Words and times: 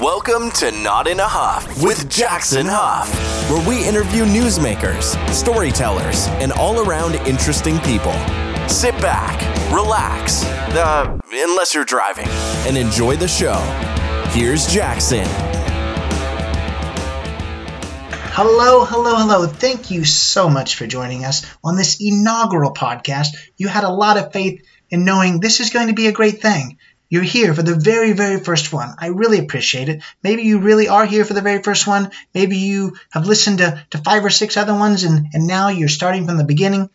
Welcome 0.00 0.50
to 0.52 0.70
Not 0.70 1.06
in 1.08 1.20
a 1.20 1.28
Huff 1.28 1.82
with 1.82 2.08
Jackson 2.08 2.64
Huff, 2.66 3.14
where 3.50 3.68
we 3.68 3.86
interview 3.86 4.24
newsmakers, 4.24 5.12
storytellers, 5.30 6.26
and 6.40 6.52
all 6.52 6.80
around 6.80 7.16
interesting 7.26 7.78
people. 7.80 8.14
Sit 8.66 8.94
back, 9.02 9.38
relax, 9.70 10.42
uh, 10.42 11.18
unless 11.30 11.74
you're 11.74 11.84
driving, 11.84 12.28
and 12.66 12.78
enjoy 12.78 13.16
the 13.16 13.28
show. 13.28 13.58
Here's 14.30 14.66
Jackson. 14.68 15.26
Hello, 18.32 18.86
hello, 18.86 19.16
hello. 19.16 19.46
Thank 19.46 19.90
you 19.90 20.06
so 20.06 20.48
much 20.48 20.76
for 20.76 20.86
joining 20.86 21.26
us 21.26 21.44
on 21.62 21.76
this 21.76 21.98
inaugural 22.00 22.72
podcast. 22.72 23.36
You 23.58 23.68
had 23.68 23.84
a 23.84 23.92
lot 23.92 24.16
of 24.16 24.32
faith 24.32 24.64
in 24.88 25.04
knowing 25.04 25.40
this 25.40 25.60
is 25.60 25.68
going 25.68 25.88
to 25.88 25.94
be 25.94 26.06
a 26.06 26.12
great 26.12 26.40
thing. 26.40 26.78
You're 27.10 27.24
here 27.24 27.52
for 27.54 27.62
the 27.62 27.74
very, 27.74 28.12
very 28.12 28.38
first 28.38 28.72
one. 28.72 28.94
I 28.96 29.08
really 29.08 29.38
appreciate 29.38 29.88
it. 29.88 30.02
Maybe 30.22 30.44
you 30.44 30.60
really 30.60 30.86
are 30.86 31.04
here 31.04 31.24
for 31.24 31.34
the 31.34 31.42
very 31.42 31.60
first 31.60 31.86
one. 31.86 32.12
Maybe 32.32 32.56
you 32.56 32.96
have 33.10 33.26
listened 33.26 33.58
to, 33.58 33.84
to 33.90 33.98
five 33.98 34.24
or 34.24 34.30
six 34.30 34.56
other 34.56 34.74
ones 34.74 35.02
and, 35.02 35.26
and 35.34 35.46
now 35.48 35.68
you're 35.68 35.88
starting 35.88 36.26
from 36.26 36.38
the 36.38 36.44
beginning. 36.44 36.88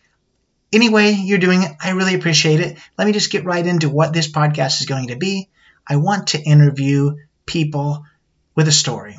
Anyway, 0.72 1.12
you're 1.12 1.38
doing 1.38 1.64
it. 1.64 1.72
I 1.84 1.92
really 1.92 2.16
appreciate 2.16 2.62
it. 2.62 2.78
Let 2.98 3.06
me 3.06 3.12
just 3.12 3.32
get 3.32 3.44
right 3.44 3.66
into 3.66 3.90
what 3.90 4.14
this 4.14 4.32
podcast 4.32 4.80
is 4.80 4.88
going 4.88 5.10
to 5.10 5.18
be. 5.18 5.50
I 5.86 5.98
want 5.98 6.28
to 6.28 6.42
interview 6.42 7.18
people 7.46 8.06
with 8.56 8.70
a 8.70 8.72
story. 8.72 9.18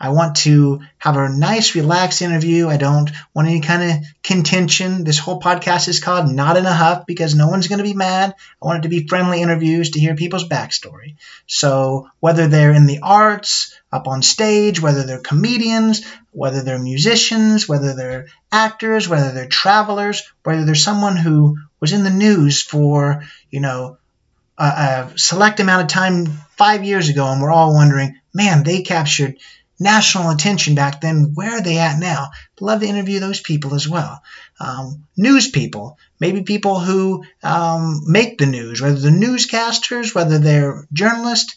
I 0.00 0.10
want 0.10 0.36
to 0.38 0.80
have 0.98 1.16
a 1.16 1.28
nice, 1.28 1.74
relaxed 1.74 2.22
interview. 2.22 2.68
I 2.68 2.76
don't 2.76 3.10
want 3.34 3.48
any 3.48 3.60
kind 3.60 3.90
of 3.90 4.06
contention. 4.22 5.04
This 5.04 5.18
whole 5.18 5.40
podcast 5.40 5.88
is 5.88 6.00
called 6.00 6.30
Not 6.30 6.56
in 6.56 6.66
a 6.66 6.72
Huff 6.72 7.04
because 7.06 7.34
no 7.34 7.48
one's 7.48 7.66
going 7.66 7.78
to 7.78 7.84
be 7.84 7.94
mad. 7.94 8.34
I 8.62 8.66
want 8.66 8.80
it 8.80 8.82
to 8.82 8.88
be 8.88 9.08
friendly 9.08 9.42
interviews 9.42 9.90
to 9.90 10.00
hear 10.00 10.14
people's 10.14 10.48
backstory. 10.48 11.16
So, 11.46 12.08
whether 12.20 12.46
they're 12.46 12.72
in 12.72 12.86
the 12.86 13.00
arts, 13.02 13.74
up 13.90 14.06
on 14.06 14.22
stage, 14.22 14.80
whether 14.80 15.04
they're 15.04 15.20
comedians, 15.20 16.06
whether 16.30 16.62
they're 16.62 16.78
musicians, 16.78 17.68
whether 17.68 17.94
they're 17.94 18.26
actors, 18.52 19.08
whether 19.08 19.32
they're 19.32 19.48
travelers, 19.48 20.30
whether 20.44 20.64
they're 20.64 20.74
someone 20.74 21.16
who 21.16 21.56
was 21.80 21.92
in 21.92 22.04
the 22.04 22.10
news 22.10 22.62
for, 22.62 23.24
you 23.50 23.60
know, 23.60 23.96
a, 24.58 24.64
a 24.64 25.12
select 25.18 25.60
amount 25.60 25.82
of 25.82 25.88
time 25.88 26.26
five 26.56 26.84
years 26.84 27.08
ago 27.08 27.26
and 27.26 27.40
we're 27.40 27.52
all 27.52 27.74
wondering, 27.74 28.18
man, 28.34 28.62
they 28.62 28.82
captured 28.82 29.36
national 29.78 30.30
attention 30.30 30.74
back 30.74 31.00
then. 31.00 31.32
Where 31.34 31.52
are 31.52 31.62
they 31.62 31.78
at 31.78 31.98
now? 31.98 32.28
I'd 32.32 32.60
love 32.60 32.80
to 32.80 32.86
interview 32.86 33.20
those 33.20 33.40
people 33.40 33.74
as 33.74 33.88
well. 33.88 34.22
Um, 34.60 35.04
news 35.16 35.50
people, 35.50 35.98
maybe 36.20 36.42
people 36.42 36.80
who 36.80 37.24
um, 37.42 38.02
make 38.06 38.38
the 38.38 38.46
news, 38.46 38.80
whether 38.80 38.98
they're 38.98 39.10
newscasters, 39.10 40.14
whether 40.14 40.38
they're 40.38 40.86
journalists, 40.92 41.54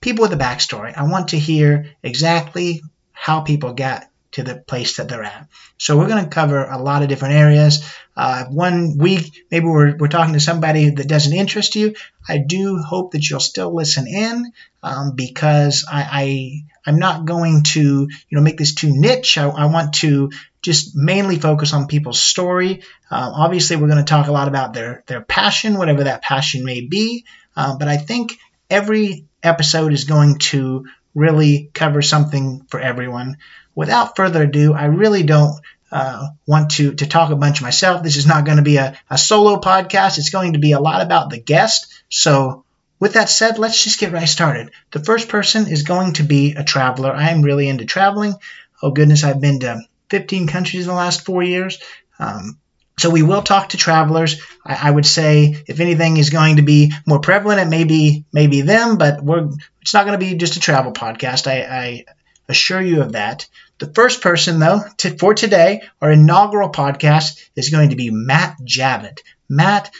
people 0.00 0.22
with 0.22 0.32
a 0.32 0.36
backstory. 0.36 0.96
I 0.96 1.04
want 1.04 1.28
to 1.28 1.38
hear 1.38 1.90
exactly 2.02 2.82
how 3.12 3.40
people 3.40 3.72
got 3.74 4.06
to 4.32 4.42
the 4.42 4.56
place 4.56 4.96
that 4.96 5.08
they're 5.08 5.24
at. 5.24 5.48
So 5.76 5.98
we're 5.98 6.08
going 6.08 6.24
to 6.24 6.30
cover 6.30 6.64
a 6.64 6.78
lot 6.78 7.02
of 7.02 7.08
different 7.08 7.34
areas. 7.34 7.84
Uh, 8.16 8.44
one 8.44 8.96
week, 8.96 9.44
maybe 9.50 9.66
we're, 9.66 9.96
we're 9.96 10.08
talking 10.08 10.34
to 10.34 10.40
somebody 10.40 10.90
that 10.90 11.08
doesn't 11.08 11.32
interest 11.32 11.74
you. 11.74 11.94
I 12.28 12.38
do 12.38 12.78
hope 12.78 13.12
that 13.12 13.28
you'll 13.28 13.40
still 13.40 13.74
listen 13.74 14.06
in 14.06 14.52
um, 14.82 15.16
because 15.16 15.84
I, 15.90 16.64
I 16.86 16.90
am 16.90 16.98
not 16.98 17.24
going 17.24 17.62
to 17.74 17.80
you 17.80 18.36
know 18.36 18.40
make 18.40 18.58
this 18.58 18.74
too 18.74 18.90
niche. 18.92 19.38
I, 19.38 19.48
I 19.48 19.66
want 19.66 19.94
to 19.94 20.30
just 20.62 20.94
mainly 20.94 21.38
focus 21.38 21.72
on 21.72 21.86
people's 21.86 22.20
story. 22.20 22.82
Uh, 23.10 23.32
obviously, 23.34 23.76
we're 23.76 23.88
going 23.88 24.04
to 24.04 24.04
talk 24.04 24.28
a 24.28 24.32
lot 24.32 24.48
about 24.48 24.74
their 24.74 25.04
their 25.06 25.20
passion, 25.20 25.78
whatever 25.78 26.04
that 26.04 26.22
passion 26.22 26.64
may 26.64 26.80
be. 26.80 27.24
Uh, 27.56 27.76
but 27.76 27.88
I 27.88 27.96
think 27.96 28.38
every 28.68 29.26
episode 29.42 29.92
is 29.92 30.04
going 30.04 30.38
to 30.38 30.86
really 31.14 31.70
cover 31.74 32.02
something 32.02 32.64
for 32.68 32.80
everyone. 32.80 33.38
Without 33.74 34.16
further 34.16 34.44
ado, 34.44 34.74
I 34.74 34.86
really 34.86 35.22
don't 35.22 35.60
uh, 35.90 36.28
want 36.46 36.72
to, 36.72 36.94
to 36.94 37.06
talk 37.06 37.30
a 37.30 37.36
bunch 37.36 37.62
myself. 37.62 38.02
This 38.02 38.16
is 38.16 38.26
not 38.26 38.44
going 38.44 38.58
to 38.58 38.62
be 38.62 38.76
a, 38.76 38.96
a 39.08 39.18
solo 39.18 39.60
podcast. 39.60 40.18
It's 40.18 40.30
going 40.30 40.52
to 40.52 40.58
be 40.58 40.72
a 40.72 40.80
lot 40.80 41.02
about 41.02 41.30
the 41.30 41.40
guest. 41.40 41.92
So, 42.08 42.64
with 43.00 43.14
that 43.14 43.30
said, 43.30 43.58
let's 43.58 43.82
just 43.82 43.98
get 43.98 44.12
right 44.12 44.28
started. 44.28 44.70
The 44.92 45.02
first 45.02 45.28
person 45.28 45.66
is 45.66 45.82
going 45.82 46.12
to 46.14 46.22
be 46.22 46.52
a 46.52 46.62
traveler. 46.62 47.12
I 47.12 47.30
am 47.30 47.42
really 47.42 47.68
into 47.68 47.86
traveling. 47.86 48.34
Oh, 48.82 48.90
goodness, 48.90 49.24
I've 49.24 49.40
been 49.40 49.60
to 49.60 49.80
15 50.10 50.46
countries 50.46 50.82
in 50.82 50.88
the 50.88 50.94
last 50.94 51.24
four 51.24 51.42
years. 51.42 51.80
Um, 52.18 52.58
so 52.98 53.08
we 53.08 53.22
will 53.22 53.42
talk 53.42 53.70
to 53.70 53.78
travelers. 53.78 54.42
I, 54.64 54.88
I, 54.88 54.90
would 54.90 55.06
say 55.06 55.56
if 55.66 55.80
anything 55.80 56.18
is 56.18 56.28
going 56.28 56.56
to 56.56 56.62
be 56.62 56.92
more 57.06 57.20
prevalent, 57.20 57.60
it 57.60 57.68
may 57.68 57.84
be 57.84 58.26
maybe 58.30 58.60
them, 58.60 58.98
but 58.98 59.24
we're 59.24 59.48
it's 59.80 59.94
not 59.94 60.04
going 60.04 60.18
to 60.18 60.24
be 60.24 60.36
just 60.36 60.56
a 60.56 60.60
travel 60.60 60.92
podcast. 60.92 61.46
I, 61.46 61.62
I 61.62 62.04
assure 62.46 62.82
you 62.82 63.00
of 63.00 63.12
that. 63.12 63.48
The 63.78 63.90
first 63.94 64.20
person, 64.20 64.58
though, 64.58 64.82
to, 64.98 65.16
for 65.16 65.32
today, 65.32 65.82
our 66.02 66.12
inaugural 66.12 66.70
podcast, 66.70 67.40
is 67.56 67.70
going 67.70 67.90
to 67.90 67.96
be 67.96 68.10
Matt 68.10 68.58
Javitt. 68.62 69.20
Matt 69.48 69.90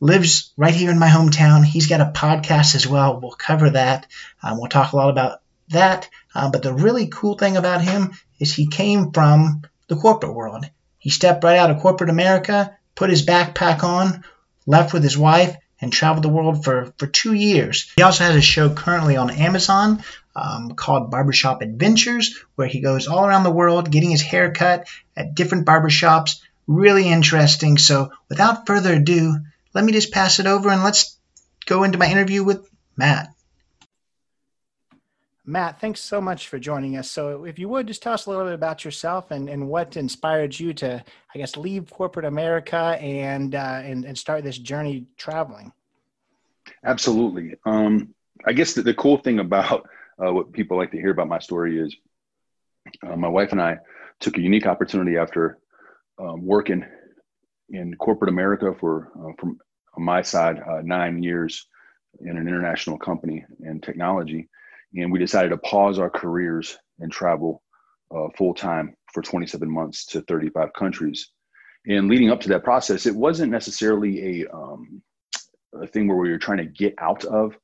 lives 0.00 0.52
right 0.56 0.74
here 0.74 0.90
in 0.90 0.98
my 0.98 1.08
hometown. 1.08 1.64
He's 1.64 1.86
got 1.86 2.00
a 2.00 2.12
podcast 2.14 2.74
as 2.74 2.86
well. 2.86 3.20
We'll 3.20 3.32
cover 3.32 3.70
that. 3.70 4.06
Um, 4.42 4.58
we'll 4.58 4.68
talk 4.68 4.92
a 4.92 4.96
lot 4.96 5.10
about 5.10 5.40
that. 5.68 6.08
Uh, 6.34 6.50
but 6.50 6.62
the 6.62 6.74
really 6.74 7.08
cool 7.08 7.36
thing 7.36 7.56
about 7.56 7.82
him 7.82 8.12
is 8.38 8.54
he 8.54 8.66
came 8.66 9.12
from 9.12 9.62
the 9.88 9.96
corporate 9.96 10.34
world. 10.34 10.64
He 10.98 11.10
stepped 11.10 11.44
right 11.44 11.58
out 11.58 11.70
of 11.70 11.80
corporate 11.80 12.10
America, 12.10 12.76
put 12.94 13.10
his 13.10 13.24
backpack 13.24 13.82
on, 13.82 14.24
left 14.66 14.92
with 14.92 15.02
his 15.02 15.16
wife, 15.16 15.56
and 15.80 15.92
traveled 15.92 16.24
the 16.24 16.28
world 16.28 16.64
for, 16.64 16.92
for 16.98 17.06
two 17.06 17.32
years. 17.32 17.92
He 17.96 18.02
also 18.02 18.24
has 18.24 18.34
a 18.34 18.40
show 18.40 18.70
currently 18.70 19.16
on 19.16 19.30
Amazon 19.30 20.02
um, 20.34 20.72
called 20.72 21.10
Barbershop 21.10 21.62
Adventures, 21.62 22.42
where 22.54 22.68
he 22.68 22.80
goes 22.80 23.06
all 23.06 23.26
around 23.26 23.44
the 23.44 23.50
world 23.50 23.90
getting 23.90 24.10
his 24.10 24.22
hair 24.22 24.52
cut 24.52 24.88
at 25.16 25.34
different 25.34 25.66
barbershops. 25.66 26.40
Really 26.66 27.08
interesting. 27.08 27.78
So, 27.78 28.10
without 28.28 28.66
further 28.66 28.94
ado, 28.94 29.36
let 29.76 29.84
me 29.84 29.92
just 29.92 30.10
pass 30.10 30.40
it 30.40 30.46
over 30.46 30.70
and 30.70 30.82
let's 30.82 31.18
go 31.66 31.84
into 31.84 31.98
my 31.98 32.10
interview 32.10 32.42
with 32.42 32.66
Matt. 32.96 33.28
Matt, 35.44 35.82
thanks 35.82 36.00
so 36.00 36.18
much 36.18 36.48
for 36.48 36.58
joining 36.58 36.96
us. 36.96 37.10
So, 37.10 37.44
if 37.44 37.58
you 37.58 37.68
would 37.68 37.86
just 37.86 38.02
tell 38.02 38.14
us 38.14 38.24
a 38.24 38.30
little 38.30 38.46
bit 38.46 38.54
about 38.54 38.86
yourself 38.86 39.30
and, 39.30 39.50
and 39.50 39.68
what 39.68 39.98
inspired 39.98 40.58
you 40.58 40.72
to, 40.74 41.04
I 41.34 41.38
guess, 41.38 41.58
leave 41.58 41.90
corporate 41.90 42.24
America 42.24 42.96
and 43.00 43.54
uh, 43.54 43.82
and, 43.84 44.06
and 44.06 44.16
start 44.16 44.44
this 44.44 44.56
journey 44.56 45.04
traveling. 45.18 45.70
Absolutely. 46.82 47.56
Um, 47.66 48.14
I 48.46 48.54
guess 48.54 48.72
the, 48.72 48.82
the 48.82 48.94
cool 48.94 49.18
thing 49.18 49.40
about 49.40 49.86
uh, 50.18 50.32
what 50.32 50.52
people 50.52 50.78
like 50.78 50.90
to 50.92 50.96
hear 50.96 51.10
about 51.10 51.28
my 51.28 51.38
story 51.38 51.78
is 51.78 51.94
uh, 53.06 53.14
my 53.14 53.28
wife 53.28 53.52
and 53.52 53.60
I 53.60 53.76
took 54.20 54.38
a 54.38 54.40
unique 54.40 54.66
opportunity 54.66 55.18
after 55.18 55.58
um, 56.18 56.46
working 56.46 56.82
in 57.70 57.94
corporate 57.96 58.30
America 58.30 58.74
for 58.78 59.12
uh, 59.18 59.32
from 59.38 59.58
my 59.98 60.22
side 60.22 60.60
uh, 60.60 60.82
nine 60.82 61.22
years 61.22 61.66
in 62.20 62.36
an 62.36 62.48
international 62.48 62.98
company 62.98 63.44
in 63.60 63.80
technology, 63.80 64.48
and 64.94 65.10
we 65.10 65.18
decided 65.18 65.50
to 65.50 65.58
pause 65.58 65.98
our 65.98 66.10
careers 66.10 66.78
and 67.00 67.10
travel 67.10 67.62
uh, 68.14 68.28
full 68.36 68.54
time 68.54 68.94
for 69.12 69.22
27 69.22 69.70
months 69.70 70.04
to 70.06 70.20
35 70.22 70.72
countries. 70.74 71.30
And 71.88 72.08
leading 72.08 72.30
up 72.30 72.40
to 72.40 72.48
that 72.50 72.64
process, 72.64 73.06
it 73.06 73.14
wasn't 73.14 73.52
necessarily 73.52 74.42
a, 74.42 74.48
um, 74.52 75.02
a 75.74 75.86
thing 75.86 76.08
where 76.08 76.16
we 76.16 76.30
were 76.30 76.38
trying 76.38 76.58
to 76.58 76.64
get 76.64 76.94
out 76.98 77.24
of 77.24 77.56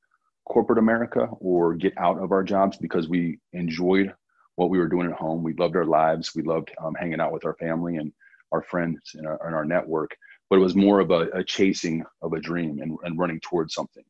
corporate 0.46 0.78
America 0.78 1.28
or 1.40 1.74
get 1.74 1.96
out 1.98 2.18
of 2.18 2.32
our 2.32 2.42
jobs 2.42 2.76
because 2.76 3.08
we 3.08 3.38
enjoyed 3.52 4.12
what 4.56 4.70
we 4.70 4.78
were 4.78 4.88
doing 4.88 5.10
at 5.10 5.16
home. 5.16 5.42
We 5.42 5.54
loved 5.54 5.76
our 5.76 5.84
lives. 5.84 6.34
We 6.34 6.42
loved 6.42 6.70
um, 6.82 6.94
hanging 6.94 7.20
out 7.20 7.32
with 7.32 7.44
our 7.44 7.54
family 7.54 7.96
and 7.96 8.12
our 8.52 8.62
friends 8.62 9.00
and 9.14 9.26
our, 9.26 9.44
and 9.46 9.54
our 9.54 9.64
network. 9.64 10.16
But 10.50 10.56
it 10.56 10.62
was 10.62 10.76
more 10.76 11.00
of 11.00 11.10
a, 11.10 11.28
a 11.32 11.44
chasing 11.44 12.04
of 12.20 12.34
a 12.34 12.40
dream 12.40 12.80
and, 12.80 12.96
and, 13.04 13.18
running 13.18 13.40
towards 13.40 13.74
something. 13.74 14.04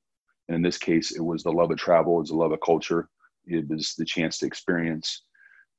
And 0.48 0.56
in 0.56 0.62
this 0.62 0.78
case, 0.78 1.12
it 1.12 1.20
was 1.20 1.42
the 1.42 1.53
love 1.53 1.70
of 1.70 1.78
travel, 1.78 2.16
it 2.16 2.20
was 2.20 2.28
the 2.30 2.36
love 2.36 2.53
of 2.53 2.60
culture, 2.64 3.08
it 3.47 3.69
was 3.69 3.94
the 3.97 4.04
chance 4.04 4.38
to 4.38 4.47
experience 4.47 5.22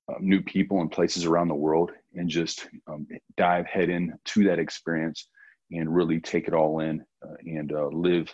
uh, 0.09 0.15
new 0.19 0.41
people 0.41 0.81
and 0.81 0.91
places 0.91 1.25
around 1.25 1.47
the 1.47 1.55
world 1.55 1.91
and 2.15 2.29
just 2.29 2.67
um, 2.87 3.07
dive 3.37 3.65
head 3.65 3.89
in 3.89 4.13
to 4.25 4.43
that 4.45 4.59
experience 4.59 5.27
and 5.71 5.93
really 5.93 6.19
take 6.19 6.47
it 6.47 6.53
all 6.53 6.79
in 6.79 7.03
uh, 7.25 7.35
and 7.45 7.71
uh, 7.73 7.87
live 7.87 8.33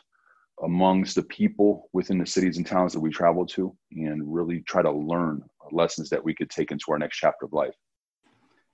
amongst 0.63 1.15
the 1.15 1.23
people 1.23 1.89
within 1.93 2.17
the 2.17 2.25
cities 2.25 2.57
and 2.57 2.65
towns 2.65 2.93
that 2.93 2.99
we 2.99 3.09
travel 3.09 3.45
to 3.45 3.75
and 3.91 4.21
really 4.25 4.61
try 4.61 4.81
to 4.81 4.91
learn 4.91 5.41
lessons 5.71 6.09
that 6.09 6.23
we 6.23 6.33
could 6.33 6.49
take 6.49 6.71
into 6.71 6.91
our 6.91 6.99
next 6.99 7.17
chapter 7.17 7.45
of 7.45 7.53
life. 7.53 7.75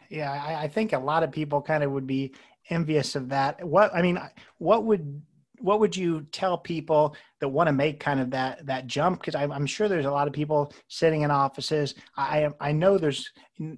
Yeah, 0.10 0.32
I, 0.32 0.64
I 0.64 0.68
think 0.68 0.94
a 0.94 1.00
lot 1.00 1.24
of 1.24 1.32
people 1.32 1.62
kind 1.62 1.84
of 1.84 1.92
would 1.92 2.08
be 2.08 2.34
envious 2.70 3.16
of 3.16 3.30
that. 3.30 3.64
What 3.66 3.94
I 3.94 4.02
mean, 4.02 4.20
what 4.58 4.86
would 4.86 5.22
what 5.60 5.80
would 5.80 5.96
you 5.96 6.22
tell 6.32 6.58
people 6.58 7.16
that 7.40 7.48
want 7.48 7.68
to 7.68 7.74
make 7.74 8.00
kind 8.00 8.20
of 8.20 8.32
that 8.32 8.66
that 8.66 8.88
jump? 8.88 9.20
Because 9.20 9.36
I'm, 9.36 9.52
I'm 9.52 9.66
sure 9.66 9.88
there's 9.88 10.06
a 10.06 10.12
lot 10.12 10.28
of 10.28 10.34
people 10.34 10.74
sitting 10.88 11.22
in 11.22 11.32
offices. 11.32 11.96
I 12.18 12.50
I 12.60 12.72
know 12.72 12.98
there's 12.98 13.32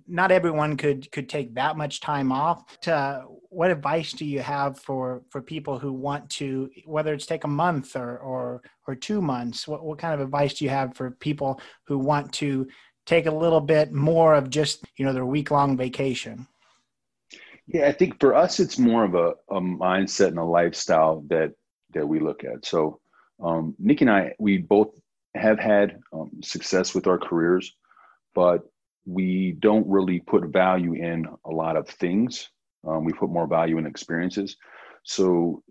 not 0.08 0.32
everyone 0.32 0.78
could 0.78 1.12
could 1.12 1.30
take 1.30 1.54
that 1.56 1.78
much 1.78 2.02
time 2.02 2.32
off. 2.32 2.80
To, 2.82 3.24
what 3.50 3.72
advice 3.72 4.12
do 4.14 4.26
you 4.26 4.42
have 4.42 4.80
for 4.80 5.24
for 5.30 5.42
people 5.42 5.80
who 5.80 5.94
want 5.94 6.30
to 6.32 6.70
whether 6.86 7.14
it's 7.14 7.26
take 7.26 7.44
a 7.44 7.50
month 7.50 7.96
or 7.96 8.18
or 8.18 8.62
or 8.88 8.96
two 8.96 9.22
months? 9.22 9.68
What 9.68 9.84
what 9.84 10.00
kind 10.00 10.14
of 10.14 10.20
advice 10.20 10.56
do 10.56 10.66
you 10.66 10.70
have 10.72 10.96
for 10.96 11.12
people 11.12 11.62
who 11.86 11.98
want 11.98 12.34
to 12.34 12.68
take 13.08 13.26
a 13.26 13.32
little 13.32 13.62
bit 13.62 13.92
more 13.92 14.36
of 14.36 14.52
just 14.52 14.86
you 14.98 15.06
know 15.06 15.14
their 15.14 15.26
week 15.26 15.50
long 15.50 15.76
vacation? 15.76 16.46
Yeah, 17.66 17.88
I 17.88 17.92
think 17.92 18.20
for 18.20 18.36
us, 18.36 18.60
it's 18.60 18.78
more 18.78 19.04
of 19.04 19.16
a, 19.16 19.34
a 19.50 19.60
mindset 19.60 20.28
and 20.28 20.38
a 20.38 20.44
lifestyle 20.44 21.24
that 21.30 21.54
that 21.94 22.08
we 22.08 22.20
look 22.20 22.44
at. 22.44 22.66
So, 22.66 23.00
um, 23.42 23.74
Nikki 23.80 24.06
and 24.06 24.12
I, 24.12 24.34
we 24.38 24.60
both 24.60 24.90
have 25.36 25.60
had 25.60 26.00
um, 26.14 26.32
success 26.44 26.94
with 26.94 27.08
our 27.08 27.18
careers, 27.18 27.76
but 28.36 28.62
we 29.06 29.54
don't 29.60 29.88
really 29.88 30.20
put 30.20 30.46
value 30.46 30.94
in 30.94 31.26
a 31.46 31.50
lot 31.50 31.78
of 31.78 31.88
things. 31.88 32.50
Um, 32.86 33.06
we 33.06 33.14
put 33.14 33.30
more 33.30 33.48
value 33.48 33.78
in 33.78 33.86
experiences. 33.86 34.58
So, 35.04 35.64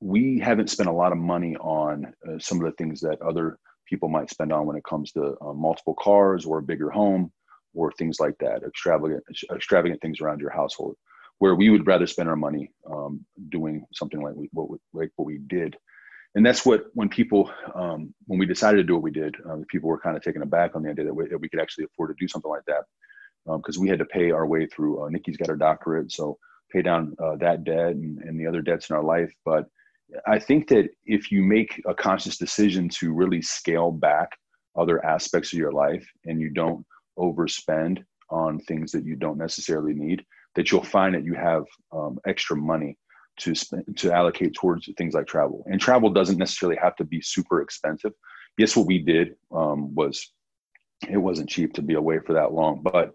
we 0.00 0.40
haven't 0.40 0.70
spent 0.70 0.88
a 0.88 0.92
lot 0.92 1.12
of 1.12 1.18
money 1.18 1.56
on 1.56 2.12
uh, 2.28 2.38
some 2.38 2.58
of 2.58 2.64
the 2.64 2.76
things 2.76 3.00
that 3.00 3.22
other 3.22 3.58
people 3.92 4.08
might 4.08 4.30
spend 4.30 4.52
on 4.52 4.66
when 4.66 4.76
it 4.76 4.84
comes 4.84 5.12
to 5.12 5.36
uh, 5.44 5.52
multiple 5.52 5.96
cars 6.08 6.46
or 6.46 6.58
a 6.58 6.68
bigger 6.70 6.90
home 6.90 7.30
or 7.74 7.92
things 7.92 8.18
like 8.24 8.36
that, 8.38 8.62
extravagant 8.66 9.22
extravagant 9.54 10.00
things 10.00 10.20
around 10.20 10.40
your 10.40 10.54
household 10.60 10.96
where 11.42 11.56
we 11.56 11.70
would 11.70 11.88
rather 11.88 12.06
spend 12.06 12.28
our 12.28 12.36
money 12.36 12.70
um, 12.88 13.24
doing 13.48 13.84
something 13.92 14.22
like 14.22 14.34
we, 14.36 14.48
what 14.52 14.70
we, 14.70 14.78
like 14.92 15.10
what 15.16 15.26
we 15.26 15.38
did. 15.38 15.76
And 16.36 16.46
that's 16.46 16.64
what 16.64 16.84
when 16.94 17.08
people 17.08 17.50
um, 17.74 18.14
when 18.26 18.38
we 18.38 18.46
decided 18.46 18.76
to 18.78 18.84
do 18.84 18.94
what 18.94 19.02
we 19.02 19.10
did, 19.10 19.34
uh, 19.48 19.56
people 19.68 19.88
were 19.88 19.98
kind 19.98 20.16
of 20.16 20.22
taken 20.22 20.42
aback 20.42 20.76
on 20.76 20.84
the 20.84 20.90
idea 20.90 21.06
that 21.06 21.14
we, 21.14 21.26
that 21.26 21.40
we 21.40 21.48
could 21.48 21.60
actually 21.60 21.86
afford 21.86 22.10
to 22.10 22.24
do 22.24 22.28
something 22.28 22.50
like 22.50 22.64
that 22.68 22.84
because 23.56 23.76
um, 23.76 23.82
we 23.82 23.88
had 23.88 23.98
to 23.98 24.04
pay 24.06 24.30
our 24.30 24.46
way 24.46 24.66
through. 24.66 25.04
Uh, 25.04 25.08
Nikki's 25.08 25.36
got 25.36 25.48
her 25.48 25.56
doctorate, 25.56 26.12
so 26.12 26.38
pay 26.72 26.80
down 26.80 27.16
uh, 27.22 27.36
that 27.36 27.64
debt 27.64 27.90
and, 27.90 28.20
and 28.20 28.38
the 28.38 28.46
other 28.46 28.62
debts 28.62 28.88
in 28.88 28.96
our 28.96 29.04
life. 29.04 29.32
But 29.44 29.66
I 30.26 30.38
think 30.38 30.68
that 30.68 30.90
if 31.04 31.30
you 31.30 31.42
make 31.42 31.80
a 31.86 31.94
conscious 31.94 32.36
decision 32.36 32.88
to 33.00 33.12
really 33.12 33.42
scale 33.42 33.90
back 33.90 34.30
other 34.76 35.04
aspects 35.04 35.52
of 35.52 35.58
your 35.58 35.72
life 35.72 36.06
and 36.24 36.40
you 36.40 36.50
don't 36.50 36.84
overspend 37.18 38.04
on 38.30 38.58
things 38.60 38.92
that 38.92 39.04
you 39.04 39.16
don't 39.16 39.38
necessarily 39.38 39.92
need, 39.94 40.24
that 40.54 40.70
you'll 40.70 40.82
find 40.82 41.14
that 41.14 41.24
you 41.24 41.34
have 41.34 41.64
um, 41.92 42.18
extra 42.26 42.56
money 42.56 42.96
to 43.38 43.54
spend, 43.54 43.84
to 43.96 44.12
allocate 44.12 44.54
towards 44.54 44.88
things 44.96 45.14
like 45.14 45.26
travel. 45.26 45.64
And 45.70 45.80
travel 45.80 46.10
doesn't 46.10 46.38
necessarily 46.38 46.78
have 46.82 46.96
to 46.96 47.04
be 47.04 47.20
super 47.22 47.62
expensive. 47.62 48.12
Yes, 48.58 48.76
what 48.76 48.86
we 48.86 48.98
did 48.98 49.34
um, 49.54 49.94
was 49.94 50.32
it 51.08 51.16
wasn't 51.16 51.48
cheap 51.48 51.74
to 51.74 51.82
be 51.82 51.94
away 51.94 52.18
for 52.24 52.34
that 52.34 52.52
long, 52.52 52.82
but 52.82 53.12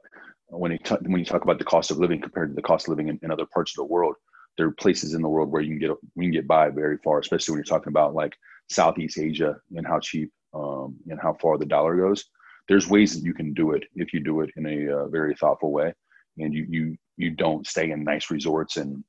when 0.50 0.72
you 0.72 0.78
t- 0.78 0.96
when 1.02 1.20
you 1.20 1.26
talk 1.26 1.44
about 1.44 1.60
the 1.60 1.66
cost 1.66 1.92
of 1.92 1.98
living 1.98 2.22
compared 2.22 2.50
to 2.50 2.56
the 2.56 2.62
cost 2.62 2.88
of 2.88 2.92
living 2.92 3.10
in, 3.10 3.20
in 3.22 3.32
other 3.32 3.46
parts 3.46 3.72
of 3.72 3.78
the 3.78 3.94
world, 3.94 4.16
there 4.58 4.68
are 4.68 4.72
places 4.72 5.14
in 5.14 5.22
the 5.22 5.30
world 5.30 5.52
where 5.52 5.62
you 5.62 5.70
can 5.70 5.80
get 5.80 5.98
we 6.16 6.26
can 6.26 6.32
get 6.32 6.48
by 6.48 6.70
very 6.70 6.98
far, 7.04 7.20
especially 7.20 7.54
when 7.54 7.60
you're 7.60 7.78
talking 7.78 7.92
about 7.92 8.14
like 8.14 8.36
Southeast 8.70 9.18
Asia 9.18 9.58
and 9.76 9.86
how 9.86 10.00
cheap 10.00 10.32
um, 10.54 10.96
and 11.08 11.20
how 11.22 11.34
far 11.34 11.58
the 11.58 11.66
dollar 11.66 11.96
goes. 11.96 12.26
There's 12.68 12.90
ways 12.90 13.16
that 13.16 13.24
you 13.24 13.34
can 13.34 13.54
do 13.54 13.72
it 13.72 13.86
if 13.96 14.14
you 14.14 14.20
do 14.20 14.42
it 14.42 14.52
in 14.58 14.66
a 14.66 14.94
uh, 14.94 15.08
very 15.08 15.36
thoughtful 15.36 15.72
way, 15.72 15.94
and 16.38 16.54
you 16.54 16.66
you 16.70 16.98
you 17.18 17.32
don't 17.32 17.66
stay 17.66 17.92
in 17.92 18.04
nice 18.04 18.30
resorts 18.30 18.78
and 18.78 19.04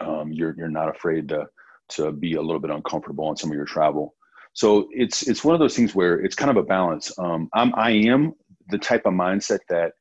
um, 0.00 0.32
you're 0.32 0.54
you're 0.56 0.68
not 0.68 0.94
afraid 0.94 1.28
to 1.28 1.46
to 1.88 2.12
be 2.12 2.34
a 2.34 2.42
little 2.42 2.60
bit 2.60 2.70
uncomfortable 2.70 3.26
on 3.26 3.36
some 3.36 3.50
of 3.50 3.56
your 3.56 3.64
travel. 3.64 4.14
So 4.52 4.88
it's 4.90 5.28
it's 5.28 5.44
one 5.44 5.54
of 5.54 5.60
those 5.60 5.76
things 5.76 5.94
where 5.94 6.20
it's 6.20 6.34
kind 6.34 6.50
of 6.50 6.56
a 6.56 6.62
balance. 6.62 7.12
Um, 7.18 7.48
I'm 7.54 7.74
I 7.74 7.90
am 7.90 8.32
the 8.68 8.78
type 8.78 9.06
of 9.06 9.14
mindset 9.14 9.60
that 9.68 9.92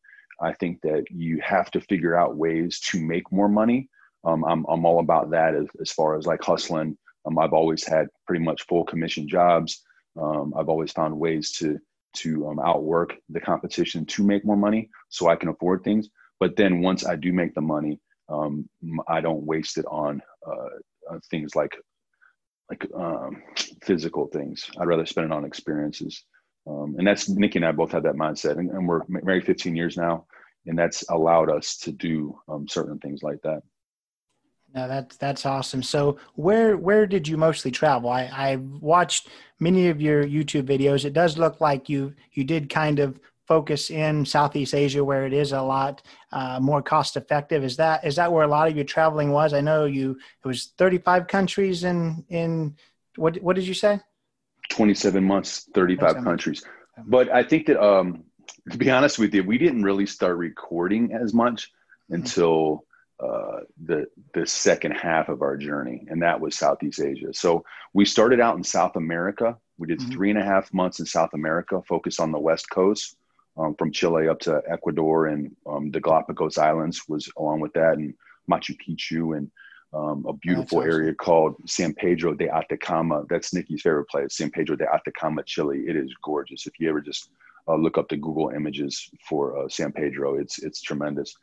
I 0.42 0.54
think 0.54 0.82
that 0.82 1.04
you 1.10 1.40
have 1.44 1.72
to 1.72 1.82
figure 1.82 2.18
out 2.18 2.38
ways 2.38 2.80
to 2.92 3.00
make 3.00 3.32
more 3.32 3.50
money. 3.50 3.90
Um, 4.26 4.44
I'm 4.46 4.66
I'm 4.68 4.86
all 4.86 5.00
about 5.00 5.30
that 5.32 5.56
as, 5.56 5.68
as 5.80 5.92
far 5.92 6.18
as 6.18 6.26
like 6.26 6.44
hustling. 6.44 6.98
Um, 7.26 7.40
I've 7.40 7.54
always 7.54 7.88
had 7.88 8.08
pretty 8.28 8.44
much 8.44 8.66
full 8.68 8.84
commission 8.84 9.28
jobs. 9.28 9.84
Um, 10.20 10.54
I've 10.58 10.70
always 10.70 10.92
found 10.92 11.18
ways 11.18 11.52
to 11.54 11.80
to 12.18 12.48
um, 12.48 12.60
outwork 12.60 13.16
the 13.30 13.42
competition 13.42 14.06
to 14.06 14.24
make 14.24 14.46
more 14.46 14.56
money 14.58 14.90
so 15.10 15.28
I 15.28 15.36
can 15.36 15.50
afford 15.50 15.84
things. 15.84 16.10
But 16.40 16.56
then 16.56 16.82
once 16.82 17.06
I 17.06 17.16
do 17.16 17.34
make 17.34 17.54
the 17.54 17.62
money, 17.62 18.00
um, 18.30 18.70
I 19.08 19.22
don't 19.22 19.44
waste 19.44 19.78
it 19.78 19.86
on 19.86 20.22
uh, 20.46 21.20
things 21.30 21.56
like 21.56 21.76
like 22.70 22.86
um, 22.96 23.44
physical 23.84 24.28
things. 24.28 24.70
I'd 24.80 24.88
rather 24.88 25.06
spend 25.06 25.26
it 25.26 25.34
on 25.34 25.46
experiences. 25.46 26.24
Um, 26.68 26.96
and 26.98 27.06
that's 27.06 27.30
Nikki 27.30 27.60
and 27.60 27.66
I 27.66 27.72
both 27.72 27.92
have 27.92 28.04
that 28.04 28.16
mindset, 28.16 28.58
and, 28.58 28.72
and, 28.72 28.88
we're 28.88 29.02
married 29.08 29.46
15 29.46 29.76
years 29.76 29.98
now, 29.98 30.26
and 30.66 30.78
that's 30.78 31.08
allowed 31.10 31.52
us 31.52 31.78
to 31.80 31.92
do 31.92 32.40
um, 32.48 32.68
certain 32.68 32.98
things 32.98 33.22
like 33.22 33.40
that. 33.44 33.62
No, 34.76 34.90
that's 34.90 35.16
that's 35.16 35.46
awesome. 35.46 35.82
So, 35.82 36.18
where 36.36 36.76
where 36.76 37.08
did 37.08 37.28
you 37.28 37.38
mostly 37.38 37.72
travel? 37.72 38.10
I 38.10 38.24
I 38.24 38.56
watched 38.58 39.30
many 39.58 39.88
of 39.88 40.02
your 40.02 40.26
YouTube 40.26 40.64
videos. 40.64 41.06
It 41.06 41.14
does 41.14 41.38
look 41.38 41.62
like 41.62 41.88
you 41.88 42.14
you 42.34 42.44
did 42.44 42.70
kind 42.70 43.00
of 43.00 43.20
focus 43.48 43.90
in 43.90 44.26
Southeast 44.26 44.74
Asia 44.74 45.04
where 45.04 45.26
it 45.26 45.32
is 45.32 45.54
a 45.54 45.62
lot 45.62 46.02
uh, 46.34 46.60
more 46.60 46.82
cost 46.82 47.16
effective. 47.16 47.64
Is 47.64 47.78
that 47.78 48.06
is 48.06 48.18
that 48.18 48.32
where 48.32 48.44
a 48.44 48.48
lot 48.48 48.68
of 48.68 48.76
your 48.76 48.84
traveling 48.84 49.32
was? 49.32 49.54
I 49.54 49.62
know 49.62 49.86
you 49.86 50.12
it 50.44 50.48
was 50.48 50.74
35 50.78 51.28
countries 51.28 51.86
in 51.86 52.26
in 52.28 52.76
what 53.16 53.38
what 53.38 53.56
did 53.56 53.66
you 53.66 53.74
say? 53.74 54.02
27 54.70 55.24
months, 55.24 55.70
35 55.74 56.24
countries. 56.24 56.66
But 57.06 57.30
I 57.30 57.44
think 57.44 57.68
that 57.68 57.82
um, 57.82 58.26
to 58.72 58.78
be 58.78 58.92
honest 58.92 59.20
with 59.20 59.34
you, 59.34 59.44
we 59.44 59.58
didn't 59.58 59.84
really 59.84 60.06
start 60.06 60.38
recording 60.38 61.14
as 61.14 61.34
much 61.34 61.72
mm-hmm. 62.12 62.16
until 62.16 62.84
uh, 63.20 63.62
the 63.86 64.08
the 64.34 64.46
second 64.46 64.92
half 64.92 65.30
of 65.30 65.42
our 65.42 65.56
journey, 65.56 66.06
and 66.10 66.22
that 66.22 66.40
was 66.40 66.58
Southeast 66.58 67.00
Asia. 67.00 67.34
So 67.34 67.64
we 67.94 68.06
started 68.06 68.40
out 68.42 68.58
in 68.58 68.64
South 68.64 68.96
America. 68.96 69.58
We 69.78 69.88
did 69.88 70.00
mm-hmm. 70.00 70.12
three 70.12 70.30
and 70.30 70.40
a 70.40 70.44
half 70.44 70.74
months 70.74 71.00
in 71.00 71.06
South 71.06 71.34
America, 71.34 71.82
focused 71.88 72.20
on 72.20 72.32
the 72.32 72.40
West 72.40 72.70
Coast 72.70 73.16
um, 73.58 73.76
from 73.76 73.92
Chile 73.92 74.28
up 74.28 74.40
to 74.42 74.62
Ecuador 74.68 75.28
and 75.28 75.56
um, 75.66 75.92
the 75.92 76.02
Galapagos 76.02 76.58
Islands 76.58 77.04
was 77.08 77.30
along 77.38 77.62
with 77.62 77.74
that, 77.74 77.98
and 77.98 78.14
Machu 78.50 78.78
Picchu 78.78 79.38
and 79.38 79.50
um, 79.94 80.26
a 80.28 80.34
beautiful 80.34 80.80
awesome. 80.80 80.92
area 80.92 81.14
called 81.14 81.56
San 81.66 81.94
Pedro 81.94 82.34
de 82.34 82.50
Atacama. 82.50 83.24
That's 83.30 83.54
Nikki's 83.54 83.82
favorite 83.82 84.10
place, 84.10 84.36
San 84.36 84.52
Pedro 84.52 84.76
de 84.76 84.86
Atacama, 84.94 85.44
Chile. 85.44 85.86
It 85.88 85.96
is 85.96 86.14
gorgeous. 86.22 86.68
If 86.68 86.74
you 86.80 86.90
ever 86.90 87.00
just 87.00 87.30
uh, 87.68 87.76
look 87.76 87.98
up 87.98 88.10
the 88.10 88.18
Google 88.18 88.50
images 88.50 89.10
for 89.28 89.58
uh, 89.58 89.70
San 89.70 89.94
Pedro, 89.94 90.36
it's 90.36 90.60
it's 90.60 90.82
tremendous. 90.82 91.36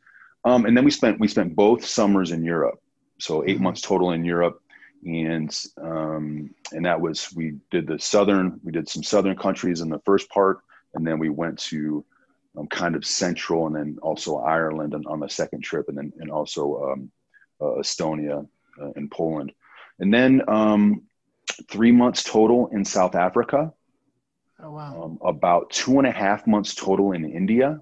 Um, 0.44 0.66
and 0.66 0.76
then 0.76 0.84
we 0.84 0.90
spent 0.90 1.20
we 1.20 1.28
spent 1.28 1.54
both 1.54 1.84
summers 1.84 2.32
in 2.32 2.44
Europe, 2.44 2.80
so 3.18 3.44
8 3.44 3.54
mm-hmm. 3.54 3.64
months 3.64 3.80
total 3.80 4.12
in 4.12 4.24
Europe, 4.24 4.60
and 5.04 5.56
um, 5.80 6.54
and 6.72 6.84
that 6.84 7.00
was 7.00 7.32
we 7.34 7.54
did 7.70 7.86
the 7.86 7.98
southern 7.98 8.60
we 8.64 8.72
did 8.72 8.88
some 8.88 9.02
southern 9.02 9.36
countries 9.36 9.80
in 9.80 9.88
the 9.88 10.00
first 10.00 10.28
part 10.30 10.60
and 10.94 11.06
then 11.06 11.18
we 11.18 11.28
went 11.28 11.58
to 11.58 12.04
um, 12.56 12.66
kind 12.66 12.94
of 12.94 13.04
central 13.04 13.66
and 13.66 13.76
then 13.76 13.98
also 14.02 14.38
Ireland 14.38 14.94
on, 14.94 15.06
on 15.06 15.20
the 15.20 15.28
second 15.28 15.62
trip, 15.62 15.88
and 15.88 15.96
then 15.96 16.12
and 16.18 16.30
also 16.30 16.92
um, 16.92 17.10
uh, 17.60 17.80
Estonia 17.80 18.46
uh, 18.80 18.90
and 18.96 19.10
Poland, 19.10 19.52
and 19.98 20.12
then 20.12 20.42
um, 20.48 21.02
three 21.70 21.92
months 21.92 22.22
total 22.22 22.68
in 22.68 22.84
South 22.84 23.14
Africa. 23.14 23.72
Oh 24.62 24.70
wow! 24.70 25.02
Um, 25.02 25.18
about 25.22 25.70
two 25.70 25.98
and 25.98 26.06
a 26.06 26.12
half 26.12 26.46
months 26.46 26.74
total 26.74 27.12
in 27.12 27.24
India. 27.24 27.80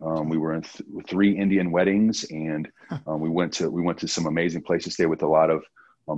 Um, 0.00 0.28
we 0.28 0.38
were 0.38 0.54
in 0.54 0.62
th- 0.62 1.06
three 1.06 1.36
Indian 1.36 1.70
weddings, 1.70 2.24
and 2.30 2.68
um, 3.06 3.20
we 3.20 3.28
went 3.28 3.52
to 3.54 3.70
we 3.70 3.82
went 3.82 3.98
to 3.98 4.08
some 4.08 4.26
amazing 4.26 4.62
places. 4.62 4.94
Stayed 4.94 5.06
with 5.06 5.22
a 5.22 5.26
lot 5.26 5.50
of 5.50 5.64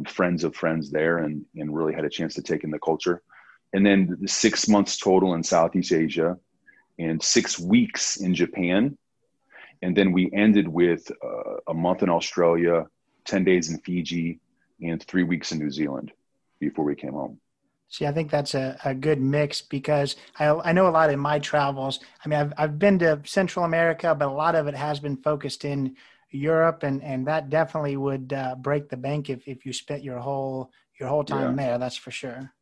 friends 0.07 0.45
of 0.45 0.55
friends 0.55 0.91
there, 0.91 1.19
and 1.19 1.45
and 1.57 1.75
really 1.75 1.95
had 1.95 2.05
a 2.05 2.11
chance 2.11 2.35
to 2.35 2.43
take 2.43 2.65
in 2.65 2.71
the 2.71 2.79
culture 2.79 3.23
and 3.73 3.87
then 3.87 4.17
the 4.21 4.29
six 4.29 4.69
months 4.69 4.97
total 4.97 5.35
in 5.35 5.43
Southeast 5.43 5.93
Asia, 5.93 6.37
and 6.99 7.23
six 7.23 7.59
weeks 7.59 8.17
in 8.17 8.35
Japan, 8.35 8.99
and 9.83 9.97
then 9.97 10.13
we 10.13 10.31
ended 10.33 10.69
with 10.69 11.11
uh, 11.25 11.57
a 11.69 11.75
month 11.75 12.03
in 12.03 12.11
Australia, 12.11 12.87
ten 13.25 13.45
days 13.45 13.71
in 13.71 13.79
Fiji, 13.79 14.41
and 14.83 15.03
three 15.03 15.23
weeks 15.23 15.53
in 15.53 15.59
New 15.59 15.71
Zealand 15.71 16.13
before 16.59 16.85
we 16.85 16.95
came 16.95 17.13
home. 17.13 17.41
See, 17.91 18.07
I 18.07 18.13
think 18.13 18.31
that's 18.31 18.55
a, 18.55 18.79
a 18.85 18.95
good 18.95 19.21
mix 19.21 19.61
because 19.61 20.17
I, 20.39 20.47
I 20.47 20.73
know 20.73 20.89
a 20.89 20.91
lot 20.91 21.11
in 21.11 21.19
my 21.19 21.39
travels. 21.39 22.01
I 22.25 22.29
mean, 22.29 22.39
I've, 22.39 22.53
I've 22.57 22.79
been 22.79 22.99
to 23.01 23.21
Central 23.25 23.65
America, 23.65 24.15
but 24.15 24.29
a 24.29 24.33
lot 24.33 24.55
of 24.55 24.69
it 24.69 24.75
has 24.75 25.01
been 25.01 25.17
focused 25.17 25.65
in 25.65 25.97
Europe, 26.31 26.85
and, 26.85 27.03
and 27.03 27.27
that 27.27 27.51
definitely 27.51 27.97
would 27.97 28.33
uh, 28.33 28.55
break 28.55 28.89
the 28.89 28.97
bank 28.97 29.29
if, 29.29 29.47
if 29.49 29.67
you 29.67 29.73
spent 29.73 30.05
your 30.05 30.19
whole 30.19 30.71
your 30.99 31.09
whole 31.09 31.25
time 31.25 31.59
yeah. 31.59 31.67
there. 31.67 31.79
That's 31.79 31.97
for 31.97 32.11
sure 32.11 32.53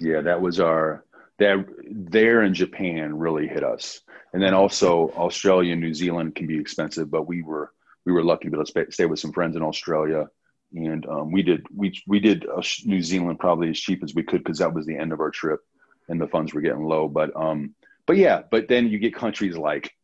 yeah, 0.00 0.20
that 0.22 0.40
was 0.40 0.60
our 0.60 1.04
that 1.38 1.64
there 1.90 2.42
in 2.42 2.54
Japan 2.54 3.18
really 3.18 3.48
hit 3.48 3.64
us, 3.64 4.00
and 4.32 4.42
then 4.42 4.54
also 4.54 5.10
Australia 5.16 5.72
and 5.72 5.80
New 5.80 5.94
Zealand 5.94 6.34
can 6.34 6.46
be 6.46 6.58
expensive, 6.58 7.10
but 7.10 7.26
we 7.26 7.42
were 7.42 7.72
we 8.04 8.12
were 8.12 8.24
lucky 8.24 8.50
to 8.50 8.86
stay 8.90 9.06
with 9.06 9.18
some 9.18 9.32
friends 9.32 9.56
in 9.56 9.62
Australia 9.62 10.28
and 10.74 11.06
um, 11.06 11.30
we 11.30 11.42
did 11.42 11.66
we 11.74 11.92
we 12.06 12.20
did 12.20 12.46
New 12.84 13.02
Zealand 13.02 13.38
probably 13.38 13.70
as 13.70 13.80
cheap 13.80 14.02
as 14.02 14.14
we 14.14 14.22
could 14.22 14.42
because 14.42 14.58
that 14.58 14.72
was 14.72 14.86
the 14.86 14.96
end 14.96 15.12
of 15.12 15.20
our 15.20 15.30
trip, 15.30 15.60
and 16.08 16.20
the 16.20 16.28
funds 16.28 16.52
were 16.52 16.60
getting 16.60 16.84
low. 16.84 17.08
But 17.08 17.34
um, 17.36 17.74
but 18.06 18.16
yeah, 18.16 18.42
but 18.50 18.68
then 18.68 18.88
you 18.88 18.98
get 18.98 19.14
countries 19.14 19.56
like 19.56 19.94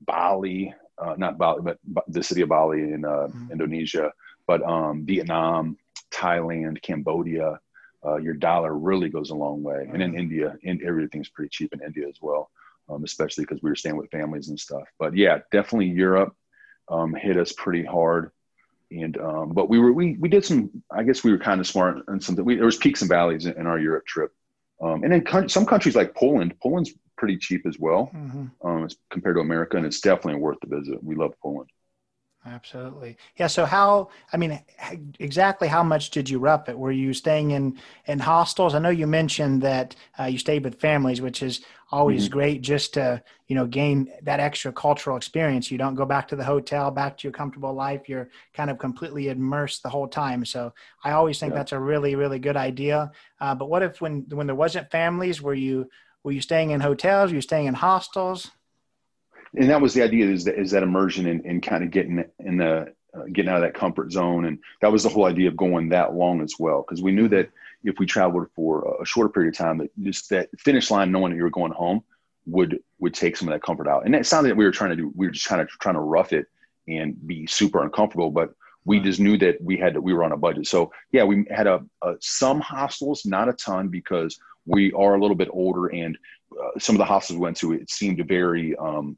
Bali, 0.00 0.74
uh, 0.98 1.14
not 1.16 1.38
Bali, 1.38 1.62
but 1.62 1.78
the 2.08 2.22
city 2.22 2.42
of 2.42 2.48
Bali 2.48 2.80
in 2.80 3.04
uh, 3.04 3.28
mm-hmm. 3.28 3.52
Indonesia, 3.52 4.12
but 4.46 4.62
um, 4.62 5.04
Vietnam, 5.04 5.76
Thailand, 6.10 6.82
Cambodia. 6.82 7.60
Uh, 8.06 8.16
your 8.16 8.34
dollar 8.34 8.72
really 8.78 9.08
goes 9.08 9.30
a 9.30 9.34
long 9.34 9.60
way, 9.60 9.78
mm-hmm. 9.78 9.94
and 9.94 10.02
in 10.04 10.14
India, 10.16 10.56
and 10.64 10.80
everything's 10.82 11.28
pretty 11.28 11.48
cheap 11.48 11.72
in 11.72 11.82
India 11.82 12.06
as 12.06 12.14
well, 12.22 12.48
um, 12.88 13.02
especially 13.02 13.42
because 13.42 13.60
we 13.60 13.68
were 13.68 13.76
staying 13.76 13.96
with 13.96 14.08
families 14.12 14.50
and 14.50 14.60
stuff. 14.60 14.84
But 15.00 15.16
yeah, 15.16 15.40
definitely 15.50 15.88
Europe 15.88 16.32
um, 16.88 17.12
hit 17.12 17.36
us 17.36 17.52
pretty 17.52 17.84
hard 17.84 18.30
and 18.90 19.18
um, 19.18 19.52
but 19.52 19.68
we 19.68 19.78
were 19.78 19.92
we 19.92 20.16
we 20.18 20.28
did 20.28 20.44
some 20.44 20.70
I 20.90 21.02
guess 21.02 21.22
we 21.22 21.32
were 21.32 21.38
kind 21.38 21.60
of 21.60 21.66
smart 21.66 21.98
and 22.08 22.22
something 22.22 22.44
we, 22.44 22.56
there 22.56 22.64
was 22.64 22.76
peaks 22.76 23.02
and 23.02 23.08
valleys 23.08 23.46
in, 23.46 23.52
in 23.58 23.66
our 23.66 23.78
Europe 23.78 24.06
trip. 24.06 24.32
Um, 24.80 25.02
and 25.02 25.12
then 25.12 25.48
some 25.48 25.66
countries 25.66 25.96
like 25.96 26.14
Poland 26.14 26.54
Poland's 26.62 26.92
pretty 27.16 27.36
cheap 27.36 27.66
as 27.66 27.78
well 27.78 28.10
mm-hmm. 28.14 28.46
um, 28.66 28.88
compared 29.10 29.36
to 29.36 29.40
America 29.40 29.76
and 29.76 29.84
it's 29.84 30.00
definitely 30.00 30.40
worth 30.40 30.58
the 30.62 30.74
visit. 30.76 31.02
We 31.02 31.16
love 31.16 31.34
Poland 31.42 31.68
Absolutely. 32.50 33.16
Yeah. 33.36 33.46
So 33.46 33.66
how, 33.66 34.08
I 34.32 34.36
mean, 34.38 34.58
exactly 35.18 35.68
how 35.68 35.82
much 35.82 36.10
did 36.10 36.30
you 36.30 36.38
rough 36.38 36.68
it? 36.68 36.78
Were 36.78 36.92
you 36.92 37.12
staying 37.12 37.50
in, 37.50 37.78
in 38.06 38.18
hostels? 38.18 38.74
I 38.74 38.78
know 38.78 38.88
you 38.88 39.06
mentioned 39.06 39.60
that 39.62 39.94
uh, 40.18 40.24
you 40.24 40.38
stayed 40.38 40.64
with 40.64 40.80
families, 40.80 41.20
which 41.20 41.42
is 41.42 41.60
always 41.90 42.24
mm-hmm. 42.24 42.32
great 42.32 42.62
just 42.62 42.94
to, 42.94 43.22
you 43.48 43.54
know, 43.54 43.66
gain 43.66 44.10
that 44.22 44.40
extra 44.40 44.72
cultural 44.72 45.16
experience. 45.16 45.70
You 45.70 45.78
don't 45.78 45.94
go 45.94 46.06
back 46.06 46.28
to 46.28 46.36
the 46.36 46.44
hotel, 46.44 46.90
back 46.90 47.18
to 47.18 47.26
your 47.26 47.32
comfortable 47.32 47.74
life. 47.74 48.08
You're 48.08 48.30
kind 48.54 48.70
of 48.70 48.78
completely 48.78 49.28
immersed 49.28 49.82
the 49.82 49.90
whole 49.90 50.08
time. 50.08 50.44
So 50.44 50.72
I 51.04 51.12
always 51.12 51.38
think 51.38 51.52
yeah. 51.52 51.58
that's 51.58 51.72
a 51.72 51.78
really, 51.78 52.14
really 52.14 52.38
good 52.38 52.56
idea. 52.56 53.10
Uh, 53.40 53.54
but 53.54 53.68
what 53.68 53.82
if 53.82 54.00
when, 54.00 54.24
when 54.30 54.46
there 54.46 54.56
wasn't 54.56 54.90
families, 54.90 55.42
were 55.42 55.54
you, 55.54 55.88
were 56.24 56.32
you 56.32 56.40
staying 56.40 56.70
in 56.70 56.80
hotels? 56.80 57.30
Were 57.30 57.36
you 57.36 57.42
staying 57.42 57.66
in 57.66 57.74
hostels? 57.74 58.50
And 59.56 59.70
that 59.70 59.80
was 59.80 59.94
the 59.94 60.02
idea 60.02 60.26
is 60.26 60.44
that 60.44 60.58
is 60.58 60.70
that 60.72 60.82
immersion 60.82 61.26
and, 61.26 61.44
and 61.44 61.62
kind 61.62 61.84
of 61.84 61.90
getting 61.90 62.24
in 62.40 62.58
the 62.58 62.92
uh, 63.14 63.24
getting 63.32 63.50
out 63.50 63.56
of 63.56 63.62
that 63.62 63.74
comfort 63.74 64.12
zone. 64.12 64.44
And 64.44 64.58
that 64.80 64.92
was 64.92 65.02
the 65.02 65.08
whole 65.08 65.24
idea 65.24 65.48
of 65.48 65.56
going 65.56 65.88
that 65.88 66.14
long 66.14 66.42
as 66.42 66.54
well 66.58 66.84
because 66.86 67.02
we 67.02 67.12
knew 67.12 67.28
that 67.28 67.48
if 67.84 67.98
we 67.98 68.06
traveled 68.06 68.48
for 68.54 68.98
a 69.00 69.06
shorter 69.06 69.30
period 69.30 69.54
of 69.54 69.58
time 69.58 69.78
that 69.78 69.90
just 70.02 70.28
that 70.30 70.48
finish 70.58 70.90
line 70.90 71.10
knowing 71.10 71.30
that 71.30 71.36
you 71.36 71.42
were 71.42 71.50
going 71.50 71.72
home 71.72 72.02
would 72.46 72.78
would 72.98 73.14
take 73.14 73.36
some 73.36 73.48
of 73.48 73.54
that 73.54 73.62
comfort 73.62 73.88
out. 73.88 74.04
And 74.04 74.14
it 74.14 74.26
sounded 74.26 74.50
that 74.50 74.56
we 74.56 74.64
were 74.64 74.70
trying 74.70 74.90
to 74.90 74.96
do 74.96 75.12
we 75.14 75.26
were 75.26 75.32
just 75.32 75.48
kind 75.48 75.60
of 75.60 75.68
trying 75.68 75.94
to 75.94 76.00
rough 76.00 76.32
it 76.32 76.46
and 76.86 77.14
be 77.26 77.46
super 77.46 77.82
uncomfortable 77.82 78.30
but 78.30 78.54
we 78.84 78.98
just 78.98 79.20
knew 79.20 79.36
that 79.36 79.60
we 79.62 79.76
had 79.76 79.96
we 79.98 80.12
were 80.12 80.24
on 80.24 80.32
a 80.32 80.36
budget. 80.36 80.66
So 80.66 80.92
yeah 81.12 81.24
we 81.24 81.46
had 81.50 81.66
a, 81.66 81.84
a 82.02 82.14
some 82.20 82.60
hostels 82.60 83.24
not 83.24 83.48
a 83.48 83.52
ton 83.54 83.88
because 83.88 84.38
we 84.66 84.92
are 84.92 85.14
a 85.14 85.20
little 85.20 85.36
bit 85.36 85.48
older 85.50 85.86
and 85.86 86.18
uh, 86.52 86.78
some 86.78 86.94
of 86.94 86.98
the 86.98 87.04
hostels 87.04 87.38
we 87.38 87.42
went 87.42 87.56
to 87.58 87.72
it 87.72 87.90
seemed 87.90 88.22
very 88.26 88.76
um, 88.76 89.16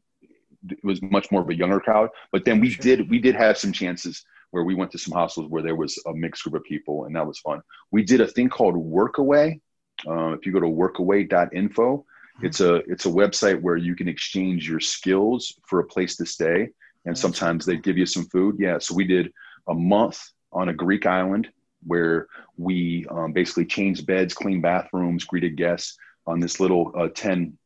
it 0.68 0.84
was 0.84 1.00
much 1.02 1.30
more 1.30 1.42
of 1.42 1.48
a 1.48 1.54
younger 1.54 1.80
crowd. 1.80 2.10
But 2.32 2.44
then 2.44 2.60
we 2.60 2.70
sure. 2.70 2.82
did 2.82 3.10
we 3.10 3.18
did 3.18 3.34
have 3.34 3.58
some 3.58 3.72
chances 3.72 4.24
where 4.50 4.64
we 4.64 4.74
went 4.74 4.90
to 4.92 4.98
some 4.98 5.12
hostels 5.12 5.48
where 5.48 5.62
there 5.62 5.76
was 5.76 5.98
a 6.06 6.12
mixed 6.12 6.42
group 6.42 6.56
of 6.56 6.64
people, 6.64 7.04
and 7.04 7.14
that 7.14 7.26
was 7.26 7.38
fun. 7.38 7.60
We 7.90 8.02
did 8.02 8.20
a 8.20 8.26
thing 8.26 8.48
called 8.48 8.74
Workaway. 8.74 9.60
Uh, 10.06 10.32
if 10.32 10.46
you 10.46 10.52
go 10.52 10.60
to 10.60 10.66
workaway.info, 10.66 11.96
mm-hmm. 11.96 12.46
it's 12.46 12.60
a 12.60 12.76
it's 12.90 13.06
a 13.06 13.10
website 13.10 13.60
where 13.60 13.76
you 13.76 13.94
can 13.94 14.08
exchange 14.08 14.68
your 14.68 14.80
skills 14.80 15.54
for 15.66 15.80
a 15.80 15.86
place 15.86 16.16
to 16.16 16.26
stay, 16.26 16.68
and 17.04 17.16
sometimes 17.16 17.64
they 17.64 17.76
give 17.76 17.98
you 17.98 18.06
some 18.06 18.26
food. 18.26 18.56
Yeah, 18.58 18.78
so 18.78 18.94
we 18.94 19.04
did 19.04 19.32
a 19.68 19.74
month 19.74 20.20
on 20.52 20.68
a 20.68 20.74
Greek 20.74 21.06
island 21.06 21.50
where 21.86 22.26
we 22.56 23.06
um, 23.10 23.32
basically 23.32 23.64
changed 23.64 24.06
beds, 24.06 24.34
cleaned 24.34 24.62
bathrooms, 24.62 25.24
greeted 25.24 25.56
guests 25.56 25.96
on 26.26 26.40
this 26.40 26.60
little 26.60 26.92
uh, 26.96 27.08
10, 27.08 27.56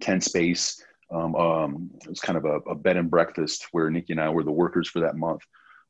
10 0.00 0.20
space 0.20 0.82
um, 1.10 1.34
um, 1.36 1.90
it 2.02 2.08
was 2.08 2.20
kind 2.20 2.36
of 2.36 2.44
a, 2.44 2.58
a, 2.70 2.74
bed 2.74 2.96
and 2.96 3.10
breakfast 3.10 3.68
where 3.72 3.90
Nikki 3.90 4.12
and 4.12 4.20
I 4.20 4.28
were 4.28 4.44
the 4.44 4.52
workers 4.52 4.88
for 4.88 5.00
that 5.00 5.16
month. 5.16 5.40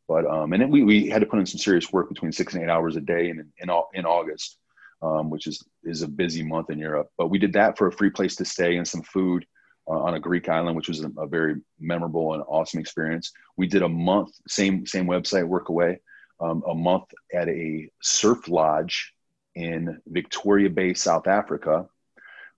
But 0.07 0.27
um, 0.27 0.53
and 0.53 0.63
then 0.63 0.71
we, 0.71 0.85
we 0.85 1.09
had 1.09 1.21
to 1.21 1.27
put 1.27 1.39
in 1.39 1.47
some 1.47 1.59
serious 1.59 1.93
work 1.93 2.09
between 2.09 2.33
six 2.33 2.55
and 2.55 2.63
eight 2.63 2.71
hours 2.71 2.97
a 2.97 3.01
day 3.01 3.29
in 3.29 3.53
in, 3.59 3.71
in 3.95 4.07
August, 4.07 4.59
um, 5.03 5.29
which 5.29 5.47
is 5.47 5.63
is 5.85 6.03
a 6.03 6.09
busy 6.09 6.43
month 6.43 6.71
in 6.71 6.79
Europe. 6.79 7.09
But 7.19 7.29
we 7.29 7.39
did 7.39 7.53
that 7.55 7.77
for 7.77 7.89
a 7.89 7.93
free 7.93 8.11
place 8.11 8.37
to 8.37 8.45
stay 8.45 8.77
and 8.77 8.89
some 8.89 9.03
food 9.03 9.45
uh, 9.89 9.99
on 9.99 10.15
a 10.15 10.21
Greek 10.21 10.49
island, 10.49 10.77
which 10.77 10.89
was 10.89 11.03
a, 11.03 11.11
a, 11.19 11.27
very 11.27 11.57
memorable 11.79 12.35
and 12.35 12.43
awesome 12.47 12.81
experience. 12.81 13.33
We 13.57 13.67
did 13.67 13.83
a 13.83 13.89
month 13.89 14.31
same 14.47 14.87
same 14.87 15.07
website 15.07 15.47
Workaway, 15.47 15.99
um, 16.41 16.63
a 16.67 16.75
month 16.75 17.05
at 17.35 17.49
a 17.49 17.91
surf 18.01 18.49
lodge 18.49 19.13
in 19.55 20.01
Victoria 20.07 20.71
Bay, 20.71 20.95
South 20.95 21.27
Africa, 21.27 21.87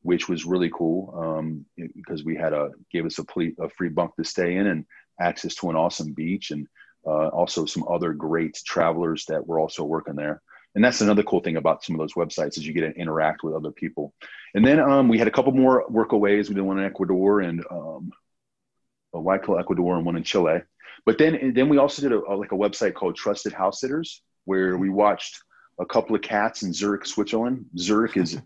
which 0.03 0.29
was 0.29 0.47
really 0.47 0.71
cool 0.71 1.15
um, 1.17 1.65
because 1.95 2.25
we 2.25 2.37
had 2.37 2.53
a 2.53 2.71
gave 2.91 3.07
us 3.07 3.19
a, 3.19 3.25
ple- 3.25 3.53
a 3.59 3.69
free 3.69 3.89
bunk 3.89 4.17
to 4.17 4.25
stay 4.25 4.57
in 4.57 4.67
and 4.67 4.85
access 5.21 5.55
to 5.57 5.71
an 5.71 5.77
awesome 5.77 6.13
beach 6.13 6.51
and 6.51 6.67
uh, 7.07 7.29
also 7.29 7.65
some 7.65 7.85
other 7.89 8.13
great 8.13 8.59
travelers 8.65 9.25
that 9.27 9.47
were 9.47 9.61
also 9.61 9.85
working 9.85 10.17
there. 10.17 10.43
And 10.75 10.85
that's 10.85 11.01
another 11.01 11.23
cool 11.25 11.41
thing 11.41 11.57
about 11.57 11.83
some 11.83 11.95
of 11.95 12.01
those 12.01 12.15
websites 12.15 12.57
is 12.57 12.67
you 12.67 12.73
get 12.73 12.83
to 12.83 13.01
interact 13.01 13.43
with 13.43 13.55
other 13.55 13.73
people. 13.73 14.15
And 14.55 14.65
then 14.65 14.79
um, 14.79 15.09
we 15.09 15.19
had 15.19 15.27
a 15.29 15.33
couple 15.33 15.53
more 15.53 15.85
workaways. 15.91 16.49
We 16.49 16.55
did 16.55 16.63
one 16.63 16.79
in 16.79 16.85
Ecuador 16.85 17.41
and 17.41 17.65
um, 17.71 18.13
a 19.15 19.19
Guayaquil, 19.19 19.59
Ecuador, 19.59 19.97
and 19.97 20.07
one 20.07 20.17
in 20.17 20.23
Chile. 20.23 20.63
But 21.05 21.19
then 21.19 21.53
then 21.55 21.69
we 21.69 21.79
also 21.79 22.03
did 22.03 22.13
a, 22.13 22.21
a, 22.21 22.35
like 22.37 22.53
a 22.53 22.57
website 22.57 22.95
called 22.95 23.17
Trusted 23.17 23.53
House 23.53 23.81
Sitters 23.81 24.23
where 24.45 24.77
we 24.77 24.91
watched 24.91 25.43
a 25.79 25.87
couple 25.87 26.15
of 26.15 26.23
cats 26.23 26.63
in 26.63 26.73
Zurich, 26.73 27.07
Switzerland. 27.07 27.67
Zurich 27.79 28.17
is 28.17 28.41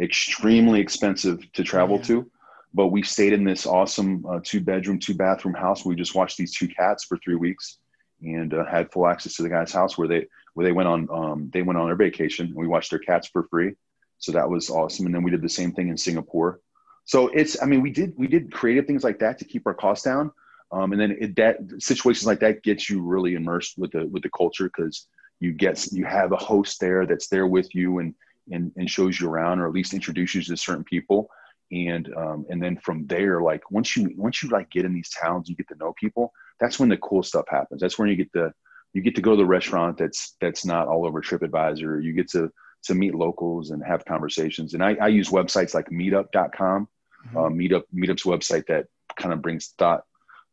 extremely 0.00 0.80
expensive 0.80 1.40
to 1.52 1.64
travel 1.64 1.96
yeah. 1.96 2.02
to. 2.04 2.30
But 2.74 2.88
we 2.88 3.02
stayed 3.02 3.34
in 3.34 3.44
this 3.44 3.66
awesome 3.66 4.24
uh, 4.26 4.40
two 4.42 4.60
bedroom, 4.60 4.98
two 4.98 5.14
bathroom 5.14 5.54
house. 5.54 5.84
We 5.84 5.94
just 5.94 6.14
watched 6.14 6.38
these 6.38 6.54
two 6.54 6.68
cats 6.68 7.04
for 7.04 7.18
three 7.18 7.36
weeks 7.36 7.78
and 8.22 8.54
uh, 8.54 8.64
had 8.64 8.90
full 8.90 9.06
access 9.06 9.34
to 9.36 9.42
the 9.42 9.48
guy's 9.48 9.72
house 9.72 9.98
where 9.98 10.08
they 10.08 10.26
where 10.54 10.64
they 10.64 10.72
went 10.72 10.88
on 10.88 11.08
um, 11.10 11.50
they 11.52 11.62
went 11.62 11.78
on 11.78 11.86
their 11.86 11.96
vacation 11.96 12.46
and 12.46 12.54
we 12.54 12.66
watched 12.66 12.90
their 12.90 12.98
cats 12.98 13.28
for 13.28 13.46
free. 13.48 13.72
So 14.18 14.32
that 14.32 14.48
was 14.48 14.70
awesome. 14.70 15.06
And 15.06 15.14
then 15.14 15.22
we 15.22 15.30
did 15.30 15.42
the 15.42 15.48
same 15.48 15.72
thing 15.72 15.88
in 15.88 15.96
Singapore. 15.96 16.60
So 17.04 17.28
it's 17.28 17.60
I 17.62 17.66
mean 17.66 17.82
we 17.82 17.90
did 17.90 18.14
we 18.16 18.26
did 18.26 18.52
creative 18.52 18.86
things 18.86 19.04
like 19.04 19.18
that 19.18 19.38
to 19.38 19.44
keep 19.44 19.66
our 19.66 19.74
costs 19.74 20.04
down. 20.04 20.30
Um, 20.70 20.92
and 20.92 21.00
then 21.00 21.16
it, 21.20 21.36
that 21.36 21.58
situations 21.78 22.26
like 22.26 22.40
that 22.40 22.62
gets 22.62 22.88
you 22.88 23.02
really 23.02 23.34
immersed 23.34 23.76
with 23.76 23.92
the 23.92 24.06
with 24.06 24.22
the 24.22 24.30
culture 24.30 24.70
because 24.74 25.08
you 25.40 25.52
get 25.52 25.86
you 25.92 26.04
have 26.04 26.32
a 26.32 26.36
host 26.36 26.80
there 26.80 27.04
that's 27.04 27.28
there 27.28 27.46
with 27.46 27.74
you 27.74 27.98
and 27.98 28.14
and, 28.50 28.72
and 28.76 28.90
shows 28.90 29.20
you 29.20 29.28
around 29.28 29.60
or 29.60 29.66
at 29.66 29.72
least 29.72 29.94
introduces 29.94 30.48
you 30.48 30.54
to 30.54 30.60
certain 30.60 30.84
people. 30.84 31.28
And 31.70 32.12
um, 32.14 32.44
and 32.50 32.62
then 32.62 32.76
from 32.76 33.06
there 33.06 33.40
like 33.40 33.70
once 33.70 33.96
you 33.96 34.12
once 34.16 34.42
you 34.42 34.50
like 34.50 34.70
get 34.70 34.84
in 34.84 34.92
these 34.92 35.08
towns 35.08 35.48
you 35.48 35.56
get 35.56 35.68
to 35.68 35.76
know 35.76 35.94
people 35.98 36.30
that's 36.60 36.78
when 36.78 36.88
the 36.88 36.98
cool 36.98 37.22
stuff 37.22 37.46
happens. 37.48 37.80
That's 37.80 37.98
when 37.98 38.08
you 38.08 38.16
get 38.16 38.32
the 38.32 38.52
you 38.92 39.00
get 39.00 39.14
to 39.16 39.22
go 39.22 39.32
to 39.32 39.36
the 39.36 39.46
restaurant 39.46 39.96
that's 39.96 40.36
that's 40.40 40.64
not 40.64 40.86
all 40.86 41.06
over 41.06 41.22
tripadvisor. 41.22 42.02
You 42.02 42.12
get 42.12 42.30
to 42.32 42.50
to 42.84 42.94
meet 42.94 43.14
locals 43.14 43.70
and 43.70 43.82
have 43.84 44.04
conversations. 44.04 44.74
And 44.74 44.82
i, 44.82 44.94
I 45.00 45.08
use 45.08 45.30
websites 45.30 45.74
like 45.74 45.88
meetup.com 45.90 46.88
mm-hmm. 47.26 47.36
uh, 47.36 47.48
meetup 47.48 47.84
meetup's 47.94 48.24
website 48.24 48.66
that 48.66 48.86
kind 49.16 49.32
of 49.32 49.42
brings 49.42 49.68
thought 49.78 50.04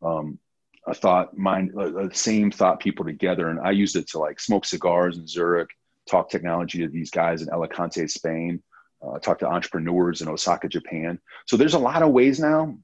um, 0.02 0.40
a 0.88 0.94
thought 0.94 1.38
mind 1.38 1.74
uh, 1.78 2.10
same 2.12 2.52
thought 2.52 2.80
people 2.80 3.06
together. 3.06 3.50
And 3.50 3.60
i 3.60 3.72
used 3.72 3.96
it 3.96 4.08
to 4.10 4.20
like 4.20 4.40
smoke 4.40 4.66
cigars 4.66 5.18
in 5.18 5.28
zurich 5.28 5.70
talk 6.10 6.30
technology 6.30 6.80
to 6.80 6.88
these 6.88 7.12
guys 7.12 7.42
in 7.42 7.50
Alicante, 7.50 8.08
Spain, 8.08 8.62
uh, 9.02 9.20
talk 9.20 9.40
to 9.40 9.48
entrepreneurs 9.48 10.22
in 10.22 10.28
Osaka, 10.28 10.68
Japan. 10.68 11.20
So 11.46 11.58
there's 11.58 11.74
a 11.74 11.80
lot 11.80 12.02
of 12.02 12.12
ways 12.12 12.40
now 12.40 12.78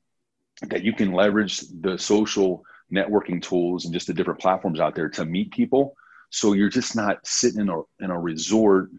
that 0.69 0.83
you 0.83 0.93
can 0.93 1.11
leverage 1.11 1.59
the 1.81 1.97
social 1.97 2.63
networking 2.93 3.41
tools 3.41 3.85
and 3.85 3.93
just 3.93 4.07
the 4.07 4.13
different 4.13 4.39
platforms 4.39 4.79
out 4.79 4.95
there 4.95 5.09
to 5.09 5.25
meet 5.25 5.51
people. 5.51 5.95
So 6.29 6.53
you're 6.53 6.69
just 6.69 6.95
not 6.95 7.25
sitting 7.25 7.61
in 7.61 7.69
a, 7.69 7.81
in 7.99 8.11
a 8.11 8.19
resort 8.19 8.89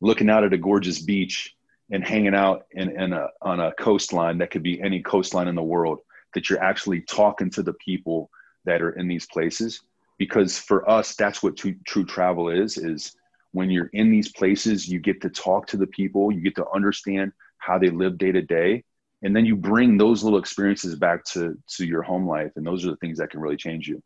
looking 0.00 0.30
out 0.30 0.44
at 0.44 0.52
a 0.52 0.58
gorgeous 0.58 1.00
beach 1.00 1.54
and 1.90 2.06
hanging 2.06 2.34
out 2.34 2.66
in, 2.72 3.00
in 3.00 3.12
a, 3.12 3.28
on 3.42 3.60
a 3.60 3.72
coastline 3.72 4.38
that 4.38 4.50
could 4.50 4.62
be 4.62 4.80
any 4.80 5.02
coastline 5.02 5.48
in 5.48 5.54
the 5.54 5.62
world 5.62 6.00
that 6.34 6.50
you're 6.50 6.62
actually 6.62 7.00
talking 7.02 7.50
to 7.50 7.62
the 7.62 7.72
people 7.74 8.30
that 8.64 8.82
are 8.82 8.90
in 8.90 9.08
these 9.08 9.26
places 9.26 9.80
because 10.18 10.58
for 10.58 10.88
us 10.88 11.14
that's 11.14 11.42
what 11.42 11.56
true, 11.56 11.74
true 11.86 12.04
travel 12.04 12.48
is 12.48 12.76
is 12.76 13.16
when 13.56 13.70
you're 13.70 13.90
in 13.94 14.10
these 14.10 14.30
places, 14.30 14.86
you 14.86 15.00
get 15.00 15.22
to 15.22 15.30
talk 15.30 15.66
to 15.68 15.78
the 15.78 15.86
people, 15.86 16.30
you 16.30 16.42
get 16.42 16.56
to 16.56 16.68
understand 16.74 17.32
how 17.56 17.78
they 17.78 17.88
live 17.88 18.18
day 18.18 18.30
to 18.30 18.42
day. 18.42 18.84
And 19.22 19.34
then 19.34 19.46
you 19.46 19.56
bring 19.56 19.96
those 19.96 20.22
little 20.22 20.38
experiences 20.38 20.94
back 20.94 21.24
to, 21.32 21.56
to 21.76 21.86
your 21.86 22.02
home 22.02 22.28
life. 22.28 22.52
And 22.56 22.66
those 22.66 22.84
are 22.84 22.90
the 22.90 22.96
things 22.96 23.16
that 23.16 23.30
can 23.30 23.40
really 23.40 23.56
change 23.56 23.88
you. 23.88 24.02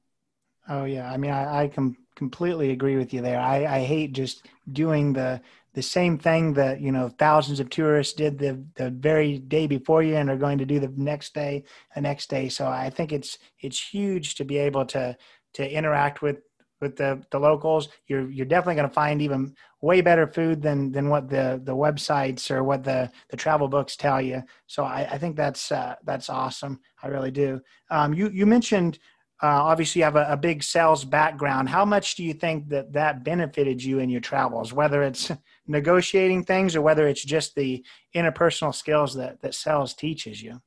Oh 0.68 0.84
yeah. 0.84 1.10
I 1.10 1.16
mean, 1.16 1.32
I, 1.32 1.62
I 1.62 1.68
com- 1.68 1.96
completely 2.14 2.70
agree 2.70 2.96
with 2.96 3.12
you 3.12 3.22
there. 3.22 3.40
I, 3.40 3.66
I 3.66 3.80
hate 3.80 4.12
just 4.12 4.46
doing 4.70 5.14
the, 5.14 5.40
the 5.74 5.82
same 5.82 6.16
thing 6.16 6.52
that, 6.54 6.80
you 6.80 6.92
know, 6.92 7.08
thousands 7.08 7.58
of 7.58 7.70
tourists 7.70 8.14
did 8.14 8.38
the, 8.38 8.64
the 8.76 8.90
very 8.90 9.38
day 9.38 9.66
before 9.66 10.04
you 10.04 10.14
and 10.14 10.30
are 10.30 10.36
going 10.36 10.58
to 10.58 10.64
do 10.64 10.78
the 10.78 10.92
next 10.96 11.34
day, 11.34 11.64
the 11.96 12.00
next 12.00 12.30
day. 12.30 12.48
So 12.48 12.68
I 12.68 12.88
think 12.88 13.10
it's, 13.10 13.36
it's 13.58 13.80
huge 13.80 14.36
to 14.36 14.44
be 14.44 14.58
able 14.58 14.86
to, 14.86 15.16
to 15.54 15.68
interact 15.68 16.22
with 16.22 16.38
with 16.80 16.96
the, 16.96 17.22
the 17.30 17.38
locals, 17.38 17.88
you're 18.06 18.30
you're 18.30 18.46
definitely 18.46 18.76
going 18.76 18.88
to 18.88 18.94
find 18.94 19.20
even 19.22 19.54
way 19.80 20.00
better 20.00 20.26
food 20.26 20.62
than 20.62 20.92
than 20.92 21.08
what 21.08 21.28
the 21.28 21.60
the 21.64 21.74
websites 21.74 22.50
or 22.50 22.64
what 22.64 22.84
the 22.84 23.10
the 23.30 23.36
travel 23.36 23.68
books 23.68 23.96
tell 23.96 24.20
you. 24.20 24.42
So 24.66 24.84
I, 24.84 25.08
I 25.10 25.18
think 25.18 25.36
that's 25.36 25.70
uh, 25.72 25.96
that's 26.04 26.28
awesome. 26.30 26.80
I 27.02 27.08
really 27.08 27.30
do. 27.30 27.60
Um, 27.90 28.14
you 28.14 28.28
you 28.30 28.46
mentioned 28.46 28.98
uh, 29.42 29.46
obviously 29.46 30.00
you 30.00 30.04
have 30.04 30.16
a, 30.16 30.26
a, 30.32 30.36
big 30.36 30.62
sales 30.62 31.02
background. 31.02 31.68
How 31.68 31.84
much 31.84 32.14
do 32.14 32.22
you 32.22 32.34
think 32.34 32.68
that 32.68 32.92
that 32.92 33.24
benefited 33.24 33.82
you 33.82 33.98
in 33.98 34.10
your 34.10 34.20
travels, 34.20 34.72
whether 34.72 35.02
it's 35.02 35.32
negotiating 35.66 36.44
things 36.44 36.76
or 36.76 36.82
whether 36.82 37.08
it's 37.08 37.24
just 37.24 37.54
the 37.54 37.82
interpersonal 38.14 38.74
skills 38.74 39.14
that, 39.14 39.40
that 39.40 39.54
sales 39.54 39.94
teaches 39.94 40.42
you? 40.42 40.60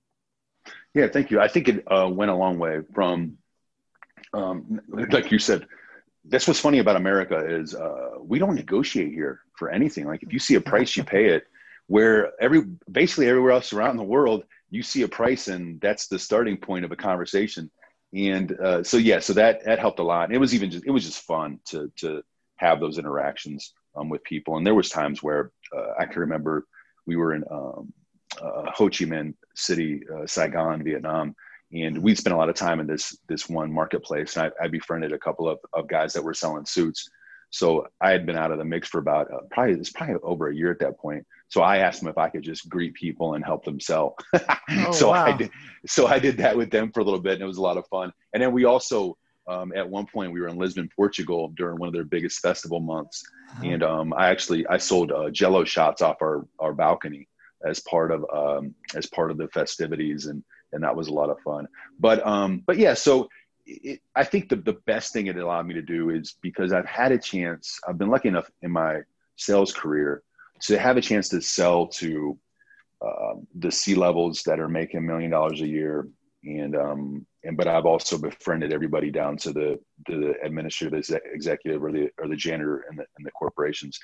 Yeah, 0.95 1.07
thank 1.07 1.29
you. 1.29 1.39
I 1.39 1.47
think 1.47 1.67
it 1.67 1.83
uh, 1.85 2.09
went 2.11 2.31
a 2.31 2.35
long 2.35 2.57
way 2.57 2.79
from, 2.95 3.37
um, 4.33 4.81
like 4.87 5.31
you 5.31 5.37
said, 5.37 5.67
that's 6.25 6.47
what's 6.47 6.59
funny 6.59 6.79
about 6.79 6.95
America 6.95 7.37
is 7.45 7.75
uh, 7.75 8.11
we 8.19 8.39
don't 8.39 8.55
negotiate 8.55 9.11
here 9.11 9.41
for 9.57 9.69
anything. 9.69 10.05
Like 10.05 10.23
if 10.23 10.31
you 10.31 10.39
see 10.39 10.55
a 10.55 10.61
price, 10.61 10.95
you 10.95 11.03
pay 11.03 11.25
it. 11.27 11.45
Where 11.87 12.31
every 12.39 12.63
basically 12.89 13.27
everywhere 13.27 13.51
else 13.51 13.73
around 13.73 13.97
the 13.97 14.03
world, 14.03 14.45
you 14.69 14.81
see 14.83 15.01
a 15.01 15.07
price 15.07 15.49
and 15.49 15.81
that's 15.81 16.07
the 16.07 16.17
starting 16.17 16.57
point 16.57 16.85
of 16.85 16.91
a 16.93 16.95
conversation 16.95 17.69
and 18.13 18.59
uh, 18.59 18.83
so 18.83 18.97
yeah, 18.97 19.19
so 19.19 19.33
that 19.33 19.63
that 19.65 19.79
helped 19.79 19.99
a 19.99 20.03
lot. 20.03 20.31
it 20.31 20.37
was 20.37 20.53
even 20.53 20.69
just 20.69 20.85
it 20.85 20.91
was 20.91 21.03
just 21.03 21.23
fun 21.23 21.59
to 21.65 21.91
to 21.97 22.23
have 22.57 22.79
those 22.79 22.99
interactions 22.99 23.73
um, 23.95 24.09
with 24.09 24.23
people. 24.23 24.57
And 24.57 24.65
there 24.65 24.75
was 24.75 24.89
times 24.89 25.23
where 25.23 25.51
uh, 25.75 25.93
I 25.99 26.05
can 26.05 26.21
remember 26.21 26.67
we 27.07 27.15
were 27.15 27.33
in 27.33 27.43
um, 27.49 27.91
uh, 28.39 28.71
Ho 28.71 28.87
Chi 28.87 29.05
Minh 29.05 29.33
City, 29.55 30.03
uh, 30.13 30.27
Saigon, 30.27 30.83
Vietnam, 30.83 31.35
and 31.73 31.97
we'd 31.97 32.17
spent 32.17 32.33
a 32.33 32.37
lot 32.37 32.49
of 32.49 32.55
time 32.55 32.79
in 32.79 32.87
this 32.87 33.17
this 33.27 33.49
one 33.49 33.71
marketplace. 33.71 34.37
And 34.37 34.51
I, 34.59 34.65
I 34.65 34.67
befriended 34.67 35.11
a 35.11 35.19
couple 35.19 35.47
of, 35.49 35.59
of 35.73 35.87
guys 35.87 36.13
that 36.13 36.23
were 36.23 36.33
selling 36.33 36.65
suits. 36.65 37.09
So 37.49 37.87
I 38.01 38.11
had 38.11 38.25
been 38.25 38.35
out 38.35 38.51
of 38.51 38.57
the 38.57 38.65
mix 38.65 38.87
for 38.87 38.99
about 38.99 39.31
uh, 39.31 39.39
probably 39.51 39.75
it's 39.75 39.91
probably 39.91 40.15
over 40.23 40.49
a 40.49 40.55
year 40.55 40.71
at 40.71 40.79
that 40.79 40.97
point. 40.97 41.25
So 41.49 41.61
I 41.61 41.77
asked 41.77 41.99
them 41.99 42.09
if 42.09 42.17
I 42.17 42.29
could 42.29 42.41
just 42.41 42.67
greet 42.67 42.95
people 42.95 43.35
and 43.35 43.45
help 43.45 43.63
them 43.63 43.79
sell. 43.79 44.15
oh, 44.33 44.91
so 44.91 45.11
wow. 45.11 45.25
I 45.25 45.37
did. 45.37 45.51
So 45.85 46.07
I 46.07 46.17
did 46.17 46.37
that 46.37 46.57
with 46.57 46.71
them 46.71 46.91
for 46.91 47.01
a 47.01 47.03
little 47.03 47.19
bit, 47.19 47.33
and 47.33 47.43
it 47.43 47.47
was 47.47 47.57
a 47.57 47.61
lot 47.61 47.77
of 47.77 47.85
fun. 47.87 48.11
And 48.33 48.41
then 48.41 48.53
we 48.53 48.65
also, 48.65 49.17
um, 49.47 49.71
at 49.75 49.87
one 49.87 50.07
point, 50.07 50.31
we 50.31 50.41
were 50.41 50.47
in 50.47 50.57
Lisbon, 50.57 50.89
Portugal, 50.95 51.53
during 51.55 51.77
one 51.77 51.87
of 51.87 51.93
their 51.93 52.05
biggest 52.05 52.39
festival 52.39 52.79
months, 52.79 53.23
uh-huh. 53.51 53.65
and 53.65 53.83
um, 53.83 54.13
I 54.13 54.29
actually 54.29 54.65
I 54.65 54.77
sold 54.77 55.11
uh, 55.11 55.29
Jello 55.29 55.63
shots 55.63 56.01
off 56.01 56.23
our 56.23 56.47
our 56.57 56.73
balcony 56.73 57.27
as 57.63 57.79
part 57.81 58.11
of 58.11 58.25
um, 58.33 58.73
as 58.95 59.05
part 59.05 59.29
of 59.29 59.37
the 59.37 59.47
festivities, 59.49 60.25
and 60.25 60.43
and 60.73 60.83
that 60.83 60.95
was 60.95 61.07
a 61.07 61.13
lot 61.13 61.29
of 61.29 61.39
fun. 61.39 61.67
But 61.99 62.25
um, 62.25 62.63
but 62.65 62.77
yeah, 62.77 62.93
so. 62.93 63.29
It, 63.65 64.01
I 64.13 64.25
think 64.25 64.49
the, 64.49 64.57
the 64.57 64.77
best 64.85 65.13
thing 65.13 65.27
it 65.27 65.37
allowed 65.37 65.67
me 65.67 65.73
to 65.75 65.81
do 65.81 66.09
is 66.09 66.35
because 66.41 66.73
I've 66.73 66.85
had 66.85 67.13
a 67.13 67.17
chance, 67.17 67.79
I've 67.87 67.97
been 67.97 68.09
lucky 68.09 68.27
enough 68.27 68.51
in 68.61 68.71
my 68.71 69.03
sales 69.37 69.71
career 69.71 70.21
to 70.63 70.77
have 70.77 70.97
a 70.97 71.01
chance 71.01 71.29
to 71.29 71.41
sell 71.41 71.87
to 71.87 72.37
uh, 73.01 73.35
the 73.55 73.71
C 73.71 73.95
levels 73.95 74.43
that 74.43 74.59
are 74.59 74.69
making 74.69 74.97
a 74.97 75.01
million 75.01 75.31
dollars 75.31 75.61
a 75.61 75.67
year, 75.67 76.07
and 76.43 76.75
um, 76.75 77.25
and 77.43 77.57
but 77.57 77.67
I've 77.67 77.85
also 77.85 78.17
befriended 78.17 78.71
everybody 78.71 79.11
down 79.11 79.37
to 79.37 79.51
the 79.51 79.79
the 80.07 80.35
administrative 80.43 81.19
executive 81.33 81.83
or 81.83 81.91
the 81.91 82.09
or 82.17 82.27
the 82.27 82.35
janitor 82.35 82.85
in 82.89 82.95
the 82.95 83.05
in 83.17 83.23
the 83.23 83.31
corporations, 83.31 83.99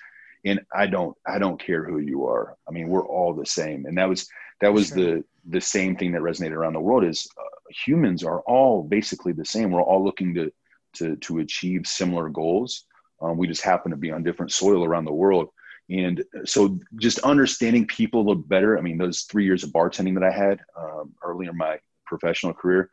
and 0.45 0.61
I 0.73 0.87
don't 0.87 1.15
I 1.27 1.39
don't 1.39 1.59
care 1.59 1.83
who 1.83 1.99
you 1.99 2.25
are. 2.27 2.55
I 2.67 2.71
mean, 2.71 2.87
we're 2.87 3.05
all 3.05 3.33
the 3.33 3.45
same, 3.45 3.85
and 3.85 3.97
that 3.97 4.09
was 4.09 4.27
that 4.61 4.73
was 4.73 4.87
sure. 4.87 4.97
the 4.97 5.23
the 5.49 5.61
same 5.61 5.95
thing 5.95 6.11
that 6.13 6.21
resonated 6.21 6.53
around 6.53 6.73
the 6.73 6.79
world 6.79 7.03
is 7.03 7.27
uh, 7.37 7.43
humans 7.85 8.23
are 8.23 8.41
all 8.41 8.83
basically 8.83 9.33
the 9.33 9.45
same. 9.45 9.71
We're 9.71 9.81
all 9.81 10.03
looking 10.03 10.33
to 10.35 10.51
to 10.95 11.15
to 11.17 11.39
achieve 11.39 11.87
similar 11.87 12.29
goals. 12.29 12.85
Um, 13.21 13.37
we 13.37 13.47
just 13.47 13.63
happen 13.63 13.91
to 13.91 13.97
be 13.97 14.11
on 14.11 14.23
different 14.23 14.51
soil 14.51 14.85
around 14.85 15.05
the 15.05 15.13
world. 15.13 15.49
And 15.89 16.23
so 16.45 16.79
just 16.97 17.19
understanding 17.19 17.87
people 17.87 18.21
a 18.21 18.25
little 18.27 18.43
better. 18.43 18.77
I 18.77 18.81
mean, 18.81 18.97
those 18.97 19.23
three 19.23 19.43
years 19.43 19.63
of 19.63 19.71
bartending 19.71 20.13
that 20.13 20.23
I 20.23 20.31
had 20.31 20.59
um, 20.77 21.13
early 21.23 21.47
in 21.47 21.57
my 21.57 21.79
professional 22.05 22.53
career, 22.53 22.89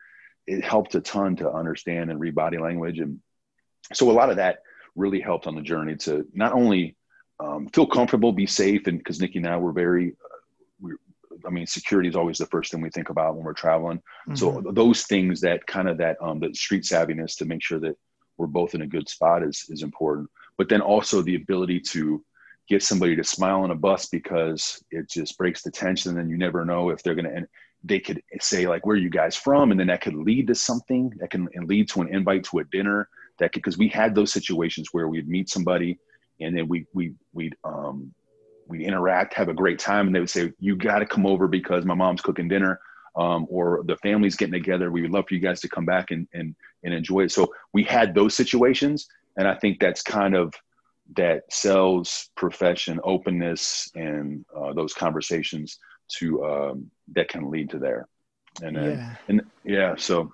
it 0.47 0.63
helped 0.63 0.95
a 0.95 1.01
ton 1.01 1.35
to 1.37 1.51
understand 1.51 2.09
and 2.09 2.19
read 2.19 2.35
body 2.35 2.57
language. 2.57 2.99
And 2.99 3.19
so 3.93 4.09
a 4.09 4.13
lot 4.13 4.31
of 4.31 4.37
that 4.37 4.59
really 4.95 5.21
helped 5.21 5.45
on 5.47 5.55
the 5.55 5.61
journey 5.61 5.95
to 5.95 6.25
not 6.33 6.53
only 6.53 6.96
um, 7.39 7.67
feel 7.69 7.87
comfortable, 7.87 8.31
be 8.31 8.47
safe. 8.47 8.87
And 8.87 8.97
because 8.97 9.19
Nikki 9.21 9.39
and 9.39 9.47
I 9.47 9.57
were 9.57 9.71
very, 9.71 10.15
uh, 10.23 10.37
we, 10.79 10.91
I 11.45 11.49
mean, 11.49 11.67
security 11.67 12.09
is 12.09 12.15
always 12.15 12.37
the 12.37 12.47
first 12.47 12.71
thing 12.71 12.81
we 12.81 12.89
think 12.89 13.09
about 13.09 13.35
when 13.35 13.43
we're 13.43 13.53
traveling. 13.53 13.97
Mm-hmm. 14.27 14.35
So 14.35 14.63
those 14.71 15.03
things 15.03 15.41
that 15.41 15.65
kind 15.67 15.87
of 15.87 15.97
that, 15.97 16.17
um, 16.21 16.39
the 16.39 16.53
street 16.53 16.83
savviness 16.83 17.37
to 17.37 17.45
make 17.45 17.63
sure 17.63 17.79
that 17.79 17.95
we're 18.37 18.47
both 18.47 18.75
in 18.75 18.81
a 18.81 18.87
good 18.87 19.07
spot 19.09 19.43
is, 19.43 19.65
is 19.69 19.83
important. 19.83 20.29
But 20.57 20.69
then 20.69 20.81
also 20.81 21.21
the 21.21 21.35
ability 21.35 21.79
to, 21.91 22.23
get 22.67 22.83
somebody 22.83 23.15
to 23.15 23.23
smile 23.23 23.61
on 23.61 23.71
a 23.71 23.75
bus 23.75 24.07
because 24.07 24.83
it 24.91 25.09
just 25.09 25.37
breaks 25.37 25.61
the 25.61 25.71
tension 25.71 26.19
and 26.19 26.29
you 26.29 26.37
never 26.37 26.65
know 26.65 26.89
if 26.89 27.01
they're 27.01 27.15
going 27.15 27.25
to 27.25 27.33
and 27.33 27.47
they 27.83 27.99
could 27.99 28.21
say 28.41 28.67
like 28.67 28.85
where 28.85 28.95
are 28.95 28.99
you 28.99 29.09
guys 29.09 29.35
from 29.35 29.71
and 29.71 29.79
then 29.79 29.87
that 29.87 30.01
could 30.01 30.15
lead 30.15 30.47
to 30.47 30.55
something 30.55 31.11
that 31.19 31.29
can 31.29 31.47
lead 31.63 31.87
to 31.87 32.01
an 32.01 32.13
invite 32.13 32.43
to 32.43 32.59
a 32.59 32.63
dinner 32.65 33.07
that 33.39 33.53
could 33.53 33.61
because 33.61 33.77
we 33.77 33.87
had 33.87 34.13
those 34.13 34.33
situations 34.33 34.89
where 34.91 35.07
we'd 35.07 35.29
meet 35.29 35.49
somebody 35.49 35.97
and 36.39 36.57
then 36.57 36.67
we 36.67 36.85
we 36.93 37.13
we'd 37.33 37.55
um 37.63 38.13
we'd 38.67 38.81
interact 38.81 39.33
have 39.33 39.49
a 39.49 39.53
great 39.53 39.79
time 39.79 40.07
and 40.07 40.15
they 40.15 40.19
would 40.19 40.29
say 40.29 40.51
you 40.59 40.75
got 40.75 40.99
to 40.99 41.05
come 41.05 41.25
over 41.25 41.47
because 41.47 41.85
my 41.85 41.93
mom's 41.93 42.21
cooking 42.21 42.47
dinner 42.47 42.79
um, 43.15 43.47
or 43.49 43.81
the 43.85 43.95
family's 43.97 44.35
getting 44.35 44.53
together. 44.53 44.91
We 44.91 45.01
would 45.01 45.11
love 45.11 45.25
for 45.27 45.33
you 45.33 45.39
guys 45.39 45.61
to 45.61 45.69
come 45.69 45.85
back 45.85 46.11
and 46.11 46.27
and, 46.33 46.55
and 46.83 46.93
enjoy 46.93 47.21
it. 47.21 47.31
So 47.31 47.53
we 47.73 47.83
had 47.83 48.13
those 48.13 48.35
situations 48.35 49.07
and 49.37 49.47
i 49.47 49.55
think 49.55 49.79
that's 49.79 50.01
kind 50.01 50.35
of 50.35 50.53
that 51.15 51.43
sales 51.49 52.29
profession 52.35 52.99
openness 53.03 53.89
and 53.95 54.43
uh, 54.55 54.73
those 54.73 54.93
conversations 54.93 55.79
to 56.09 56.43
um, 56.43 56.91
that 57.13 57.29
can 57.29 57.49
lead 57.49 57.69
to 57.69 57.79
there. 57.79 58.07
And 58.61 58.75
yeah. 58.75 59.15
and 59.29 59.41
yeah 59.63 59.95
so 59.97 60.33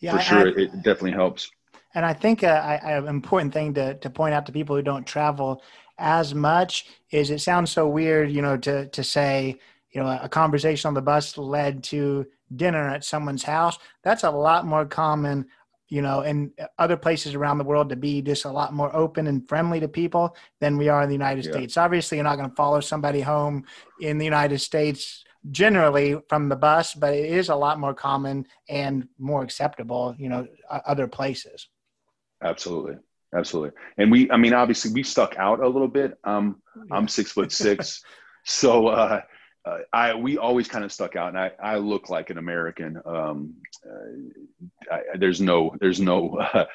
yeah, 0.00 0.16
for 0.16 0.22
sure 0.22 0.48
I, 0.48 0.62
it 0.62 0.72
definitely 0.76 1.12
helps 1.12 1.50
and 1.94 2.04
i 2.04 2.12
think 2.12 2.42
uh, 2.42 2.78
an 2.82 3.08
important 3.08 3.52
thing 3.52 3.74
to, 3.74 3.94
to 3.94 4.10
point 4.10 4.34
out 4.34 4.46
to 4.46 4.52
people 4.52 4.76
who 4.76 4.82
don't 4.82 5.06
travel 5.06 5.62
as 5.98 6.34
much 6.34 6.86
is 7.10 7.30
it 7.30 7.40
sounds 7.40 7.70
so 7.70 7.88
weird 7.88 8.30
you 8.30 8.42
know 8.42 8.56
to 8.56 8.88
to 8.88 9.04
say 9.04 9.58
you 9.92 10.02
know 10.02 10.18
a 10.22 10.28
conversation 10.28 10.88
on 10.88 10.94
the 10.94 11.02
bus 11.02 11.38
led 11.38 11.82
to 11.82 12.26
dinner 12.56 12.88
at 12.88 13.04
someone's 13.04 13.42
house 13.42 13.78
that's 14.02 14.24
a 14.24 14.30
lot 14.30 14.66
more 14.66 14.84
common 14.84 15.46
you 15.88 16.02
know, 16.02 16.22
and 16.22 16.50
other 16.78 16.96
places 16.96 17.34
around 17.34 17.58
the 17.58 17.64
world 17.64 17.88
to 17.88 17.96
be 17.96 18.22
just 18.22 18.46
a 18.46 18.50
lot 18.50 18.72
more 18.72 18.94
open 18.96 19.26
and 19.26 19.48
friendly 19.48 19.80
to 19.80 19.86
people 19.86 20.36
than 20.60 20.76
we 20.76 20.88
are 20.88 21.02
in 21.02 21.08
the 21.08 21.14
United 21.14 21.44
yeah. 21.44 21.52
States. 21.52 21.76
Obviously, 21.76 22.16
you're 22.16 22.24
not 22.24 22.36
going 22.36 22.48
to 22.48 22.56
follow 22.56 22.80
somebody 22.80 23.20
home 23.20 23.64
in 24.00 24.18
the 24.18 24.24
United 24.24 24.58
States 24.58 25.24
generally 25.50 26.16
from 26.28 26.48
the 26.48 26.56
bus, 26.56 26.94
but 26.94 27.12
it 27.12 27.26
is 27.26 27.48
a 27.48 27.54
lot 27.54 27.78
more 27.78 27.94
common 27.94 28.46
and 28.68 29.06
more 29.18 29.42
acceptable, 29.42 30.14
you 30.18 30.28
know, 30.28 30.46
other 30.68 31.06
places. 31.06 31.68
Absolutely. 32.44 32.96
Absolutely. 33.34 33.72
And 33.98 34.12
we, 34.12 34.30
I 34.30 34.36
mean, 34.36 34.54
obviously 34.54 34.92
we 34.92 35.02
stuck 35.02 35.36
out 35.36 35.60
a 35.60 35.68
little 35.68 35.88
bit. 35.88 36.16
Um, 36.22 36.62
yeah. 36.76 36.96
I'm 36.96 37.08
six 37.08 37.32
foot 37.32 37.50
six. 37.50 38.02
so, 38.44 38.88
uh, 38.88 39.22
uh, 39.64 39.78
I 39.92 40.14
we 40.14 40.36
always 40.36 40.68
kind 40.68 40.84
of 40.84 40.92
stuck 40.92 41.16
out, 41.16 41.28
and 41.28 41.38
I, 41.38 41.50
I 41.60 41.78
look 41.78 42.10
like 42.10 42.28
an 42.28 42.36
American. 42.36 43.00
Um, 43.06 43.54
uh, 43.84 44.94
I, 44.94 45.00
there's 45.18 45.40
no 45.40 45.74
there's 45.80 46.00
no. 46.00 46.38
Uh, 46.38 46.66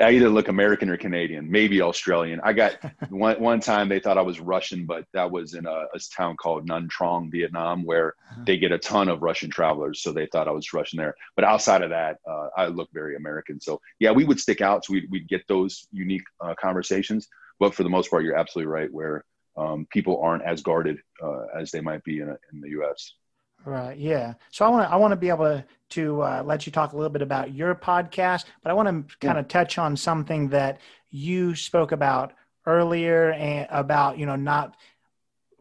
I 0.00 0.12
either 0.12 0.30
look 0.30 0.48
American 0.48 0.88
or 0.88 0.96
Canadian, 0.96 1.50
maybe 1.50 1.82
Australian. 1.82 2.40
I 2.42 2.54
got 2.54 2.78
one 3.10 3.40
one 3.40 3.60
time 3.60 3.88
they 3.88 4.00
thought 4.00 4.16
I 4.16 4.22
was 4.22 4.40
Russian, 4.40 4.86
but 4.86 5.04
that 5.12 5.30
was 5.30 5.54
in 5.54 5.66
a, 5.66 5.84
a 5.94 5.98
town 6.16 6.36
called 6.36 6.66
Nha 6.66 6.88
Trang, 6.88 7.30
Vietnam, 7.30 7.84
where 7.84 8.14
uh-huh. 8.30 8.44
they 8.46 8.56
get 8.56 8.72
a 8.72 8.78
ton 8.78 9.08
of 9.08 9.22
Russian 9.22 9.50
travelers, 9.50 10.02
so 10.02 10.12
they 10.12 10.26
thought 10.26 10.48
I 10.48 10.52
was 10.52 10.72
Russian 10.72 10.98
there. 10.98 11.14
But 11.34 11.44
outside 11.44 11.82
of 11.82 11.90
that, 11.90 12.18
uh, 12.28 12.48
I 12.56 12.66
look 12.66 12.88
very 12.92 13.16
American. 13.16 13.60
So 13.60 13.80
yeah, 13.98 14.12
we 14.12 14.24
would 14.24 14.40
stick 14.40 14.60
out, 14.60 14.84
so 14.84 14.94
we'd, 14.94 15.10
we'd 15.10 15.28
get 15.28 15.46
those 15.46 15.86
unique 15.92 16.24
uh, 16.40 16.54
conversations. 16.54 17.28
But 17.58 17.74
for 17.74 17.82
the 17.82 17.90
most 17.90 18.10
part, 18.10 18.24
you're 18.24 18.36
absolutely 18.36 18.72
right. 18.72 18.92
Where 18.92 19.24
um, 19.56 19.86
people 19.90 20.20
aren't 20.22 20.44
as 20.44 20.62
guarded 20.62 20.98
uh, 21.22 21.46
as 21.58 21.70
they 21.70 21.80
might 21.80 22.04
be 22.04 22.20
in, 22.20 22.28
a, 22.28 22.36
in 22.52 22.60
the 22.60 22.70
U.S. 22.70 23.12
Right. 23.64 23.98
Yeah. 23.98 24.34
So 24.50 24.64
I 24.64 24.68
want 24.68 24.88
to 24.88 24.92
I 24.92 24.96
want 24.96 25.12
to 25.12 25.16
be 25.16 25.28
able 25.28 25.44
to 25.44 25.64
to 25.88 26.22
uh, 26.22 26.42
let 26.44 26.66
you 26.66 26.72
talk 26.72 26.92
a 26.92 26.96
little 26.96 27.10
bit 27.10 27.22
about 27.22 27.54
your 27.54 27.74
podcast, 27.74 28.44
but 28.62 28.70
I 28.70 28.74
want 28.74 29.08
to 29.08 29.16
kind 29.18 29.38
of 29.38 29.48
touch 29.48 29.78
on 29.78 29.96
something 29.96 30.48
that 30.50 30.80
you 31.10 31.54
spoke 31.54 31.92
about 31.92 32.32
earlier 32.64 33.32
and 33.32 33.66
about 33.70 34.18
you 34.18 34.26
know 34.26 34.36
not 34.36 34.76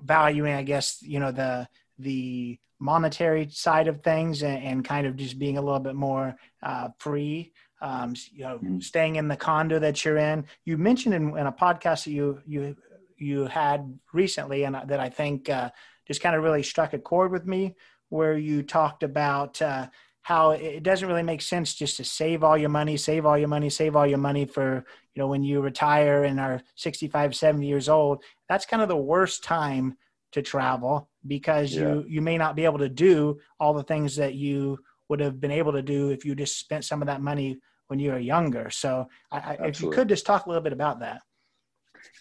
valuing, 0.01 0.53
I 0.53 0.63
guess 0.63 1.01
you 1.01 1.19
know 1.19 1.31
the 1.31 1.67
the 1.99 2.59
monetary 2.79 3.49
side 3.49 3.87
of 3.87 4.01
things 4.01 4.43
and, 4.43 4.61
and 4.63 4.85
kind 4.85 5.07
of 5.07 5.15
just 5.15 5.39
being 5.39 5.57
a 5.57 5.61
little 5.61 5.79
bit 5.79 5.95
more 5.95 6.35
uh, 6.61 6.89
free. 6.99 7.53
Um, 7.81 8.15
you 8.31 8.43
know, 8.43 8.55
mm-hmm. 8.57 8.79
staying 8.79 9.17
in 9.17 9.27
the 9.27 9.35
condo 9.35 9.79
that 9.79 10.03
you're 10.03 10.17
in. 10.17 10.45
You 10.63 10.77
mentioned 10.77 11.13
in, 11.13 11.37
in 11.37 11.45
a 11.45 11.51
podcast 11.51 12.05
that 12.05 12.11
you 12.11 12.41
you 12.45 12.75
you 13.17 13.45
had 13.45 13.97
recently, 14.13 14.63
and 14.63 14.75
that 14.75 14.99
I 14.99 15.09
think 15.09 15.49
uh, 15.49 15.71
just 16.07 16.21
kind 16.21 16.35
of 16.35 16.43
really 16.43 16.63
struck 16.63 16.93
a 16.93 16.99
chord 16.99 17.31
with 17.31 17.45
me, 17.45 17.75
where 18.09 18.37
you 18.37 18.63
talked 18.63 19.03
about 19.03 19.61
uh, 19.61 19.87
how 20.21 20.51
it 20.51 20.83
doesn't 20.83 21.07
really 21.07 21.23
make 21.23 21.41
sense 21.41 21.73
just 21.73 21.97
to 21.97 22.03
save 22.03 22.43
all 22.43 22.57
your 22.57 22.69
money, 22.69 22.97
save 22.97 23.25
all 23.25 23.37
your 23.37 23.47
money, 23.47 23.69
save 23.69 23.95
all 23.95 24.07
your 24.07 24.17
money 24.17 24.45
for 24.45 24.85
you 25.13 25.21
know 25.21 25.27
when 25.27 25.43
you 25.43 25.61
retire 25.61 26.23
and 26.23 26.39
are 26.39 26.61
65 26.75 27.35
70 27.35 27.67
years 27.67 27.89
old. 27.89 28.23
That's 28.49 28.65
kind 28.65 28.81
of 28.81 28.89
the 28.89 28.97
worst 28.97 29.43
time 29.43 29.97
to 30.31 30.41
travel 30.41 31.09
because 31.27 31.73
yeah. 31.73 31.81
you 31.81 32.05
you 32.07 32.21
may 32.21 32.37
not 32.37 32.55
be 32.55 32.65
able 32.65 32.79
to 32.79 32.89
do 32.89 33.39
all 33.59 33.73
the 33.73 33.83
things 33.83 34.15
that 34.15 34.35
you 34.35 34.77
would 35.09 35.19
have 35.19 35.39
been 35.39 35.51
able 35.51 35.71
to 35.73 35.83
do 35.83 36.09
if 36.09 36.25
you 36.25 36.33
just 36.35 36.59
spent 36.59 36.83
some 36.83 37.01
of 37.01 37.05
that 37.07 37.21
money 37.21 37.59
when 37.87 37.99
you 37.99 38.11
were 38.11 38.17
younger. 38.17 38.71
So 38.71 39.07
I, 39.31 39.57
if 39.65 39.79
you 39.79 39.91
could 39.91 40.09
just 40.09 40.25
talk 40.25 40.47
a 40.47 40.49
little 40.49 40.63
bit 40.63 40.73
about 40.73 41.01
that. 41.01 41.21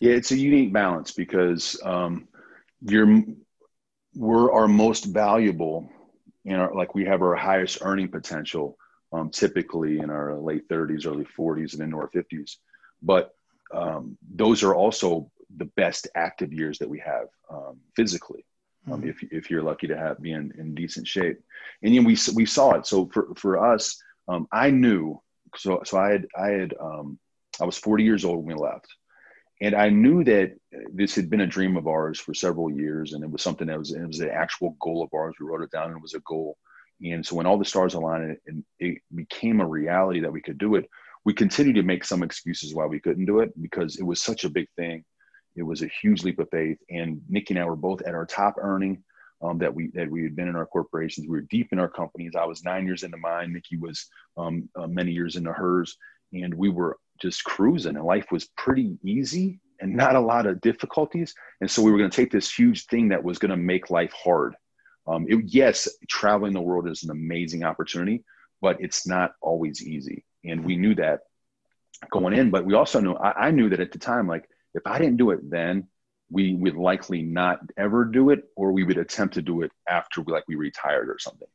Yeah 0.00 0.12
it's 0.12 0.32
a 0.32 0.36
unique 0.36 0.72
balance 0.72 1.12
because 1.12 1.80
um, 1.84 2.28
you're 2.82 3.24
we're 4.14 4.52
our 4.52 4.68
most 4.68 5.06
valuable 5.06 5.88
in 6.44 6.54
our 6.56 6.74
like 6.74 6.94
we 6.94 7.04
have 7.04 7.22
our 7.22 7.34
highest 7.34 7.78
earning 7.82 8.08
potential 8.08 8.78
um, 9.12 9.30
typically 9.30 9.98
in 9.98 10.10
our 10.10 10.34
late 10.36 10.68
30s 10.68 11.06
early 11.06 11.26
40s 11.38 11.74
and 11.74 11.82
into 11.82 11.96
our 11.96 12.10
50s 12.10 12.56
but 13.02 13.34
um, 13.72 14.16
those 14.34 14.62
are 14.62 14.74
also 14.74 15.30
the 15.56 15.64
best 15.64 16.08
active 16.14 16.52
years 16.52 16.78
that 16.78 16.88
we 16.88 16.98
have 17.00 17.28
um, 17.50 17.78
physically. 17.96 18.44
Mm-hmm. 18.88 19.08
if, 19.08 19.22
if 19.30 19.50
you're 19.50 19.62
lucky 19.62 19.86
to 19.86 19.96
have 19.96 20.20
be 20.20 20.32
in, 20.32 20.52
in 20.58 20.74
decent 20.74 21.06
shape, 21.08 21.40
and 21.82 21.94
then 21.94 22.04
we 22.04 22.18
we 22.34 22.44
saw 22.44 22.72
it. 22.72 22.86
So 22.86 23.06
for 23.06 23.34
for 23.34 23.72
us, 23.72 24.02
um, 24.28 24.46
I 24.52 24.70
knew. 24.70 25.22
So 25.56 25.80
so 25.84 25.96
I 25.96 26.10
had 26.10 26.26
I 26.36 26.48
had 26.48 26.74
um, 26.78 27.18
I 27.58 27.64
was 27.64 27.78
40 27.78 28.04
years 28.04 28.26
old 28.26 28.44
when 28.44 28.54
we 28.54 28.62
left, 28.62 28.88
and 29.64 29.74
I 29.74 29.88
knew 29.88 30.22
that 30.24 30.56
this 30.92 31.14
had 31.14 31.30
been 31.30 31.40
a 31.40 31.46
dream 31.46 31.78
of 31.78 31.86
ours 31.86 32.20
for 32.20 32.34
several 32.34 32.70
years, 32.70 33.14
and 33.14 33.24
it 33.24 33.30
was 33.30 33.40
something 33.40 33.66
that 33.68 33.78
was 33.78 33.92
it 33.94 34.06
was 34.06 34.20
an 34.20 34.28
actual 34.28 34.76
goal 34.78 35.02
of 35.02 35.08
ours. 35.14 35.34
We 35.40 35.46
wrote 35.46 35.62
it 35.62 35.70
down, 35.70 35.86
and 35.86 35.96
it 35.96 36.02
was 36.02 36.12
a 36.12 36.20
goal. 36.20 36.58
And 37.02 37.24
so 37.24 37.34
when 37.34 37.46
all 37.46 37.58
the 37.58 37.64
stars 37.64 37.94
aligned 37.94 38.36
and 38.46 38.62
it 38.78 38.98
became 39.14 39.60
a 39.60 39.66
reality 39.66 40.20
that 40.20 40.32
we 40.32 40.42
could 40.42 40.58
do 40.58 40.74
it, 40.74 40.88
we 41.24 41.32
continued 41.32 41.76
to 41.76 41.82
make 41.82 42.04
some 42.04 42.22
excuses 42.22 42.74
why 42.74 42.84
we 42.84 43.00
couldn't 43.00 43.24
do 43.24 43.40
it 43.40 43.50
because 43.60 43.96
it 43.96 44.04
was 44.04 44.22
such 44.22 44.44
a 44.44 44.50
big 44.50 44.68
thing. 44.76 45.02
It 45.56 45.62
was 45.62 45.82
a 45.82 45.90
huge 46.02 46.24
leap 46.24 46.38
of 46.40 46.50
faith. 46.50 46.78
And 46.90 47.22
Nikki 47.28 47.54
and 47.54 47.62
I 47.62 47.66
were 47.66 47.74
both 47.74 48.02
at 48.02 48.14
our 48.14 48.26
top 48.26 48.56
earning 48.58 49.02
um, 49.42 49.58
that 49.58 49.74
we 49.74 49.88
that 49.94 50.10
we 50.10 50.24
had 50.24 50.36
been 50.36 50.48
in 50.48 50.56
our 50.56 50.66
corporations. 50.66 51.26
We 51.26 51.36
were 51.36 51.48
deep 51.56 51.72
in 51.72 51.78
our 51.78 51.88
companies. 51.88 52.32
I 52.38 52.44
was 52.44 52.64
nine 52.64 52.84
years 52.84 53.02
into 53.02 53.16
mine. 53.16 53.54
Nikki 53.54 53.78
was 53.78 54.08
um, 54.36 54.68
uh, 54.76 54.86
many 54.86 55.12
years 55.12 55.36
into 55.36 55.52
hers, 55.52 55.96
and 56.34 56.52
we 56.52 56.68
were 56.68 56.98
just 57.20 57.44
cruising. 57.44 57.96
And 57.96 58.04
life 58.04 58.26
was 58.30 58.48
pretty 58.56 58.98
easy 59.02 59.60
and 59.80 59.94
not 59.94 60.16
a 60.16 60.20
lot 60.20 60.46
of 60.46 60.60
difficulties. 60.60 61.34
And 61.60 61.70
so 61.70 61.82
we 61.82 61.90
were 61.90 61.98
going 61.98 62.10
to 62.10 62.16
take 62.16 62.30
this 62.30 62.52
huge 62.52 62.86
thing 62.86 63.08
that 63.08 63.24
was 63.24 63.38
going 63.38 63.50
to 63.50 63.56
make 63.56 63.90
life 63.90 64.12
hard. 64.12 64.54
Um, 65.06 65.26
it, 65.28 65.44
yes, 65.46 65.88
traveling 66.08 66.52
the 66.52 66.60
world 66.60 66.88
is 66.88 67.02
an 67.02 67.10
amazing 67.10 67.64
opportunity, 67.64 68.24
but 68.62 68.80
it's 68.80 69.06
not 69.06 69.32
always 69.42 69.86
easy 69.86 70.24
and 70.44 70.64
we 70.64 70.76
knew 70.76 70.94
that 70.96 71.20
going 72.10 72.34
in. 72.34 72.50
But 72.50 72.64
we 72.64 72.74
also 72.74 73.00
knew 73.00 73.14
I, 73.14 73.46
I 73.46 73.50
knew 73.50 73.70
that 73.70 73.80
at 73.80 73.92
the 73.92 73.98
time, 73.98 74.28
like 74.28 74.48
if 74.74 74.86
I 74.86 74.98
didn't 74.98 75.16
do 75.16 75.30
it 75.30 75.50
then, 75.50 75.88
we 76.30 76.54
would 76.54 76.76
likely 76.76 77.22
not 77.22 77.60
ever 77.76 78.04
do 78.04 78.30
it, 78.30 78.44
or 78.56 78.72
we 78.72 78.84
would 78.84 78.98
attempt 78.98 79.34
to 79.34 79.42
do 79.42 79.62
it 79.62 79.72
after 79.88 80.20
we 80.20 80.32
like 80.32 80.44
we 80.48 80.56
retired 80.56 81.08
or 81.08 81.18
something. 81.18 81.48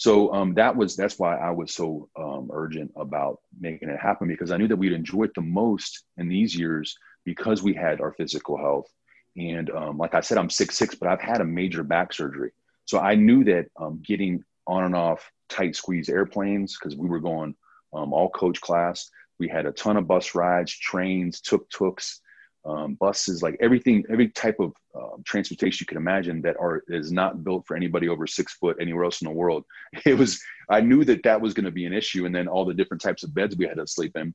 So 0.00 0.32
um, 0.32 0.54
that 0.54 0.76
was 0.76 0.96
that's 0.96 1.18
why 1.18 1.36
I 1.36 1.50
was 1.50 1.74
so 1.74 2.08
um, 2.18 2.48
urgent 2.54 2.90
about 2.96 3.40
making 3.60 3.90
it 3.90 4.00
happen 4.00 4.28
because 4.28 4.50
I 4.50 4.56
knew 4.56 4.66
that 4.68 4.78
we'd 4.78 4.94
enjoy 4.94 5.24
it 5.24 5.34
the 5.34 5.42
most 5.42 6.04
in 6.16 6.26
these 6.26 6.56
years 6.56 6.96
because 7.26 7.62
we 7.62 7.74
had 7.74 8.00
our 8.00 8.14
physical 8.14 8.56
health. 8.56 8.90
And 9.36 9.68
um, 9.68 9.98
like 9.98 10.14
I 10.14 10.20
said, 10.20 10.38
I'm 10.38 10.48
six 10.48 10.78
six, 10.78 10.94
but 10.94 11.10
I've 11.10 11.20
had 11.20 11.42
a 11.42 11.44
major 11.44 11.82
back 11.82 12.14
surgery, 12.14 12.52
so 12.86 12.98
I 12.98 13.14
knew 13.14 13.44
that 13.44 13.66
um, 13.78 14.02
getting 14.02 14.42
on 14.66 14.84
and 14.84 14.96
off 14.96 15.30
tight 15.50 15.76
squeeze 15.76 16.08
airplanes 16.08 16.78
because 16.78 16.96
we 16.96 17.06
were 17.06 17.20
going 17.20 17.54
um, 17.92 18.14
all 18.14 18.30
coach 18.30 18.58
class. 18.62 19.10
We 19.38 19.48
had 19.48 19.66
a 19.66 19.72
ton 19.72 19.98
of 19.98 20.08
bus 20.08 20.34
rides, 20.34 20.72
trains, 20.72 21.42
tuk 21.42 21.68
tuks, 21.68 22.22
um, 22.64 22.94
buses, 22.94 23.42
like 23.42 23.56
everything, 23.60 24.04
every 24.10 24.28
type 24.28 24.60
of 24.60 24.72
uh, 24.94 25.16
transportation 25.24 25.84
you 25.84 25.86
can 25.86 25.96
imagine 25.96 26.42
that 26.42 26.56
are 26.58 26.82
is 26.88 27.10
not 27.10 27.42
built 27.42 27.66
for 27.66 27.76
anybody 27.76 28.08
over 28.08 28.26
six 28.26 28.54
foot 28.54 28.76
anywhere 28.80 29.04
else 29.04 29.22
in 29.22 29.28
the 29.28 29.32
world. 29.32 29.64
It 30.04 30.18
was, 30.18 30.42
I 30.68 30.80
knew 30.80 31.04
that 31.04 31.22
that 31.24 31.40
was 31.40 31.54
going 31.54 31.64
to 31.64 31.70
be 31.70 31.86
an 31.86 31.92
issue, 31.92 32.26
and 32.26 32.34
then 32.34 32.48
all 32.48 32.64
the 32.64 32.74
different 32.74 33.02
types 33.02 33.22
of 33.22 33.34
beds 33.34 33.56
we 33.56 33.66
had 33.66 33.78
to 33.78 33.86
sleep 33.86 34.16
in. 34.16 34.34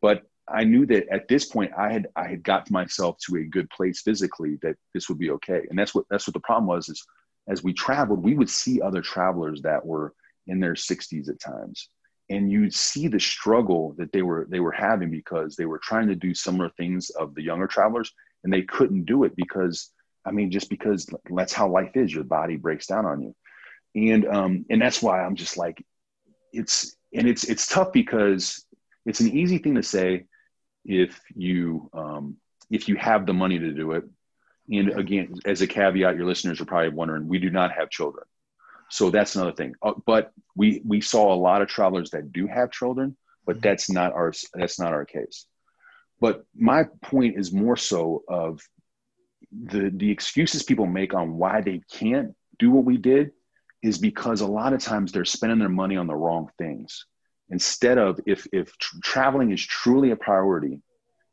But 0.00 0.22
I 0.48 0.64
knew 0.64 0.86
that 0.86 1.08
at 1.08 1.28
this 1.28 1.44
point, 1.44 1.72
I 1.76 1.92
had 1.92 2.08
I 2.16 2.28
had 2.28 2.42
got 2.42 2.70
myself 2.70 3.16
to 3.26 3.36
a 3.36 3.44
good 3.44 3.70
place 3.70 4.02
physically 4.02 4.58
that 4.62 4.76
this 4.92 5.08
would 5.08 5.18
be 5.18 5.30
okay. 5.30 5.62
And 5.70 5.78
that's 5.78 5.94
what 5.94 6.04
that's 6.10 6.26
what 6.26 6.34
the 6.34 6.40
problem 6.40 6.66
was. 6.66 6.88
Is 6.88 7.04
as 7.48 7.62
we 7.62 7.72
traveled, 7.72 8.22
we 8.22 8.34
would 8.34 8.50
see 8.50 8.80
other 8.80 9.00
travelers 9.00 9.62
that 9.62 9.84
were 9.84 10.12
in 10.46 10.60
their 10.60 10.74
60s 10.74 11.28
at 11.28 11.40
times 11.40 11.88
and 12.32 12.50
you'd 12.50 12.74
see 12.74 13.08
the 13.08 13.20
struggle 13.20 13.94
that 13.98 14.10
they 14.12 14.22
were 14.22 14.46
they 14.48 14.60
were 14.60 14.72
having 14.72 15.10
because 15.10 15.54
they 15.54 15.66
were 15.66 15.78
trying 15.78 16.08
to 16.08 16.14
do 16.14 16.34
similar 16.34 16.70
things 16.70 17.10
of 17.10 17.34
the 17.34 17.42
younger 17.42 17.66
travelers 17.66 18.10
and 18.42 18.52
they 18.52 18.62
couldn't 18.62 19.04
do 19.04 19.24
it 19.24 19.36
because 19.36 19.90
i 20.24 20.30
mean 20.32 20.50
just 20.50 20.70
because 20.70 21.06
that's 21.36 21.52
how 21.52 21.68
life 21.68 21.94
is. 21.94 22.14
Your 22.14 22.24
body 22.24 22.56
breaks 22.56 22.86
down 22.86 23.04
on 23.04 23.20
you. 23.22 23.34
And 24.12 24.26
um 24.26 24.64
and 24.70 24.80
that's 24.80 25.02
why 25.02 25.22
i'm 25.22 25.36
just 25.36 25.56
like 25.58 25.84
it's 26.52 26.96
and 27.12 27.28
it's 27.28 27.44
it's 27.44 27.66
tough 27.66 27.92
because 27.92 28.64
it's 29.04 29.20
an 29.20 29.30
easy 29.40 29.58
thing 29.58 29.74
to 29.74 29.82
say 29.82 30.24
if 30.84 31.20
you 31.34 31.90
um 31.92 32.36
if 32.70 32.88
you 32.88 32.96
have 32.96 33.26
the 33.26 33.34
money 33.34 33.58
to 33.58 33.72
do 33.72 33.92
it. 33.92 34.04
And 34.70 34.88
again 35.02 35.34
as 35.44 35.60
a 35.60 35.66
caveat 35.66 36.16
your 36.16 36.26
listeners 36.26 36.60
are 36.60 36.70
probably 36.72 36.96
wondering 37.00 37.28
we 37.28 37.38
do 37.38 37.50
not 37.50 37.72
have 37.72 37.90
children 37.90 38.24
so 38.92 39.08
that's 39.08 39.36
another 39.36 39.52
thing. 39.52 39.74
Uh, 39.80 39.94
but 40.04 40.32
we 40.54 40.82
we 40.84 41.00
saw 41.00 41.32
a 41.32 41.34
lot 41.34 41.62
of 41.62 41.68
travelers 41.68 42.10
that 42.10 42.30
do 42.30 42.46
have 42.46 42.70
children, 42.70 43.16
but 43.46 43.56
mm-hmm. 43.56 43.62
that's 43.62 43.90
not 43.90 44.12
our 44.12 44.34
that's 44.52 44.78
not 44.78 44.92
our 44.92 45.06
case. 45.06 45.46
But 46.20 46.44
my 46.54 46.84
point 47.00 47.38
is 47.38 47.52
more 47.52 47.76
so 47.76 48.22
of 48.28 48.60
the 49.50 49.90
the 49.96 50.10
excuses 50.10 50.62
people 50.62 50.86
make 50.86 51.14
on 51.14 51.38
why 51.38 51.62
they 51.62 51.80
can't 51.90 52.34
do 52.58 52.70
what 52.70 52.84
we 52.84 52.98
did 52.98 53.32
is 53.82 53.96
because 53.96 54.42
a 54.42 54.46
lot 54.46 54.74
of 54.74 54.80
times 54.80 55.10
they're 55.10 55.24
spending 55.24 55.58
their 55.58 55.70
money 55.70 55.96
on 55.96 56.06
the 56.06 56.14
wrong 56.14 56.50
things 56.58 57.06
instead 57.48 57.96
of 57.96 58.20
if 58.26 58.46
if 58.52 58.76
tr- 58.76 58.96
traveling 59.02 59.52
is 59.52 59.64
truly 59.64 60.10
a 60.10 60.16
priority 60.16 60.80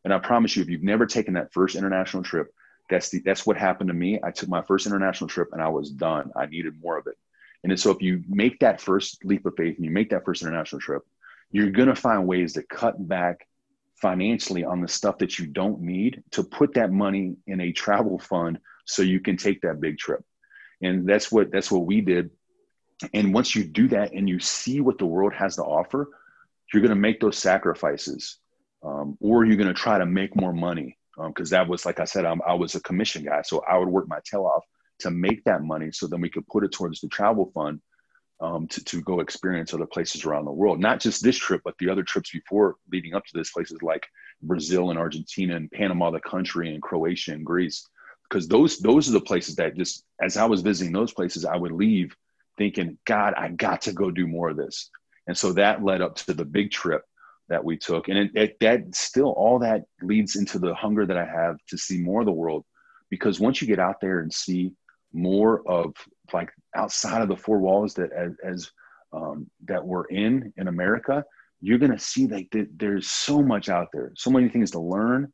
and 0.03 0.13
i 0.13 0.17
promise 0.17 0.55
you 0.55 0.63
if 0.63 0.69
you've 0.69 0.81
never 0.81 1.05
taken 1.05 1.35
that 1.35 1.53
first 1.53 1.75
international 1.75 2.23
trip 2.23 2.47
that's 2.89 3.09
the 3.09 3.19
that's 3.19 3.45
what 3.45 3.57
happened 3.57 3.89
to 3.89 3.93
me 3.93 4.19
i 4.23 4.31
took 4.31 4.49
my 4.49 4.61
first 4.63 4.87
international 4.87 5.27
trip 5.27 5.49
and 5.51 5.61
i 5.61 5.69
was 5.69 5.91
done 5.91 6.31
i 6.35 6.47
needed 6.47 6.73
more 6.81 6.97
of 6.97 7.05
it 7.05 7.15
and 7.63 7.79
so 7.79 7.91
if 7.91 8.01
you 8.01 8.23
make 8.27 8.59
that 8.59 8.81
first 8.81 9.23
leap 9.25 9.45
of 9.45 9.55
faith 9.57 9.75
and 9.75 9.85
you 9.85 9.91
make 9.91 10.11
that 10.11 10.25
first 10.25 10.41
international 10.41 10.79
trip, 10.79 11.03
you're 11.51 11.71
going 11.71 11.89
to 11.89 11.95
find 11.95 12.27
ways 12.27 12.53
to 12.53 12.63
cut 12.63 12.95
back 13.07 13.47
financially 13.95 14.63
on 14.63 14.81
the 14.81 14.87
stuff 14.87 15.17
that 15.17 15.37
you 15.37 15.45
don't 15.45 15.81
need 15.81 16.23
to 16.31 16.43
put 16.43 16.75
that 16.75 16.91
money 16.91 17.35
in 17.47 17.59
a 17.59 17.71
travel 17.71 18.17
fund 18.17 18.59
so 18.85 19.01
you 19.01 19.19
can 19.19 19.35
take 19.35 19.61
that 19.61 19.81
big 19.81 19.97
trip. 19.97 20.23
And 20.81 21.07
that's 21.07 21.31
what 21.31 21.51
that's 21.51 21.69
what 21.69 21.85
we 21.85 21.99
did. 21.99 22.29
And 23.13 23.33
once 23.33 23.55
you 23.55 23.65
do 23.65 23.89
that 23.89 24.13
and 24.13 24.27
you 24.27 24.39
see 24.39 24.79
what 24.79 24.97
the 24.97 25.05
world 25.05 25.33
has 25.33 25.55
to 25.57 25.63
offer, 25.63 26.09
you're 26.73 26.81
going 26.81 26.89
to 26.89 26.95
make 26.95 27.19
those 27.19 27.37
sacrifices, 27.37 28.37
um, 28.83 29.17
or 29.19 29.45
you're 29.45 29.57
going 29.57 29.67
to 29.67 29.73
try 29.73 29.97
to 29.97 30.05
make 30.05 30.35
more 30.35 30.53
money 30.53 30.97
because 31.27 31.51
um, 31.51 31.57
that 31.57 31.67
was 31.67 31.85
like 31.85 31.99
I 31.99 32.05
said, 32.05 32.23
I'm, 32.23 32.41
I 32.47 32.53
was 32.53 32.75
a 32.75 32.81
commission 32.81 33.25
guy, 33.25 33.41
so 33.41 33.61
I 33.69 33.77
would 33.77 33.89
work 33.89 34.07
my 34.07 34.19
tail 34.23 34.45
off 34.45 34.63
to 34.99 35.11
make 35.11 35.43
that 35.43 35.63
money 35.63 35.91
so 35.91 36.07
then 36.07 36.21
we 36.21 36.29
could 36.29 36.47
put 36.47 36.63
it 36.63 36.71
towards 36.71 37.01
the 37.01 37.07
travel 37.07 37.51
fund 37.53 37.81
um, 38.41 38.67
to, 38.67 38.83
to 38.85 39.01
go 39.01 39.19
experience 39.19 39.73
other 39.73 39.85
places 39.85 40.25
around 40.25 40.45
the 40.45 40.51
world. 40.51 40.79
Not 40.79 40.99
just 40.99 41.23
this 41.23 41.37
trip, 41.37 41.61
but 41.63 41.75
the 41.79 41.89
other 41.89 42.03
trips 42.03 42.31
before 42.31 42.75
leading 42.91 43.13
up 43.13 43.25
to 43.25 43.37
this, 43.37 43.51
places 43.51 43.81
like 43.81 44.07
Brazil 44.41 44.89
and 44.89 44.99
Argentina 44.99 45.55
and 45.55 45.71
Panama, 45.71 46.11
the 46.11 46.19
country, 46.21 46.73
and 46.73 46.81
Croatia 46.81 47.33
and 47.33 47.45
Greece. 47.45 47.87
Because 48.29 48.47
those 48.47 48.77
those 48.79 49.09
are 49.09 49.13
the 49.13 49.21
places 49.21 49.55
that 49.55 49.75
just 49.75 50.05
as 50.21 50.37
I 50.37 50.45
was 50.45 50.61
visiting 50.61 50.93
those 50.93 51.13
places, 51.13 51.45
I 51.45 51.57
would 51.57 51.71
leave 51.71 52.15
thinking, 52.57 52.97
God, 53.05 53.33
I 53.35 53.49
got 53.49 53.81
to 53.83 53.93
go 53.93 54.11
do 54.11 54.27
more 54.27 54.49
of 54.49 54.57
this. 54.57 54.89
And 55.27 55.37
so 55.37 55.53
that 55.53 55.83
led 55.83 56.01
up 56.01 56.15
to 56.17 56.33
the 56.33 56.45
big 56.45 56.71
trip 56.71 57.03
that 57.49 57.63
we 57.63 57.77
took. 57.77 58.07
And 58.07 58.17
it, 58.17 58.31
it, 58.35 58.57
that 58.61 58.95
still 58.95 59.29
all 59.29 59.59
that 59.59 59.83
leads 60.01 60.35
into 60.35 60.59
the 60.59 60.75
hunger 60.75 61.05
that 61.05 61.17
I 61.17 61.25
have 61.25 61.57
to 61.69 61.77
see 61.77 61.99
more 61.99 62.21
of 62.21 62.25
the 62.25 62.31
world. 62.31 62.65
Because 63.09 63.39
once 63.39 63.61
you 63.61 63.67
get 63.67 63.79
out 63.79 63.99
there 64.01 64.19
and 64.19 64.31
see 64.31 64.71
more 65.13 65.67
of 65.67 65.93
like 66.33 66.51
outside 66.75 67.21
of 67.21 67.27
the 67.27 67.35
four 67.35 67.59
walls 67.59 67.93
that 67.95 68.11
as, 68.11 68.33
as 68.43 68.71
um, 69.13 69.49
that 69.65 69.83
we're 69.83 70.05
in 70.05 70.53
in 70.57 70.67
America, 70.67 71.25
you're 71.61 71.79
going 71.79 71.91
to 71.91 71.99
see 71.99 72.27
like 72.27 72.49
that 72.51 72.67
there's 72.77 73.09
so 73.09 73.41
much 73.41 73.69
out 73.69 73.89
there, 73.91 74.11
so 74.15 74.29
many 74.29 74.49
things 74.49 74.71
to 74.71 74.79
learn, 74.79 75.31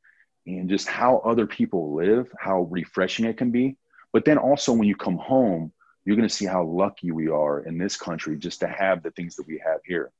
and 0.47 0.69
just 0.69 0.87
how 0.87 1.17
other 1.19 1.45
people 1.45 1.93
live, 1.93 2.31
how 2.39 2.61
refreshing 2.63 3.25
it 3.25 3.37
can 3.37 3.51
be. 3.51 3.77
But 4.13 4.25
then 4.25 4.37
also 4.37 4.71
when 4.71 4.87
you 4.87 4.95
come 4.95 5.17
home, 5.17 5.71
you're 6.05 6.15
going 6.15 6.27
to 6.27 6.33
see 6.33 6.45
how 6.45 6.63
lucky 6.63 7.11
we 7.11 7.27
are 7.27 7.61
in 7.61 7.77
this 7.77 7.97
country 7.97 8.37
just 8.37 8.59
to 8.61 8.67
have 8.67 9.03
the 9.03 9.11
things 9.11 9.35
that 9.35 9.47
we 9.47 9.61
have 9.65 9.79
here. 9.85 10.11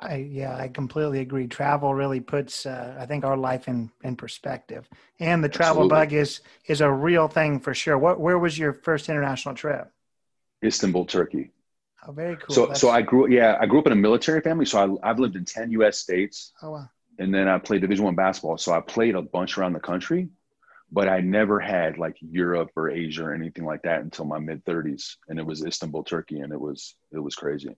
I 0.00 0.16
yeah, 0.16 0.56
I 0.56 0.68
completely 0.68 1.20
agree. 1.20 1.46
Travel 1.46 1.94
really 1.94 2.20
puts 2.20 2.66
uh, 2.66 2.96
I 2.98 3.06
think 3.06 3.24
our 3.24 3.36
life 3.36 3.68
in 3.68 3.90
in 4.02 4.16
perspective. 4.16 4.88
And 5.20 5.42
the 5.42 5.48
travel 5.48 5.84
Absolutely. 5.84 6.06
bug 6.06 6.12
is 6.12 6.40
is 6.66 6.80
a 6.80 6.90
real 6.90 7.28
thing 7.28 7.60
for 7.60 7.74
sure. 7.74 7.96
What 7.96 8.20
where 8.20 8.38
was 8.38 8.58
your 8.58 8.72
first 8.72 9.08
international 9.08 9.54
trip? 9.54 9.90
Istanbul, 10.64 11.06
Turkey. 11.06 11.50
Oh, 12.06 12.12
very 12.12 12.36
cool. 12.36 12.54
So 12.54 12.66
That's... 12.66 12.80
so 12.80 12.90
I 12.90 13.02
grew 13.02 13.30
yeah, 13.30 13.56
I 13.60 13.66
grew 13.66 13.78
up 13.78 13.86
in 13.86 13.92
a 13.92 13.96
military 13.96 14.40
family, 14.40 14.66
so 14.66 14.98
I 15.02 15.10
I've 15.10 15.18
lived 15.18 15.36
in 15.36 15.44
10 15.44 15.70
US 15.72 15.98
states. 15.98 16.52
Oh 16.62 16.72
wow. 16.72 16.90
and 17.18 17.32
then 17.32 17.48
I 17.48 17.58
played 17.58 17.80
Division 17.80 18.04
One 18.04 18.14
basketball. 18.14 18.58
So 18.58 18.72
I 18.72 18.80
played 18.80 19.14
a 19.14 19.22
bunch 19.22 19.56
around 19.56 19.72
the 19.72 19.80
country, 19.80 20.28
but 20.90 21.08
I 21.08 21.20
never 21.20 21.60
had 21.60 21.96
like 21.96 22.16
Europe 22.20 22.70
or 22.76 22.90
Asia 22.90 23.24
or 23.24 23.34
anything 23.34 23.64
like 23.64 23.82
that 23.82 24.00
until 24.00 24.24
my 24.24 24.38
mid 24.38 24.64
30s, 24.64 25.16
and 25.28 25.38
it 25.38 25.46
was 25.46 25.64
Istanbul, 25.64 26.04
Turkey, 26.04 26.40
and 26.40 26.52
it 26.52 26.60
was 26.60 26.96
it 27.12 27.18
was 27.18 27.34
crazy. 27.34 27.76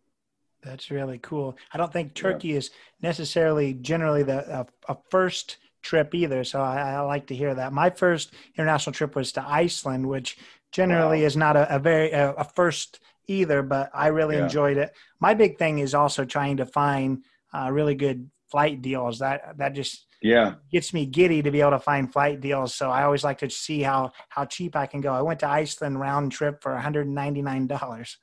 That's 0.62 0.90
really 0.90 1.18
cool. 1.18 1.56
I 1.72 1.78
don't 1.78 1.92
think 1.92 2.14
Turkey 2.14 2.48
yeah. 2.48 2.58
is 2.58 2.70
necessarily 3.00 3.74
generally 3.74 4.22
the 4.22 4.60
a, 4.60 4.66
a, 4.92 4.96
first 5.10 5.58
trip 5.82 6.14
either, 6.14 6.42
so 6.42 6.60
I, 6.60 6.94
I, 6.94 7.00
like 7.00 7.28
to 7.28 7.34
hear 7.34 7.54
that. 7.54 7.72
My 7.72 7.90
first 7.90 8.32
international 8.56 8.92
trip 8.92 9.14
was 9.14 9.32
to 9.32 9.48
Iceland, 9.48 10.06
which 10.06 10.36
generally 10.72 11.20
wow. 11.20 11.26
is 11.26 11.36
not 11.36 11.56
a, 11.56 11.76
a 11.76 11.78
very 11.78 12.10
a, 12.10 12.32
a, 12.32 12.44
first 12.44 12.98
either, 13.28 13.62
but 13.62 13.90
I 13.94 14.08
really 14.08 14.36
yeah. 14.36 14.44
enjoyed 14.44 14.76
it. 14.76 14.92
My 15.20 15.34
big 15.34 15.58
thing 15.58 15.78
is 15.78 15.94
also 15.94 16.24
trying 16.24 16.56
to 16.56 16.66
find 16.66 17.24
uh, 17.54 17.70
really 17.70 17.94
good 17.94 18.28
flight 18.50 18.82
deals. 18.82 19.20
That 19.20 19.58
that 19.58 19.74
just 19.74 20.06
yeah 20.20 20.54
gets 20.72 20.92
me 20.92 21.06
giddy 21.06 21.42
to 21.42 21.52
be 21.52 21.60
able 21.60 21.70
to 21.70 21.78
find 21.78 22.12
flight 22.12 22.40
deals. 22.40 22.74
So 22.74 22.90
I 22.90 23.04
always 23.04 23.22
like 23.22 23.38
to 23.38 23.50
see 23.50 23.82
how 23.82 24.12
how 24.28 24.44
cheap 24.44 24.74
I 24.74 24.86
can 24.86 25.00
go. 25.00 25.12
I 25.12 25.22
went 25.22 25.40
to 25.40 25.48
Iceland 25.48 26.00
round 26.00 26.32
trip 26.32 26.62
for 26.62 26.72
one 26.72 26.82
hundred 26.82 27.06
and 27.06 27.14
ninety 27.14 27.42
nine 27.42 27.68
dollars. 27.68 28.18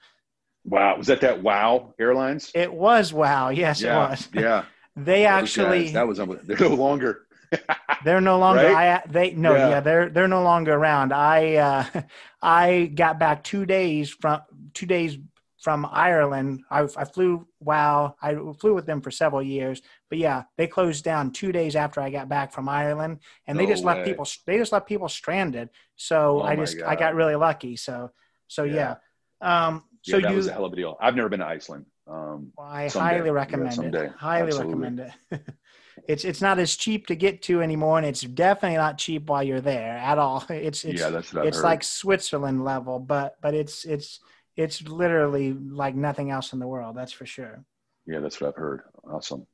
Wow, 0.65 0.97
was 0.97 1.07
that 1.07 1.21
that 1.21 1.43
Wow 1.43 1.93
Airlines? 1.99 2.51
It 2.55 2.73
was 2.73 3.13
Wow. 3.13 3.49
Yes, 3.49 3.81
yeah, 3.81 3.95
it 3.95 4.09
was. 4.09 4.29
Yeah. 4.33 4.65
they 4.95 5.25
actually 5.25 5.91
that 5.91 6.07
was 6.07 6.17
they're 6.17 6.57
no 6.59 6.75
longer. 6.75 7.21
they're 8.03 8.21
no 8.21 8.39
longer. 8.39 8.63
Right? 8.63 9.01
I 9.03 9.03
they 9.07 9.31
no 9.31 9.55
yeah. 9.55 9.69
yeah. 9.69 9.79
they're 9.79 10.09
they're 10.09 10.27
no 10.27 10.43
longer 10.43 10.73
around. 10.73 11.13
I 11.13 11.55
uh, 11.55 12.01
I 12.41 12.91
got 12.93 13.19
back 13.19 13.43
two 13.43 13.65
days 13.65 14.09
from 14.09 14.41
two 14.73 14.85
days 14.85 15.17
from 15.65 15.87
Ireland. 15.91 16.63
I, 16.69 16.87
I 16.95 17.05
flew 17.05 17.47
wow. 17.59 18.15
I 18.21 18.35
flew 18.59 18.73
with 18.73 18.85
them 18.85 19.01
for 19.01 19.11
several 19.11 19.41
years, 19.41 19.81
but 20.09 20.17
yeah, 20.17 20.43
they 20.57 20.67
closed 20.67 21.03
down 21.03 21.31
two 21.31 21.51
days 21.51 21.75
after 21.75 22.01
I 22.01 22.09
got 22.09 22.29
back 22.29 22.53
from 22.53 22.69
Ireland, 22.69 23.19
and 23.47 23.57
no 23.57 23.63
they 23.63 23.71
just 23.71 23.83
way. 23.83 23.95
left 23.95 24.05
people. 24.07 24.27
They 24.45 24.57
just 24.57 24.71
left 24.71 24.87
people 24.87 25.09
stranded. 25.09 25.69
So 25.95 26.41
oh 26.41 26.43
I 26.43 26.55
just 26.55 26.77
I 26.81 26.95
got 26.95 27.15
really 27.15 27.35
lucky. 27.35 27.75
So 27.75 28.11
so 28.47 28.63
yeah. 28.63 28.95
yeah. 29.41 29.67
Um, 29.67 29.83
so 30.05 30.17
yeah, 30.17 30.23
that 30.23 30.31
you, 30.31 30.37
was 30.37 30.47
a 30.47 30.53
hell 30.53 30.65
of 30.65 30.73
a 30.73 30.75
deal. 30.75 30.97
I've 31.01 31.15
never 31.15 31.29
been 31.29 31.39
to 31.39 31.47
Iceland. 31.47 31.85
Um, 32.07 32.51
well, 32.55 32.67
I 32.67 32.87
someday. 32.87 33.15
highly 33.15 33.31
recommend 33.31 33.93
yeah, 33.93 34.01
it. 34.01 34.11
Highly 34.11 34.47
Absolutely. 34.47 34.73
recommend 34.73 34.99
it. 35.31 35.41
it's 36.07 36.23
it's 36.23 36.41
not 36.41 36.59
as 36.59 36.75
cheap 36.75 37.07
to 37.07 37.15
get 37.15 37.41
to 37.43 37.61
anymore, 37.61 37.97
and 37.97 38.05
it's 38.05 38.21
definitely 38.21 38.77
not 38.77 38.99
cheap 38.99 39.27
while 39.27 39.41
you're 39.41 39.61
there 39.61 39.97
at 39.97 40.19
all. 40.19 40.45
It's 40.49 40.85
it's 40.85 41.01
yeah, 41.01 41.09
that's 41.09 41.33
it's 41.33 41.63
like 41.63 41.83
Switzerland 41.83 42.63
level, 42.63 42.99
but 42.99 43.35
but 43.41 43.55
it's 43.55 43.83
it's 43.83 44.19
it's 44.55 44.83
literally 44.83 45.53
like 45.53 45.95
nothing 45.95 46.29
else 46.29 46.53
in 46.53 46.59
the 46.59 46.67
world. 46.67 46.95
That's 46.95 47.11
for 47.11 47.25
sure. 47.25 47.65
Yeah, 48.05 48.19
that's 48.19 48.39
what 48.39 48.49
I've 48.49 48.55
heard. 48.55 48.81
Awesome. 49.09 49.47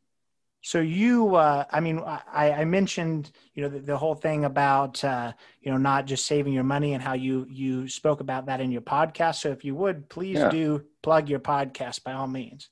So 0.63 0.79
you, 0.79 1.35
uh, 1.35 1.65
I 1.71 1.79
mean, 1.79 1.99
I, 1.99 2.51
I, 2.51 2.65
mentioned, 2.65 3.31
you 3.55 3.63
know, 3.63 3.69
the, 3.69 3.79
the 3.79 3.97
whole 3.97 4.13
thing 4.13 4.45
about, 4.45 5.03
uh, 5.03 5.33
you 5.59 5.71
know, 5.71 5.77
not 5.77 6.05
just 6.05 6.27
saving 6.27 6.53
your 6.53 6.63
money 6.63 6.93
and 6.93 7.01
how 7.01 7.13
you 7.13 7.47
you 7.49 7.87
spoke 7.87 8.19
about 8.19 8.45
that 8.45 8.61
in 8.61 8.71
your 8.71 8.81
podcast. 8.81 9.37
So 9.37 9.49
if 9.49 9.65
you 9.65 9.73
would, 9.75 10.07
please 10.07 10.37
yeah. 10.37 10.49
do 10.49 10.83
plug 11.01 11.29
your 11.29 11.39
podcast 11.39 12.03
by 12.03 12.13
all 12.13 12.27
means. 12.27 12.69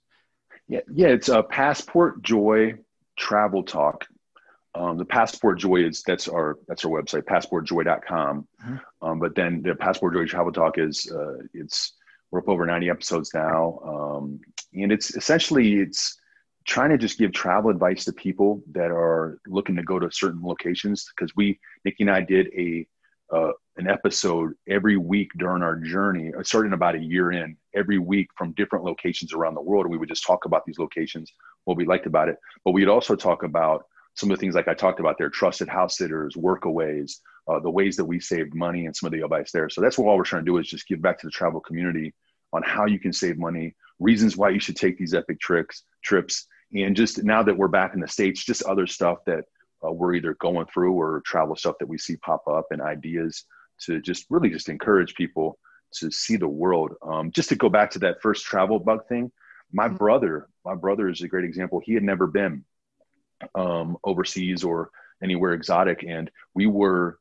Yeah, 0.68 0.82
yeah, 0.94 1.08
it's 1.08 1.30
a 1.30 1.42
Passport 1.42 2.22
Joy 2.22 2.76
Travel 3.18 3.64
Talk. 3.64 4.06
Um, 4.76 5.00
the 5.00 5.06
Passport 5.06 5.58
Joy 5.58 5.84
is 5.86 6.04
that's 6.04 6.28
our 6.28 6.60
that's 6.68 6.86
our 6.86 6.92
website, 6.92 7.24
passportjoy.com. 7.24 8.48
Mm-hmm. 8.64 8.76
Um, 9.02 9.20
but 9.20 9.34
then 9.34 9.64
the 9.64 9.74
Passport 9.74 10.14
Joy 10.14 10.26
Travel 10.26 10.52
Talk 10.52 10.78
is 10.78 11.12
uh, 11.12 11.38
it's 11.56 11.94
we're 12.30 12.40
up 12.40 12.50
over 12.50 12.68
90 12.68 12.88
episodes 12.92 13.32
now, 13.34 13.80
um, 13.84 14.40
and 14.76 14.92
it's 14.92 15.16
essentially 15.16 15.80
it's 15.80 16.19
trying 16.70 16.92
to 16.92 16.98
just 17.00 17.18
give 17.18 17.32
travel 17.32 17.72
advice 17.72 18.06
to 18.06 18.14
people 18.14 18.62
that 18.72 18.92
are 18.92 19.40
looking 19.48 19.76
to 19.76 19.82
go 19.82 19.98
to 19.98 20.08
certain 20.12 20.42
locations 20.44 21.04
because 21.16 21.36
we 21.36 21.60
Nikki 21.84 22.04
and 22.04 22.12
I 22.12 22.22
did 22.22 22.48
a 22.56 22.88
uh, 23.34 23.52
an 23.78 23.88
episode 23.88 24.54
every 24.68 24.98
week 24.98 25.30
during 25.38 25.64
our 25.64 25.76
journey, 25.76 26.32
uh, 26.38 26.44
starting 26.44 26.74
about 26.74 26.96
a 26.96 27.00
year 27.00 27.32
in, 27.32 27.56
every 27.76 27.98
week 27.98 28.28
from 28.36 28.54
different 28.54 28.86
locations 28.86 29.34
around 29.34 29.54
the 29.54 29.62
world. 29.62 29.86
And 29.86 29.92
we 29.92 29.98
would 29.98 30.10
just 30.10 30.26
talk 30.26 30.46
about 30.46 30.64
these 30.66 30.80
locations, 30.80 31.32
what 31.66 31.78
we 31.78 31.86
liked 31.86 32.08
about 32.08 32.30
it. 32.30 32.38
But 32.66 32.72
we'd 32.72 32.88
also 32.88 33.16
talk 33.16 33.44
about 33.44 33.86
some 34.16 34.32
of 34.32 34.38
the 34.38 34.42
things 34.42 34.56
like 34.56 34.68
I 34.68 34.74
talked 34.74 35.00
about 35.00 35.18
there, 35.18 35.30
trusted 35.30 35.70
house 35.70 35.98
sitters, 35.98 36.36
workaways, 36.36 37.14
uh, 37.48 37.60
the 37.60 37.70
ways 37.70 37.96
that 37.98 38.06
we 38.06 38.20
saved 38.20 38.56
money 38.56 38.86
and 38.86 38.96
some 38.96 39.08
of 39.08 39.14
the 39.14 39.24
advice 39.24 39.52
there. 39.52 39.70
So 39.70 39.80
that's 39.80 39.98
what 39.98 40.08
all 40.08 40.18
we're 40.18 40.24
trying 40.24 40.44
to 40.44 40.52
do 40.52 40.58
is 40.58 40.68
just 40.68 40.88
give 40.88 41.02
back 41.02 41.20
to 41.20 41.28
the 41.28 41.32
travel 41.32 41.62
community 41.62 42.14
on 42.52 42.64
how 42.64 42.86
you 42.86 43.00
can 43.00 43.14
save 43.14 43.38
money, 43.38 43.76
reasons 44.00 44.38
why 44.38 44.50
you 44.50 44.60
should 44.60 44.76
take 44.76 44.98
these 44.98 45.14
epic 45.14 45.40
tricks, 45.40 45.84
trips, 46.04 46.48
and 46.74 46.96
just 46.96 47.24
now 47.24 47.42
that 47.44 47.58
we're 47.58 47.68
back 47.68 47.94
in 47.94 48.00
the 48.00 48.08
states 48.08 48.44
just 48.44 48.64
other 48.64 48.88
stuff 48.88 49.20
that 49.26 49.46
uh, 49.86 49.92
we're 49.92 50.14
either 50.14 50.36
going 50.36 50.66
through 50.68 50.94
or 50.94 51.22
travel 51.26 51.56
stuff 51.56 51.76
that 51.80 51.88
we 51.88 51.98
see 51.98 52.16
pop 52.18 52.48
up 52.48 52.66
and 52.72 52.82
ideas 52.82 53.46
to 53.80 54.02
just 54.02 54.26
really 54.30 54.50
just 54.50 54.70
encourage 54.70 55.14
people 55.16 55.58
to 55.92 56.12
see 56.12 56.36
the 56.36 56.48
world. 56.48 56.92
Um, 57.02 57.32
just 57.32 57.50
to 57.50 57.56
go 57.56 57.70
back 57.70 57.92
to 57.92 58.00
that 58.00 58.22
first 58.22 58.46
travel 58.46 58.80
bug 58.80 59.08
thing 59.08 59.32
my 59.72 59.88
mm-hmm. 59.88 59.98
brother 59.98 60.48
my 60.66 60.76
brother 60.76 61.10
is 61.10 61.22
a 61.22 61.28
great 61.28 61.46
example. 61.46 61.82
He 61.84 61.94
had 61.94 62.04
never 62.04 62.28
been 62.28 62.64
um, 63.56 63.98
overseas 64.04 64.64
or 64.64 64.92
anywhere 65.24 65.54
exotic. 65.54 66.04
And 66.08 66.30
we 66.54 66.68
were 66.68 67.18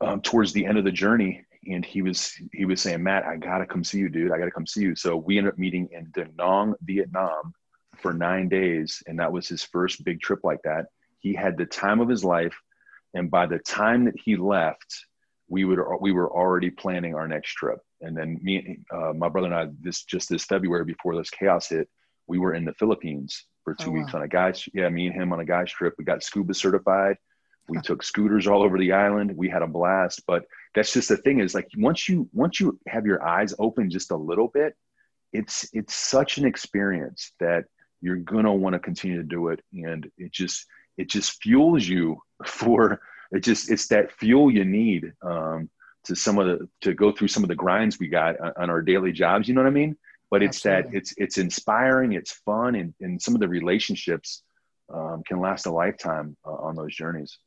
um, 0.00 0.20
towards 0.20 0.52
the 0.52 0.64
end 0.66 0.78
of 0.78 0.84
the 0.84 0.92
journey 0.92 1.44
and 1.66 1.84
he 1.84 2.02
was 2.02 2.34
he 2.52 2.66
was 2.66 2.82
saying 2.82 3.02
matt 3.02 3.24
i 3.24 3.36
gotta 3.36 3.64
come 3.64 3.82
see 3.82 3.98
you 3.98 4.10
dude. 4.10 4.32
I 4.32 4.38
gotta 4.38 4.50
come 4.50 4.66
see 4.66 4.82
you. 4.82 4.94
So 4.94 5.16
we 5.16 5.38
ended 5.38 5.54
up 5.54 5.58
meeting 5.58 5.88
in 5.92 6.10
da 6.12 6.24
nang 6.36 6.74
vietnam 6.82 7.54
for 8.04 8.12
nine 8.12 8.50
days, 8.50 9.02
and 9.06 9.18
that 9.18 9.32
was 9.32 9.48
his 9.48 9.64
first 9.64 10.04
big 10.04 10.20
trip 10.20 10.40
like 10.44 10.60
that. 10.64 10.88
He 11.20 11.32
had 11.32 11.56
the 11.56 11.64
time 11.64 12.00
of 12.00 12.08
his 12.10 12.22
life, 12.22 12.54
and 13.14 13.30
by 13.30 13.46
the 13.46 13.58
time 13.58 14.04
that 14.04 14.14
he 14.22 14.36
left, 14.36 15.06
we 15.48 15.64
would 15.64 15.78
we 16.02 16.12
were 16.12 16.30
already 16.30 16.68
planning 16.68 17.14
our 17.14 17.26
next 17.26 17.52
trip. 17.54 17.78
And 18.02 18.14
then 18.14 18.38
me, 18.42 18.80
uh, 18.92 19.14
my 19.14 19.30
brother 19.30 19.46
and 19.46 19.56
I, 19.56 19.68
this 19.80 20.04
just 20.04 20.28
this 20.28 20.44
February 20.44 20.84
before 20.84 21.16
this 21.16 21.30
chaos 21.30 21.70
hit, 21.70 21.88
we 22.26 22.38
were 22.38 22.52
in 22.52 22.66
the 22.66 22.74
Philippines 22.74 23.46
for 23.64 23.74
two 23.74 23.88
oh, 23.88 23.94
weeks 23.94 24.12
wow. 24.12 24.18
on 24.18 24.26
a 24.26 24.28
guy's 24.28 24.68
yeah, 24.74 24.90
me 24.90 25.06
and 25.06 25.14
him 25.14 25.32
on 25.32 25.40
a 25.40 25.46
guy's 25.46 25.72
trip. 25.72 25.94
We 25.96 26.04
got 26.04 26.22
scuba 26.22 26.52
certified. 26.52 27.16
We 27.68 27.80
took 27.80 28.02
scooters 28.02 28.46
all 28.46 28.62
over 28.62 28.76
the 28.78 28.92
island. 28.92 29.34
We 29.34 29.48
had 29.48 29.62
a 29.62 29.66
blast. 29.66 30.24
But 30.26 30.44
that's 30.74 30.92
just 30.92 31.08
the 31.08 31.16
thing 31.16 31.40
is 31.40 31.54
like 31.54 31.70
once 31.78 32.06
you 32.06 32.28
once 32.34 32.60
you 32.60 32.78
have 32.86 33.06
your 33.06 33.26
eyes 33.26 33.54
open 33.58 33.88
just 33.88 34.10
a 34.10 34.16
little 34.30 34.48
bit, 34.48 34.76
it's 35.32 35.66
it's 35.72 35.94
such 35.94 36.36
an 36.36 36.44
experience 36.44 37.32
that 37.40 37.64
you're 38.04 38.16
gonna 38.16 38.52
want 38.52 38.74
to 38.74 38.78
continue 38.78 39.16
to 39.16 39.22
do 39.22 39.48
it 39.48 39.60
and 39.72 40.10
it 40.18 40.30
just 40.30 40.66
it 40.98 41.08
just 41.08 41.42
fuels 41.42 41.88
you 41.88 42.20
for 42.46 43.00
it 43.32 43.40
just 43.40 43.70
it's 43.70 43.88
that 43.88 44.12
fuel 44.12 44.50
you 44.50 44.64
need 44.64 45.12
um, 45.22 45.70
to 46.04 46.14
some 46.14 46.38
of 46.38 46.46
the 46.46 46.68
to 46.82 46.92
go 46.92 47.10
through 47.10 47.28
some 47.28 47.42
of 47.42 47.48
the 47.48 47.54
grinds 47.54 47.98
we 47.98 48.06
got 48.06 48.38
on, 48.38 48.52
on 48.58 48.70
our 48.70 48.82
daily 48.82 49.10
jobs 49.10 49.48
you 49.48 49.54
know 49.54 49.62
what 49.62 49.68
i 49.68 49.70
mean 49.70 49.96
but 50.30 50.42
it's 50.42 50.58
Absolutely. 50.66 50.90
that 50.90 50.98
it's 50.98 51.14
it's 51.16 51.38
inspiring 51.38 52.12
it's 52.12 52.32
fun 52.44 52.74
and, 52.74 52.92
and 53.00 53.20
some 53.20 53.34
of 53.34 53.40
the 53.40 53.48
relationships 53.48 54.42
um, 54.92 55.22
can 55.26 55.40
last 55.40 55.64
a 55.64 55.70
lifetime 55.70 56.36
uh, 56.46 56.52
on 56.52 56.76
those 56.76 56.94
journeys 56.94 57.38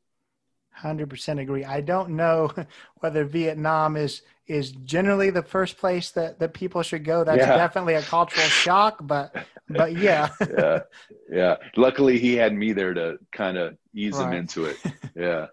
100% 0.82 1.42
agree. 1.42 1.66
I 1.66 1.82
don't 1.82 2.12
know 2.12 2.52
whether 3.00 3.24
Vietnam 3.26 3.96
is 3.98 4.22
is 4.48 4.72
generally 4.72 5.30
the 5.30 5.44
first 5.44 5.78
place 5.78 6.12
that, 6.12 6.40
that 6.40 6.54
people 6.54 6.82
should 6.82 7.04
go. 7.04 7.26
That's 7.26 7.40
yeah. 7.40 7.58
definitely 7.58 7.96
a 7.96 8.02
cultural 8.02 8.48
shock, 8.48 9.00
but 9.02 9.36
but 9.70 9.98
yeah. 9.98 10.30
yeah. 10.58 10.80
Yeah. 11.30 11.56
Luckily 11.76 12.18
he 12.18 12.36
had 12.36 12.54
me 12.54 12.72
there 12.72 12.94
to 12.94 13.18
kind 13.32 13.58
of 13.58 13.78
ease 13.94 14.16
right. 14.18 14.28
him 14.28 14.34
into 14.34 14.66
it. 14.66 14.78
Yeah. 15.16 15.48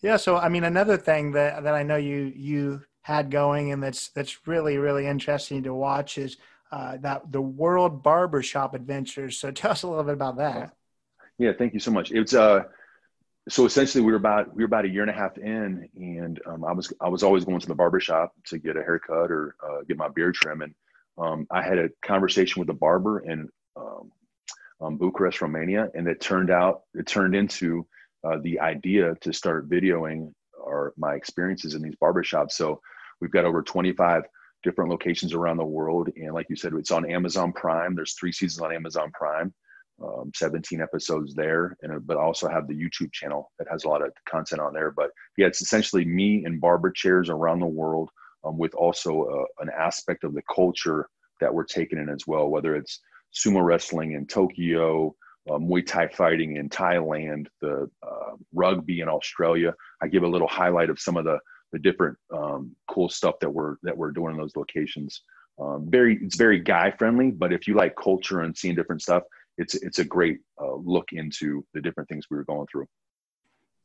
yeah, 0.00 0.16
so 0.16 0.38
I 0.38 0.48
mean 0.48 0.64
another 0.64 0.96
thing 0.96 1.32
that 1.32 1.62
that 1.64 1.74
I 1.74 1.82
know 1.82 1.96
you 1.96 2.32
you 2.34 2.82
had 3.02 3.30
going 3.30 3.72
and 3.72 3.82
that's 3.82 4.08
that's 4.08 4.46
really 4.46 4.78
really 4.78 5.06
interesting 5.06 5.62
to 5.64 5.74
watch 5.74 6.16
is 6.16 6.38
uh, 6.72 6.96
that 6.98 7.30
the 7.30 7.40
World 7.40 8.02
Barbershop 8.02 8.74
Adventures. 8.74 9.38
So 9.38 9.50
tell 9.50 9.72
us 9.72 9.82
a 9.82 9.88
little 9.88 10.04
bit 10.04 10.14
about 10.14 10.38
that. 10.38 10.72
Yeah, 11.38 11.52
thank 11.56 11.74
you 11.74 11.80
so 11.80 11.90
much. 11.90 12.10
It's 12.10 12.34
uh 12.34 12.64
so 13.48 13.64
essentially 13.64 14.04
we 14.04 14.12
were 14.12 14.18
about 14.18 14.54
we 14.54 14.62
were 14.62 14.66
about 14.66 14.84
a 14.84 14.88
year 14.88 15.02
and 15.02 15.10
a 15.10 15.14
half 15.14 15.36
in 15.38 15.88
and 15.96 16.40
um, 16.46 16.64
i 16.64 16.72
was 16.72 16.92
i 17.00 17.08
was 17.08 17.22
always 17.22 17.44
going 17.44 17.60
to 17.60 17.68
the 17.68 17.74
barber 17.74 18.00
shop 18.00 18.32
to 18.44 18.58
get 18.58 18.76
a 18.76 18.82
haircut 18.82 19.30
or 19.30 19.54
uh, 19.66 19.82
get 19.86 19.96
my 19.96 20.08
beard 20.08 20.34
trim 20.34 20.62
and 20.62 20.74
um, 21.18 21.46
i 21.50 21.62
had 21.62 21.78
a 21.78 21.88
conversation 22.02 22.60
with 22.60 22.70
a 22.70 22.74
barber 22.74 23.20
in 23.20 23.48
um, 23.76 24.10
um, 24.80 24.96
bucharest 24.96 25.40
romania 25.40 25.88
and 25.94 26.06
it 26.08 26.20
turned 26.20 26.50
out 26.50 26.82
it 26.94 27.06
turned 27.06 27.34
into 27.34 27.86
uh, 28.24 28.38
the 28.42 28.58
idea 28.60 29.14
to 29.20 29.32
start 29.32 29.68
videoing 29.68 30.32
our 30.66 30.92
my 30.96 31.14
experiences 31.14 31.74
in 31.74 31.82
these 31.82 31.94
barber 31.96 32.22
shops. 32.22 32.56
So 32.56 32.80
we've 33.20 33.30
got 33.30 33.44
over 33.44 33.62
25 33.62 34.24
different 34.62 34.90
locations 34.90 35.34
around 35.34 35.56
the 35.56 35.64
world 35.64 36.08
and 36.16 36.34
like 36.34 36.46
you 36.50 36.56
said 36.56 36.72
it's 36.74 36.90
on 36.90 37.10
amazon 37.10 37.52
prime. 37.52 37.94
There's 37.94 38.14
three 38.14 38.32
seasons 38.32 38.60
on 38.60 38.74
amazon 38.74 39.10
prime 39.12 39.54
um, 40.02 40.30
17 40.34 40.80
episodes 40.80 41.34
there, 41.34 41.76
and 41.82 42.06
but 42.06 42.16
I 42.16 42.22
also 42.22 42.48
have 42.48 42.68
the 42.68 42.74
YouTube 42.74 43.12
channel 43.12 43.50
that 43.58 43.68
has 43.70 43.84
a 43.84 43.88
lot 43.88 44.02
of 44.02 44.12
content 44.28 44.60
on 44.60 44.72
there. 44.72 44.90
But 44.90 45.10
yeah, 45.36 45.46
it's 45.46 45.60
essentially 45.60 46.04
me 46.04 46.44
and 46.44 46.60
barber 46.60 46.90
chairs 46.90 47.28
around 47.30 47.60
the 47.60 47.66
world, 47.66 48.10
um, 48.44 48.58
with 48.58 48.74
also 48.74 49.24
uh, 49.24 49.62
an 49.62 49.70
aspect 49.76 50.24
of 50.24 50.34
the 50.34 50.42
culture 50.54 51.08
that 51.40 51.52
we're 51.52 51.64
taking 51.64 51.98
in 51.98 52.08
as 52.08 52.26
well. 52.26 52.48
Whether 52.48 52.76
it's 52.76 53.00
sumo 53.34 53.64
wrestling 53.64 54.12
in 54.12 54.26
Tokyo, 54.26 55.14
uh, 55.48 55.58
Muay 55.58 55.84
Thai 55.86 56.08
fighting 56.08 56.56
in 56.56 56.68
Thailand, 56.68 57.46
the 57.60 57.90
uh, 58.02 58.36
rugby 58.52 59.00
in 59.00 59.08
Australia. 59.08 59.74
I 60.02 60.08
give 60.08 60.22
a 60.22 60.28
little 60.28 60.48
highlight 60.48 60.90
of 60.90 61.00
some 61.00 61.16
of 61.16 61.24
the 61.24 61.38
the 61.72 61.78
different 61.78 62.16
um, 62.34 62.74
cool 62.88 63.08
stuff 63.08 63.34
that 63.40 63.50
we're 63.50 63.76
that 63.82 63.96
we're 63.96 64.12
doing 64.12 64.32
in 64.32 64.38
those 64.38 64.56
locations. 64.56 65.22
Um, 65.60 65.86
very 65.90 66.18
it's 66.22 66.36
very 66.36 66.60
guy 66.60 66.90
friendly, 66.92 67.30
but 67.30 67.52
if 67.52 67.66
you 67.66 67.74
like 67.74 67.96
culture 67.96 68.40
and 68.42 68.56
seeing 68.56 68.74
different 68.74 69.02
stuff, 69.02 69.24
it's 69.58 69.74
it's 69.74 69.98
a 69.98 70.04
great 70.04 70.38
uh, 70.60 70.76
look 70.76 71.12
into 71.12 71.64
the 71.74 71.80
different 71.80 72.08
things 72.08 72.26
we 72.30 72.36
were 72.36 72.44
going 72.44 72.66
through. 72.70 72.86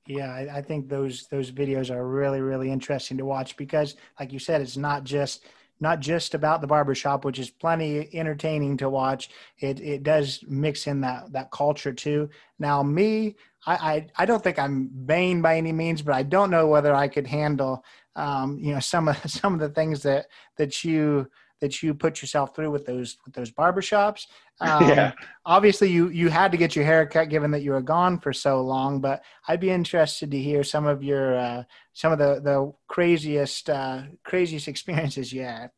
Yeah, 0.07 0.31
I, 0.31 0.57
I 0.57 0.61
think 0.61 0.87
those 0.87 1.27
those 1.31 1.51
videos 1.51 1.89
are 1.89 2.07
really 2.07 2.41
really 2.41 2.71
interesting 2.71 3.17
to 3.17 3.25
watch 3.25 3.57
because, 3.57 3.95
like 4.19 4.31
you 4.31 4.39
said, 4.39 4.61
it's 4.61 4.77
not 4.77 5.03
just 5.03 5.45
not 5.79 5.99
just 5.99 6.33
about 6.33 6.61
the 6.61 6.67
barbershop, 6.67 7.25
which 7.25 7.39
is 7.39 7.49
plenty 7.49 8.09
entertaining 8.15 8.77
to 8.77 8.89
watch. 8.89 9.29
It 9.59 9.79
it 9.81 10.03
does 10.03 10.43
mix 10.47 10.87
in 10.87 11.01
that 11.01 11.31
that 11.33 11.51
culture 11.51 11.93
too. 11.93 12.29
Now, 12.59 12.83
me, 12.83 13.35
I 13.65 13.75
I, 13.75 14.07
I 14.17 14.25
don't 14.25 14.43
think 14.43 14.59
I'm 14.59 14.91
vain 14.93 15.41
by 15.41 15.57
any 15.57 15.71
means, 15.71 16.01
but 16.01 16.15
I 16.15 16.23
don't 16.23 16.51
know 16.51 16.67
whether 16.67 16.93
I 16.93 17.07
could 17.07 17.27
handle, 17.27 17.83
um, 18.15 18.59
you 18.59 18.73
know, 18.73 18.79
some 18.79 19.07
of 19.07 19.17
some 19.29 19.53
of 19.53 19.59
the 19.59 19.69
things 19.69 20.03
that 20.03 20.27
that 20.57 20.83
you 20.83 21.29
that 21.63 21.81
you 21.81 21.93
put 21.93 22.21
yourself 22.21 22.53
through 22.53 22.69
with 22.71 22.85
those 22.85 23.15
with 23.25 23.33
those 23.33 23.49
barbershops. 23.49 24.27
Um, 24.59 24.87
yeah. 24.87 25.13
Obviously, 25.47 25.89
you 25.89 26.09
you 26.09 26.29
had 26.29 26.51
to 26.51 26.59
get 26.59 26.75
your 26.75 26.85
hair 26.85 27.07
cut 27.07 27.29
given 27.29 27.49
that 27.51 27.63
you 27.63 27.71
were 27.71 27.81
gone 27.81 28.19
for 28.19 28.31
so 28.31 28.61
long. 28.61 29.01
But 29.01 29.23
I'd 29.47 29.59
be 29.59 29.71
interested 29.71 30.29
to 30.29 30.37
hear 30.37 30.63
some 30.63 30.85
of 30.85 31.01
your 31.01 31.35
uh, 31.35 31.63
some 31.93 32.11
of 32.11 32.19
the 32.19 32.39
the 32.39 32.71
craziest 32.87 33.71
uh, 33.71 34.03
craziest 34.23 34.67
experiences 34.67 35.33
you 35.33 35.41
had. 35.41 35.71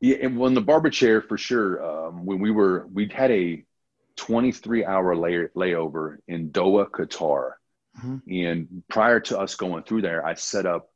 Yeah, 0.00 0.16
and 0.20 0.36
when 0.36 0.54
the 0.54 0.60
barber 0.60 0.90
chair 0.90 1.22
for 1.22 1.38
sure. 1.38 1.80
Um, 1.80 2.26
when 2.26 2.40
we 2.40 2.50
were 2.50 2.88
we'd 2.92 3.12
had 3.12 3.30
a 3.30 3.64
23 4.16 4.84
hour 4.84 5.14
lay- 5.14 5.48
layover 5.56 6.16
in 6.26 6.50
Doha, 6.50 6.90
Qatar, 6.90 7.52
mm-hmm. 8.04 8.16
and 8.28 8.82
prior 8.88 9.20
to 9.20 9.38
us 9.38 9.54
going 9.54 9.84
through 9.84 10.02
there, 10.02 10.26
I 10.26 10.34
set 10.34 10.66
up 10.66 10.90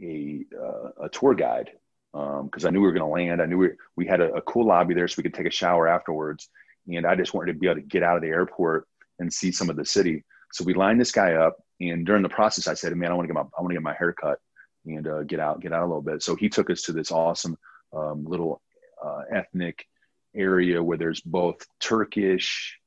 a 0.00 0.44
uh, 0.54 1.04
a 1.04 1.08
tour 1.08 1.34
guide 1.34 1.70
because 2.44 2.64
um, 2.64 2.68
I 2.68 2.70
knew 2.70 2.80
we 2.80 2.86
were 2.86 2.92
going 2.92 3.08
to 3.08 3.12
land. 3.12 3.40
I 3.40 3.46
knew 3.46 3.58
we, 3.58 3.68
we 3.96 4.06
had 4.06 4.20
a, 4.20 4.32
a, 4.34 4.42
cool 4.42 4.66
lobby 4.66 4.94
there 4.94 5.06
so 5.06 5.14
we 5.18 5.22
could 5.22 5.34
take 5.34 5.46
a 5.46 5.50
shower 5.50 5.86
afterwards. 5.86 6.48
And 6.88 7.06
I 7.06 7.14
just 7.14 7.34
wanted 7.34 7.52
to 7.52 7.58
be 7.58 7.66
able 7.66 7.76
to 7.76 7.86
get 7.86 8.02
out 8.02 8.16
of 8.16 8.22
the 8.22 8.28
airport 8.28 8.88
and 9.18 9.32
see 9.32 9.52
some 9.52 9.70
of 9.70 9.76
the 9.76 9.84
city. 9.84 10.24
So 10.52 10.64
we 10.64 10.74
lined 10.74 11.00
this 11.00 11.12
guy 11.12 11.34
up. 11.34 11.56
And 11.80 12.04
during 12.04 12.22
the 12.22 12.28
process, 12.28 12.66
I 12.66 12.74
said, 12.74 12.96
man, 12.96 13.10
I 13.10 13.14
want 13.14 13.28
to 13.28 13.34
get 13.34 13.40
my, 13.40 13.48
I 13.56 13.60
want 13.60 13.70
to 13.70 13.74
get 13.74 13.82
my 13.82 13.94
hair 13.94 14.12
cut 14.12 14.38
and 14.86 15.06
uh, 15.06 15.22
get 15.22 15.38
out, 15.38 15.60
get 15.60 15.72
out 15.72 15.82
a 15.82 15.86
little 15.86 16.02
bit. 16.02 16.22
So 16.22 16.34
he 16.34 16.48
took 16.48 16.70
us 16.70 16.82
to 16.82 16.92
this 16.92 17.12
awesome 17.12 17.56
um, 17.92 18.24
little 18.24 18.60
uh, 19.04 19.22
ethnic 19.32 19.86
area 20.34 20.82
where 20.82 20.98
there's 20.98 21.20
both 21.20 21.64
Turkish, 21.78 22.78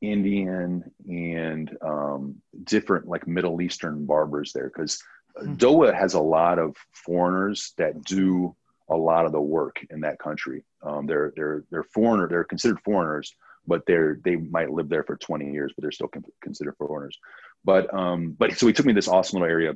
Indian, 0.00 0.84
and 1.08 1.76
um, 1.82 2.36
different 2.62 3.08
like 3.08 3.26
Middle 3.26 3.60
Eastern 3.62 4.06
barbers 4.06 4.52
there. 4.52 4.70
Cause 4.70 5.02
mm-hmm. 5.36 5.54
Doha 5.54 5.94
has 5.94 6.14
a 6.14 6.20
lot 6.20 6.58
of 6.58 6.76
foreigners 6.92 7.72
that 7.78 8.02
do 8.04 8.54
a 8.90 8.96
lot 8.96 9.24
of 9.24 9.32
the 9.32 9.40
work 9.40 9.84
in 9.90 10.00
that 10.00 10.18
country. 10.18 10.64
Um, 10.82 11.06
they're 11.06 11.32
they're 11.36 11.64
they're 11.70 11.84
foreigner. 11.84 12.28
They're 12.28 12.44
considered 12.44 12.80
foreigners, 12.80 13.34
but 13.66 13.86
they're 13.86 14.18
they 14.22 14.36
might 14.36 14.70
live 14.70 14.88
there 14.88 15.04
for 15.04 15.16
20 15.16 15.52
years, 15.52 15.72
but 15.74 15.82
they're 15.82 15.92
still 15.92 16.10
considered 16.42 16.76
foreigners. 16.76 17.18
But 17.64 17.92
um, 17.94 18.34
but 18.38 18.52
so 18.52 18.66
he 18.66 18.72
took 18.72 18.86
me 18.86 18.92
to 18.92 18.98
this 18.98 19.08
awesome 19.08 19.40
little 19.40 19.50
area, 19.52 19.74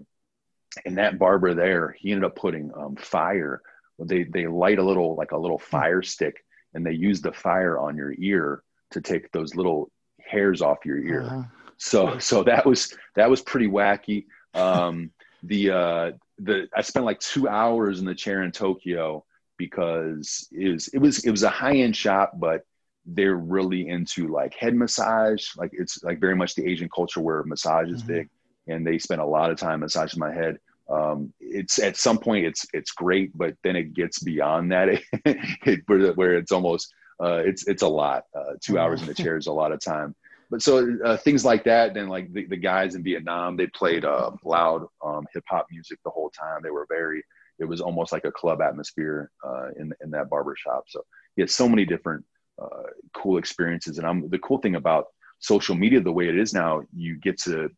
and 0.84 0.98
that 0.98 1.18
barber 1.18 1.54
there, 1.54 1.94
he 1.98 2.10
ended 2.10 2.24
up 2.24 2.36
putting 2.36 2.72
um, 2.76 2.96
fire. 2.96 3.62
They 3.98 4.24
they 4.24 4.46
light 4.46 4.78
a 4.78 4.84
little 4.84 5.14
like 5.14 5.32
a 5.32 5.38
little 5.38 5.58
fire 5.58 6.02
stick, 6.02 6.44
and 6.74 6.84
they 6.84 6.92
use 6.92 7.20
the 7.20 7.32
fire 7.32 7.78
on 7.78 7.96
your 7.96 8.12
ear 8.18 8.62
to 8.90 9.00
take 9.00 9.30
those 9.30 9.54
little 9.54 9.90
hairs 10.20 10.60
off 10.60 10.84
your 10.84 10.98
ear. 10.98 11.22
Uh-huh. 11.22 11.42
So 11.76 12.18
so 12.18 12.42
that 12.44 12.66
was 12.66 12.96
that 13.14 13.30
was 13.30 13.42
pretty 13.42 13.68
wacky. 13.68 14.26
Um, 14.54 15.10
the 15.42 15.70
uh, 15.70 16.12
the 16.38 16.68
I 16.74 16.82
spent 16.82 17.06
like 17.06 17.20
two 17.20 17.48
hours 17.48 18.00
in 18.00 18.06
the 18.06 18.14
chair 18.14 18.42
in 18.42 18.52
Tokyo 18.52 19.24
because 19.56 20.48
it 20.52 20.72
was 20.72 20.88
it 20.88 20.98
was 20.98 21.24
it 21.24 21.30
was 21.30 21.42
a 21.42 21.50
high 21.50 21.76
end 21.76 21.96
shop, 21.96 22.32
but 22.36 22.62
they're 23.06 23.36
really 23.36 23.88
into 23.88 24.28
like 24.28 24.54
head 24.54 24.74
massage. 24.74 25.48
Like 25.56 25.70
it's 25.72 26.02
like 26.02 26.20
very 26.20 26.36
much 26.36 26.54
the 26.54 26.66
Asian 26.66 26.88
culture 26.94 27.20
where 27.20 27.42
massage 27.44 27.90
is 27.90 28.02
mm-hmm. 28.02 28.12
big, 28.12 28.30
and 28.66 28.86
they 28.86 28.98
spend 28.98 29.20
a 29.20 29.26
lot 29.26 29.50
of 29.50 29.58
time 29.58 29.80
massaging 29.80 30.20
my 30.20 30.32
head. 30.32 30.58
Um, 30.90 31.32
it's 31.40 31.78
at 31.78 31.96
some 31.96 32.18
point 32.18 32.46
it's 32.46 32.66
it's 32.72 32.90
great, 32.90 33.36
but 33.36 33.54
then 33.62 33.76
it 33.76 33.94
gets 33.94 34.18
beyond 34.18 34.72
that, 34.72 34.88
it, 34.90 35.02
it, 35.24 35.80
where, 35.86 36.12
where 36.12 36.36
it's 36.36 36.52
almost 36.52 36.92
uh, 37.22 37.42
it's 37.44 37.66
it's 37.68 37.82
a 37.82 37.88
lot. 37.88 38.24
Uh, 38.34 38.54
two 38.60 38.78
hours 38.78 39.00
in 39.00 39.06
the 39.06 39.14
chair 39.14 39.36
is 39.36 39.46
a 39.46 39.52
lot 39.52 39.72
of 39.72 39.80
time 39.80 40.14
but 40.54 40.62
so 40.62 40.96
uh, 41.04 41.16
things 41.16 41.44
like 41.44 41.64
that. 41.64 41.94
Then 41.94 42.06
like 42.06 42.32
the, 42.32 42.44
the 42.44 42.56
guys 42.56 42.94
in 42.94 43.02
Vietnam, 43.02 43.56
they 43.56 43.66
played 43.66 44.04
uh, 44.04 44.30
loud 44.44 44.86
um, 45.04 45.26
hip 45.34 45.42
hop 45.48 45.66
music 45.68 45.98
the 46.04 46.10
whole 46.10 46.30
time. 46.30 46.60
They 46.62 46.70
were 46.70 46.86
very. 46.88 47.24
It 47.58 47.64
was 47.64 47.80
almost 47.80 48.12
like 48.12 48.24
a 48.24 48.30
club 48.30 48.60
atmosphere 48.62 49.32
uh, 49.44 49.70
in 49.76 49.92
in 50.00 50.12
that 50.12 50.30
barber 50.30 50.54
shop. 50.54 50.84
So 50.86 51.02
yeah, 51.36 51.46
so 51.46 51.68
many 51.68 51.84
different 51.84 52.24
uh, 52.62 52.84
cool 53.14 53.36
experiences. 53.38 53.98
And 53.98 54.06
I'm 54.06 54.30
the 54.30 54.38
cool 54.38 54.58
thing 54.58 54.76
about 54.76 55.06
social 55.40 55.74
media 55.74 56.00
the 56.00 56.12
way 56.12 56.28
it 56.28 56.38
is 56.38 56.54
now. 56.54 56.82
You 56.94 57.18
get 57.18 57.36
to 57.42 57.68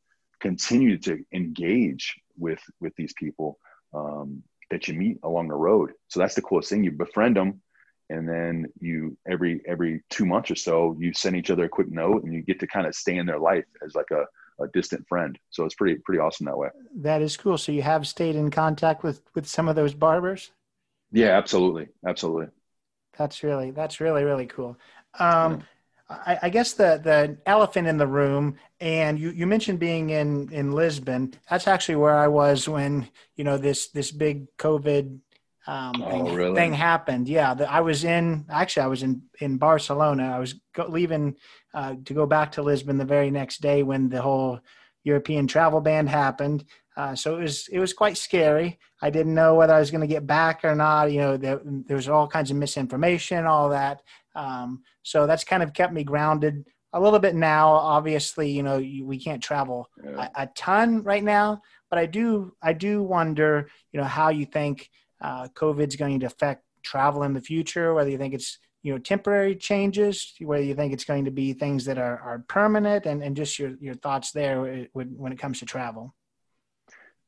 continue 0.41 0.99
to 0.99 1.25
engage 1.33 2.15
with 2.37 2.61
with 2.83 2.95
these 2.97 3.15
people 3.15 3.59
um, 3.95 4.43
that 4.71 4.87
you 4.87 4.93
meet 4.93 5.17
along 5.23 5.49
the 5.49 5.55
road. 5.55 5.93
So 6.09 6.21
that's 6.21 6.35
the 6.35 6.43
coolest 6.43 6.69
thing. 6.69 6.85
You 6.85 6.91
befriend 6.91 7.37
them 7.37 7.63
and 8.11 8.29
then 8.29 8.67
you 8.81 9.17
every 9.29 9.61
every 9.67 10.03
two 10.11 10.27
months 10.27 10.51
or 10.51 10.55
so 10.55 10.97
you 10.99 11.13
send 11.13 11.37
each 11.37 11.51
other 11.51 11.65
a 11.65 11.69
quick 11.69 11.91
note 11.91 12.23
and 12.23 12.33
you 12.33 12.43
get 12.43 12.61
to 12.61 12.67
kind 12.67 12.87
of 12.87 12.95
stay 12.95 13.17
in 13.17 13.27
their 13.27 13.39
life 13.39 13.65
as 13.85 13.95
like 13.95 14.11
a, 14.13 14.25
a 14.63 14.69
distant 14.69 15.07
friend. 15.09 15.39
So 15.51 15.65
it's 15.65 15.75
pretty 15.75 15.97
pretty 16.05 16.21
awesome 16.21 16.47
that 16.47 16.57
way. 16.57 16.69
That 16.97 17.23
is 17.23 17.37
cool. 17.37 17.59
So 17.59 17.73
you 17.73 17.83
have 17.83 18.07
stayed 18.07 18.37
in 18.37 18.51
contact 18.51 19.03
with 19.03 19.23
with 19.35 19.47
some 19.47 19.69
of 19.69 19.77
those 19.77 19.95
barbers? 19.95 20.53
Yeah 21.13 21.37
absolutely. 21.37 21.89
Absolutely. 22.07 22.49
That's 23.19 23.43
really 23.43 23.71
that's 23.71 24.01
really 24.01 24.25
really 24.25 24.47
cool. 24.47 24.79
Um 25.19 25.53
yeah. 25.53 25.63
I, 26.09 26.39
I, 26.43 26.51
guess 26.51 26.73
the 26.75 27.01
the 27.03 27.37
elephant 27.47 27.89
in 27.89 27.97
the 27.97 28.07
room, 28.07 28.59
and 28.81 29.19
you, 29.19 29.31
you 29.31 29.45
mentioned 29.45 29.81
being 29.81 30.11
in 30.11 30.53
in 30.53 30.71
Lisbon. 30.71 31.35
That's 31.51 31.67
actually 31.67 31.97
where 31.97 32.17
I 32.17 32.29
was 32.29 32.69
when 32.69 33.09
you 33.35 33.43
know 33.43 33.59
this 33.59 33.89
this 33.89 34.13
big 34.13 34.47
COVID 34.57 35.19
um, 35.67 36.03
oh, 36.03 36.11
thing, 36.11 36.35
really? 36.35 36.55
thing, 36.55 36.73
happened. 36.73 37.29
Yeah, 37.29 37.55
the, 37.55 37.71
I 37.71 37.81
was 37.81 38.05
in 38.05 38.47
actually 38.51 38.85
I 38.85 38.89
was 38.89 39.03
in 39.03 39.23
in 39.41 39.59
Barcelona. 39.59 40.33
I 40.35 40.39
was 40.39 40.55
go, 40.75 40.87
leaving 40.87 41.37
uh, 41.75 41.95
to 42.05 42.15
go 42.15 42.27
back 42.27 42.53
to 42.53 42.63
Lisbon 42.63 42.99
the 42.99 43.05
very 43.05 43.31
next 43.31 43.61
day 43.61 43.83
when 43.83 44.09
the 44.09 44.23
whole 44.23 44.61
European 45.05 45.47
travel 45.47 45.81
ban 45.81 46.07
happened. 46.07 46.65
Uh, 46.97 47.15
so 47.15 47.37
it 47.37 47.43
was 47.43 47.69
it 47.69 47.79
was 47.79 47.93
quite 47.93 48.17
scary. 48.17 48.79
I 49.03 49.11
didn't 49.11 49.35
know 49.35 49.55
whether 49.55 49.75
I 49.75 49.81
was 49.81 49.91
going 49.91 50.01
to 50.01 50.07
get 50.07 50.27
back 50.27 50.65
or 50.65 50.75
not. 50.75 51.13
You 51.13 51.21
know, 51.21 51.37
there, 51.37 51.61
there 51.65 51.97
was 51.97 52.09
all 52.09 52.27
kinds 52.27 52.51
of 52.51 52.57
misinformation, 52.57 53.45
all 53.45 53.69
that. 53.71 54.03
Um, 54.35 54.83
so 55.03 55.27
that's 55.27 55.45
kind 55.45 55.63
of 55.63 55.73
kept 55.73 55.93
me 55.93 56.05
grounded 56.05 56.65
a 56.93 57.01
little 57.01 57.19
bit 57.19 57.35
now. 57.35 57.69
Obviously, 57.69 58.51
you 58.51 58.63
know, 58.63 58.79
you, 58.79 59.05
we 59.07 59.19
can't 59.19 59.43
travel 59.43 59.89
yeah. 60.03 60.29
a, 60.37 60.45
a 60.45 60.47
ton 60.55 61.03
right 61.03 61.25
now, 61.25 61.61
but 61.91 61.99
I 61.99 62.07
do 62.07 62.55
I 62.63 62.73
do 62.73 63.03
wonder, 63.03 63.69
you 63.93 64.01
know, 64.01 64.07
how 64.07 64.31
you 64.31 64.47
think 64.47 64.89
uh, 65.21 65.49
COVID's 65.55 65.97
going 65.97 66.21
to 66.21 66.27
affect 66.27 66.65
travel 66.83 67.23
in 67.23 67.33
the 67.33 67.41
future, 67.41 67.95
whether 67.95 68.11
you 68.11 68.19
think 68.19 68.35
it's 68.35 68.59
you 68.83 68.93
know 68.93 68.99
temporary 68.99 69.57
changes, 69.57 70.35
whether 70.41 70.63
you 70.63 70.75
think 70.75 70.93
it's 70.93 71.05
going 71.05 71.25
to 71.25 71.31
be 71.31 71.53
things 71.53 71.85
that 71.87 71.99
are, 71.99 72.19
are 72.21 72.45
permanent, 72.49 73.07
and, 73.07 73.23
and 73.23 73.37
just 73.37 73.59
your, 73.59 73.75
your 73.81 73.95
thoughts 73.95 74.31
there 74.33 74.87
when, 74.93 75.33
it 75.33 75.39
comes 75.39 75.59
to 75.61 75.67
travel. 75.67 76.15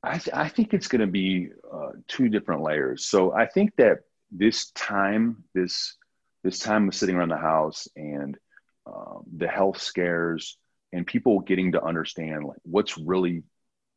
I, 0.03 0.19
th- 0.19 0.37
I 0.37 0.49
think 0.49 0.73
it's 0.73 0.87
going 0.87 1.01
to 1.01 1.09
be 1.09 1.49
uh, 1.73 1.91
two 2.07 2.29
different 2.29 2.63
layers. 2.63 3.07
So 3.07 3.33
I 3.33 3.47
think 3.47 3.73
that 3.77 3.99
this 4.31 4.71
time, 4.71 5.43
this 5.55 5.97
this 6.45 6.61
time 6.61 6.89
of 6.89 6.95
sitting 6.95 7.17
around 7.17 7.31
the 7.31 7.37
house 7.37 7.89
and 7.97 8.39
um, 8.87 9.25
the 9.37 9.49
health 9.49 9.81
scares 9.83 10.57
and 10.93 11.07
people 11.07 11.41
getting 11.41 11.73
to 11.73 11.83
understand 11.83 12.45
like 12.45 12.59
what's 12.63 12.97
really 12.97 13.43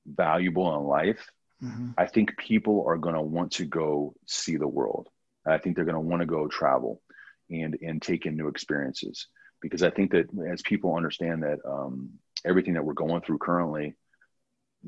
valuable 0.08 0.76
in 0.76 0.84
life 0.84 1.30
mm-hmm. 1.64 1.92
I 1.98 2.06
think 2.06 2.38
people 2.38 2.86
are 2.88 2.98
going 2.98 3.16
to 3.16 3.22
want 3.22 3.54
to 3.54 3.66
go 3.66 4.14
see 4.28 4.58
the 4.58 4.68
world. 4.68 5.10
I 5.46 5.58
think 5.58 5.76
they're 5.76 5.86
going 5.86 5.96
to 5.96 6.02
want 6.02 6.22
to 6.22 6.28
go 6.28 6.48
travel 6.48 7.02
and 7.50 7.78
and 7.82 8.02
take 8.02 8.26
in 8.26 8.38
new 8.38 8.48
experiences 8.48 9.28
because 9.62 9.84
I 9.84 9.90
think 9.90 10.12
that 10.12 10.28
as 10.52 10.62
people 10.62 10.96
understand 10.96 11.44
that 11.44 11.60
um, 11.66 12.12
everything 12.46 12.74
that 12.74 12.84
we're 12.84 12.94
going 12.94 13.22
through 13.22 13.38
currently, 13.38 13.96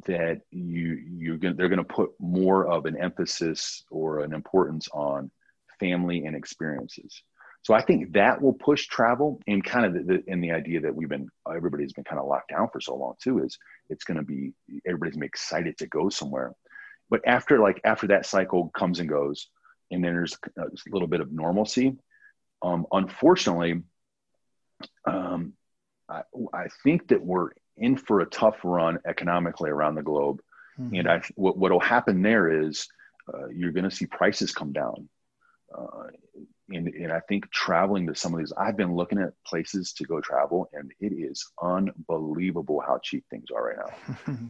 that 0.08 0.42
you 0.52 1.00
you 1.18 1.38
they're 1.38 1.70
going 1.70 1.78
to 1.78 1.84
put 1.84 2.12
more 2.20 2.68
of 2.68 2.86
an 2.86 2.98
emphasis 3.00 3.84
or 3.92 4.20
an 4.20 4.34
importance 4.34 4.88
on 4.92 5.32
family 5.80 6.26
and 6.26 6.36
experiences. 6.36 7.22
So 7.62 7.74
I 7.74 7.82
think 7.82 8.14
that 8.14 8.42
will 8.42 8.54
push 8.54 8.88
travel 8.88 9.40
and 9.48 9.64
kind 9.64 9.86
of 9.86 9.94
the, 9.94 10.24
the 10.28 10.36
the 10.36 10.52
idea 10.52 10.82
that 10.82 10.96
we've 10.96 11.08
been 11.08 11.30
everybody's 11.48 11.94
been 11.94 12.04
kind 12.04 12.20
of 12.20 12.28
locked 12.28 12.50
down 12.50 12.70
for 12.74 12.82
so 12.82 12.96
long 12.96 13.14
too 13.22 13.40
is 13.40 13.58
it's 13.90 14.04
going 14.04 14.18
to 14.18 14.24
be 14.24 14.54
everybody's 14.86 15.22
excited 15.22 15.78
to 15.78 15.88
go 15.88 16.10
somewhere. 16.10 16.54
But 17.14 17.28
after 17.28 17.60
like 17.60 17.80
after 17.84 18.08
that 18.08 18.26
cycle 18.26 18.70
comes 18.70 19.00
and 19.00 19.08
goes, 19.08 19.48
and 19.92 20.04
then 20.04 20.14
there's 20.16 20.36
a 20.58 20.66
little 20.92 21.08
bit 21.08 21.22
of 21.22 21.32
normalcy. 21.32 21.96
Um, 22.64 22.88
unfortunately, 22.92 23.84
um, 25.06 25.54
I, 26.10 26.24
I 26.52 26.70
think 26.84 27.10
that 27.10 27.24
we're 27.24 27.52
in 27.78 27.98
for 27.98 28.22
a 28.22 28.26
tough 28.26 28.58
run 28.64 28.98
economically 29.06 29.70
around 29.70 29.94
the 29.94 30.02
globe. 30.02 30.42
Mm-hmm. 30.80 30.96
And 30.96 31.08
I, 31.08 31.22
what 31.36 31.60
will 31.60 31.80
happen 31.80 32.24
there 32.24 32.64
is 32.64 32.88
uh, 33.32 33.50
you're 33.50 33.74
going 33.74 33.88
to 33.88 33.96
see 33.96 34.08
prices 34.08 34.52
come 34.52 34.74
down. 34.74 35.08
Uh, 35.72 36.08
and, 36.76 36.88
and 36.88 37.12
I 37.12 37.20
think 37.22 37.50
traveling 37.52 38.08
to 38.08 38.16
some 38.16 38.34
of 38.34 38.40
these, 38.40 38.54
I've 38.58 38.78
been 38.78 38.96
looking 38.96 39.20
at 39.20 39.34
places 39.46 39.94
to 39.94 40.04
go 40.04 40.22
travel, 40.22 40.70
and 40.74 40.92
it 41.00 41.14
is 41.14 41.46
unbelievable 41.62 42.82
how 42.86 43.00
cheap 43.04 43.26
things 43.30 43.50
are 43.56 43.68
right 43.68 43.78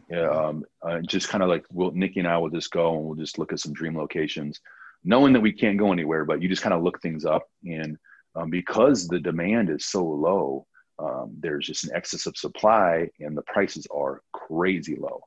now. 0.07 0.47
um, 0.47 0.63
uh, 0.81 0.99
just 1.01 1.29
kind 1.29 1.43
of 1.43 1.49
like, 1.49 1.65
well, 1.71 1.91
Nikki 1.91 2.19
and 2.19 2.27
I 2.27 2.37
will 2.37 2.49
just 2.49 2.71
go 2.71 2.95
and 2.95 3.05
we'll 3.05 3.15
just 3.15 3.37
look 3.37 3.53
at 3.53 3.59
some 3.59 3.73
dream 3.73 3.97
locations, 3.97 4.59
knowing 5.03 5.33
that 5.33 5.41
we 5.41 5.51
can't 5.51 5.77
go 5.77 5.91
anywhere, 5.91 6.25
but 6.25 6.41
you 6.41 6.49
just 6.49 6.61
kind 6.61 6.73
of 6.73 6.83
look 6.83 7.01
things 7.01 7.25
up. 7.25 7.47
And 7.65 7.97
um, 8.35 8.49
because 8.49 9.07
the 9.07 9.19
demand 9.19 9.69
is 9.69 9.85
so 9.85 10.03
low, 10.03 10.65
um, 10.99 11.35
there's 11.39 11.67
just 11.67 11.85
an 11.85 11.95
excess 11.95 12.25
of 12.25 12.37
supply, 12.37 13.09
and 13.19 13.35
the 13.35 13.41
prices 13.43 13.87
are 13.93 14.21
crazy 14.31 14.95
low. 14.95 15.21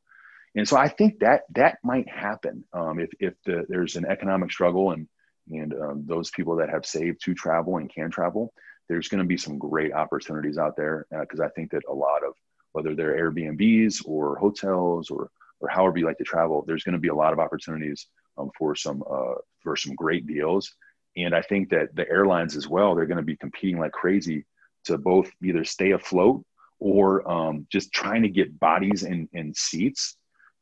And 0.54 0.66
so 0.66 0.76
I 0.76 0.88
think 0.88 1.18
that 1.20 1.42
that 1.54 1.78
might 1.84 2.08
happen 2.08 2.64
um, 2.72 2.98
if 2.98 3.10
if 3.20 3.34
the, 3.44 3.66
there's 3.68 3.96
an 3.96 4.06
economic 4.06 4.50
struggle 4.50 4.92
and 4.92 5.06
and 5.50 5.74
um, 5.74 6.04
those 6.06 6.30
people 6.30 6.56
that 6.56 6.70
have 6.70 6.86
saved 6.86 7.22
to 7.24 7.34
travel 7.34 7.76
and 7.76 7.92
can 7.92 8.10
travel, 8.10 8.52
there's 8.88 9.08
going 9.08 9.22
to 9.22 9.26
be 9.26 9.36
some 9.36 9.58
great 9.58 9.92
opportunities 9.92 10.58
out 10.58 10.76
there 10.76 11.06
because 11.20 11.40
uh, 11.40 11.44
I 11.44 11.48
think 11.50 11.70
that 11.72 11.82
a 11.88 11.94
lot 11.94 12.24
of 12.24 12.34
whether 12.72 12.94
they're 12.94 13.16
Airbnbs 13.16 14.02
or 14.06 14.36
hotels 14.36 15.10
or 15.10 15.30
or 15.60 15.68
however 15.70 15.98
you 15.98 16.04
like 16.04 16.18
to 16.18 16.24
travel, 16.24 16.64
there's 16.66 16.84
going 16.84 16.92
to 16.92 16.98
be 16.98 17.08
a 17.08 17.14
lot 17.14 17.32
of 17.32 17.38
opportunities 17.38 18.08
um, 18.36 18.50
for 18.58 18.74
some 18.74 19.02
uh, 19.10 19.34
for 19.60 19.76
some 19.76 19.94
great 19.94 20.26
deals. 20.26 20.74
And 21.16 21.34
I 21.34 21.40
think 21.40 21.70
that 21.70 21.94
the 21.96 22.08
airlines 22.10 22.56
as 22.56 22.68
well, 22.68 22.94
they're 22.94 23.06
going 23.06 23.16
to 23.16 23.22
be 23.22 23.36
competing 23.36 23.78
like 23.78 23.92
crazy 23.92 24.44
to 24.84 24.98
both 24.98 25.30
either 25.42 25.64
stay 25.64 25.92
afloat 25.92 26.44
or 26.78 27.28
um, 27.30 27.66
just 27.72 27.90
trying 27.92 28.22
to 28.22 28.28
get 28.28 28.60
bodies 28.60 29.02
in 29.02 29.54
seats 29.54 30.16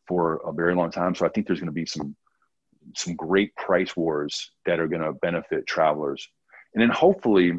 for 0.07 0.41
a 0.47 0.53
very 0.53 0.75
long 0.75 0.91
time. 0.91 1.15
So 1.15 1.27
I 1.27 1.29
think 1.31 1.47
there's 1.47 1.59
going 1.59 1.67
to 1.67 1.73
be 1.73 1.87
some 1.87 2.15
some 2.97 3.15
great 3.17 3.55
price 3.57 3.97
wars 3.97 4.51
that 4.67 4.81
are 4.81 4.89
going 4.89 5.03
to 5.03 5.13
benefit 5.13 5.67
travelers. 5.67 6.29
And 6.75 6.83
then 6.83 6.91
hopefully, 6.91 7.53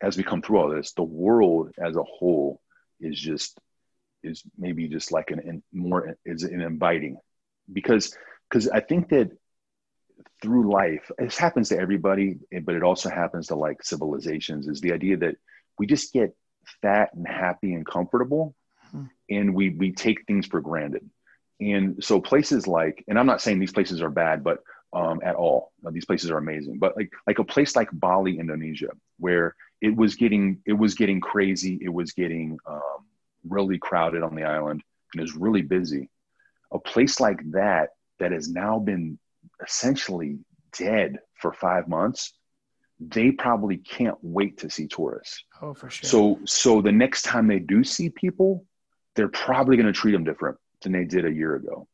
as 0.00 0.16
we 0.16 0.22
come 0.22 0.42
through 0.42 0.58
all 0.58 0.70
this, 0.70 0.92
the 0.92 1.02
world 1.02 1.72
as 1.78 1.96
a 1.96 2.02
whole 2.02 2.60
is 3.00 3.18
just 3.18 3.58
is 4.22 4.42
maybe 4.56 4.88
just 4.88 5.12
like 5.12 5.30
an, 5.30 5.40
an 5.40 5.62
more 5.72 6.16
is 6.24 6.42
an 6.42 6.60
inviting 6.60 7.18
because 7.72 8.16
because 8.48 8.68
I 8.68 8.80
think 8.80 9.10
that 9.10 9.30
through 10.42 10.72
life, 10.72 11.10
this 11.18 11.36
happens 11.36 11.68
to 11.68 11.78
everybody, 11.78 12.38
but 12.62 12.74
it 12.74 12.82
also 12.82 13.10
happens 13.10 13.48
to 13.48 13.54
like 13.54 13.82
civilizations. 13.82 14.66
Is 14.68 14.80
the 14.80 14.92
idea 14.92 15.16
that 15.18 15.36
we 15.78 15.86
just 15.86 16.12
get 16.12 16.34
fat 16.82 17.10
and 17.14 17.26
happy 17.26 17.74
and 17.74 17.86
comfortable, 17.86 18.54
mm-hmm. 18.88 19.06
and 19.30 19.54
we 19.54 19.70
we 19.70 19.92
take 19.92 20.26
things 20.26 20.46
for 20.46 20.60
granted. 20.60 21.08
And 21.60 22.02
so 22.02 22.20
places 22.20 22.66
like, 22.66 23.04
and 23.08 23.18
I'm 23.18 23.26
not 23.26 23.40
saying 23.40 23.58
these 23.58 23.72
places 23.72 24.00
are 24.00 24.10
bad, 24.10 24.44
but 24.44 24.62
um, 24.92 25.20
at 25.24 25.34
all, 25.34 25.72
these 25.90 26.04
places 26.04 26.30
are 26.30 26.38
amazing. 26.38 26.78
But 26.78 26.96
like 26.96 27.12
like 27.26 27.38
a 27.38 27.44
place 27.44 27.76
like 27.76 27.88
Bali, 27.92 28.38
Indonesia, 28.38 28.90
where 29.18 29.54
it 29.80 29.94
was 29.94 30.14
getting 30.14 30.60
it 30.66 30.72
was 30.72 30.94
getting 30.94 31.20
crazy, 31.20 31.78
it 31.82 31.92
was 31.92 32.12
getting 32.12 32.58
um, 32.66 33.06
really 33.44 33.78
crowded 33.78 34.22
on 34.22 34.34
the 34.34 34.44
island, 34.44 34.82
and 35.14 35.22
is 35.22 35.34
really 35.34 35.62
busy. 35.62 36.08
A 36.72 36.78
place 36.78 37.20
like 37.20 37.40
that 37.52 37.90
that 38.18 38.32
has 38.32 38.48
now 38.48 38.78
been 38.78 39.18
essentially 39.64 40.38
dead 40.76 41.18
for 41.34 41.52
five 41.52 41.88
months 41.88 42.32
they 43.00 43.30
probably 43.30 43.76
can't 43.76 44.18
wait 44.22 44.58
to 44.58 44.70
see 44.70 44.86
tourists. 44.88 45.44
Oh, 45.62 45.72
for 45.72 45.88
sure. 45.88 46.08
So, 46.08 46.40
so 46.44 46.82
the 46.82 46.92
next 46.92 47.22
time 47.22 47.46
they 47.46 47.60
do 47.60 47.84
see 47.84 48.10
people, 48.10 48.64
they're 49.14 49.28
probably 49.28 49.76
going 49.76 49.86
to 49.86 49.92
treat 49.92 50.12
them 50.12 50.24
different 50.24 50.58
than 50.82 50.92
they 50.92 51.04
did 51.04 51.24
a 51.24 51.32
year 51.32 51.56
ago. 51.56 51.86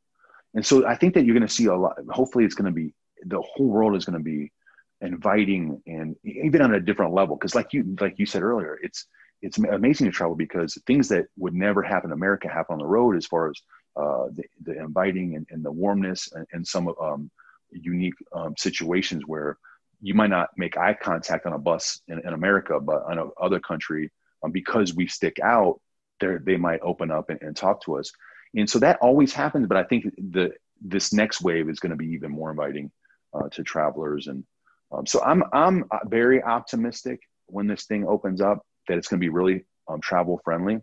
And 0.55 0.65
so 0.65 0.87
I 0.87 0.95
think 0.97 1.15
that 1.15 1.25
you're 1.25 1.35
going 1.35 1.47
to 1.47 1.53
see 1.53 1.67
a 1.67 1.77
lot, 1.77 1.97
hopefully 2.11 2.45
it's 2.45 2.55
going 2.55 2.73
to 2.73 2.73
be, 2.73 2.95
the 3.27 3.41
whole 3.41 3.67
world 3.67 3.97
is 3.97 4.05
going 4.05 4.19
to 4.19 4.25
be 4.25 4.53
inviting 5.01 5.83
and 5.87 6.17
even 6.25 6.63
on 6.63 6.75
a 6.75 6.81
different 6.81 7.13
level. 7.13 7.37
Cause 7.37 7.55
like 7.55 7.73
you, 7.73 7.97
like 8.01 8.19
you 8.19 8.27
said 8.27 8.43
earlier, 8.43 8.79
it's, 8.83 9.07
it's 9.43 9.59
amazing 9.59 10.07
to 10.07 10.13
travel 10.13 10.37
because 10.37 10.79
things 10.87 11.09
that 11.09 11.27
would 11.37 11.55
never 11.55 11.83
happen 11.83 12.11
in 12.11 12.15
America 12.15 12.49
happen 12.49 12.75
on 12.75 12.79
the 12.79 12.87
road 12.87 13.17
as 13.17 13.27
far 13.27 13.51
as 13.51 13.61
uh, 13.97 14.27
the, 14.33 14.45
the 14.63 14.79
inviting 14.79 15.37
and, 15.37 15.47
and 15.51 15.65
the 15.65 15.71
warmness 15.71 16.33
and, 16.33 16.47
and 16.53 16.67
some 16.67 16.89
um, 17.01 17.31
unique 17.71 18.15
um, 18.33 18.55
situations 18.57 19.25
where 19.27 19.59
you 20.01 20.15
might 20.15 20.31
not 20.31 20.51
make 20.57 20.77
eye 20.77 20.95
contact 20.95 21.47
on 21.47 21.53
a 21.53 21.59
bus 21.59 22.01
in, 22.09 22.21
in 22.21 22.33
America, 22.33 22.81
but 22.81 23.03
on 23.05 23.19
a 23.19 23.27
other 23.41 23.61
country, 23.61 24.11
um, 24.43 24.51
because 24.51 24.95
we 24.95 25.07
stick 25.07 25.39
out, 25.43 25.81
they 26.21 26.57
might 26.57 26.81
open 26.81 27.11
up 27.11 27.31
and, 27.31 27.41
and 27.43 27.57
talk 27.57 27.83
to 27.85 27.99
us 27.99 28.11
and 28.55 28.69
so 28.69 28.79
that 28.79 28.99
always 29.01 29.33
happens 29.33 29.67
but 29.67 29.77
i 29.77 29.85
think 29.85 30.05
the 30.31 30.53
this 30.81 31.13
next 31.13 31.41
wave 31.41 31.69
is 31.69 31.81
going 31.81 31.91
to 31.91 31.97
be 31.97 32.13
even 32.13 32.31
more 32.31 32.51
inviting 32.51 32.91
uh, 33.33 33.49
to 33.49 33.63
travelers. 33.65 34.27
And 34.27 34.45
um, 34.93 35.07
so 35.07 35.23
i'm 35.23 35.43
i'm 35.53 35.85
very 36.07 36.43
optimistic 36.43 37.21
when 37.47 37.67
this 37.67 37.85
thing 37.85 38.07
opens 38.07 38.41
up 38.41 38.65
that 38.89 38.99
it's 38.99 39.09
going 39.09 39.19
to 39.19 39.25
be 39.25 39.31
really 39.31 39.65
um, 39.89 40.01
travel 40.01 40.41
friendly. 40.45 40.81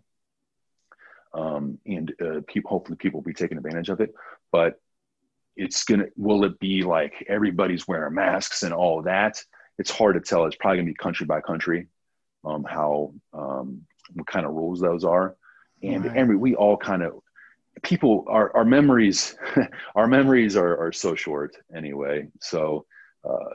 Um, 1.34 1.78
and 1.86 2.12
uh, 2.20 2.40
people 2.46 2.70
hopefully 2.70 2.98
people 2.98 3.20
will 3.20 3.24
be 3.24 3.32
taking 3.32 3.56
advantage 3.56 3.88
of 3.88 4.00
it 4.00 4.14
but 4.50 4.78
it's 5.56 5.84
gonna 5.84 6.06
will 6.16 6.44
it 6.44 6.58
be 6.58 6.82
like 6.82 7.24
everybody's 7.28 7.88
wearing 7.88 8.14
masks 8.14 8.62
and 8.62 8.72
all 8.74 9.02
that? 9.02 9.42
It's 9.78 9.90
hard 9.90 10.14
to 10.14 10.20
tell. 10.20 10.44
It's 10.46 10.56
probably 10.56 10.78
gonna 10.78 10.90
be 10.90 10.94
country 10.94 11.26
by 11.26 11.40
country 11.40 11.88
um, 12.44 12.64
how 12.64 13.14
um, 13.32 13.82
what 14.12 14.26
kind 14.26 14.46
of 14.46 14.52
rules 14.52 14.80
those 14.80 15.04
are. 15.04 15.36
And 15.82 16.04
right. 16.04 16.16
and 16.16 16.40
we 16.40 16.54
all 16.54 16.76
kind 16.76 17.02
of 17.02 17.22
people 17.82 18.24
our, 18.28 18.54
our 18.56 18.64
memories 18.64 19.36
our 19.94 20.06
memories 20.06 20.56
are, 20.56 20.76
are 20.78 20.92
so 20.92 21.14
short 21.14 21.56
anyway. 21.74 22.28
So 22.40 22.84
uh, 23.24 23.54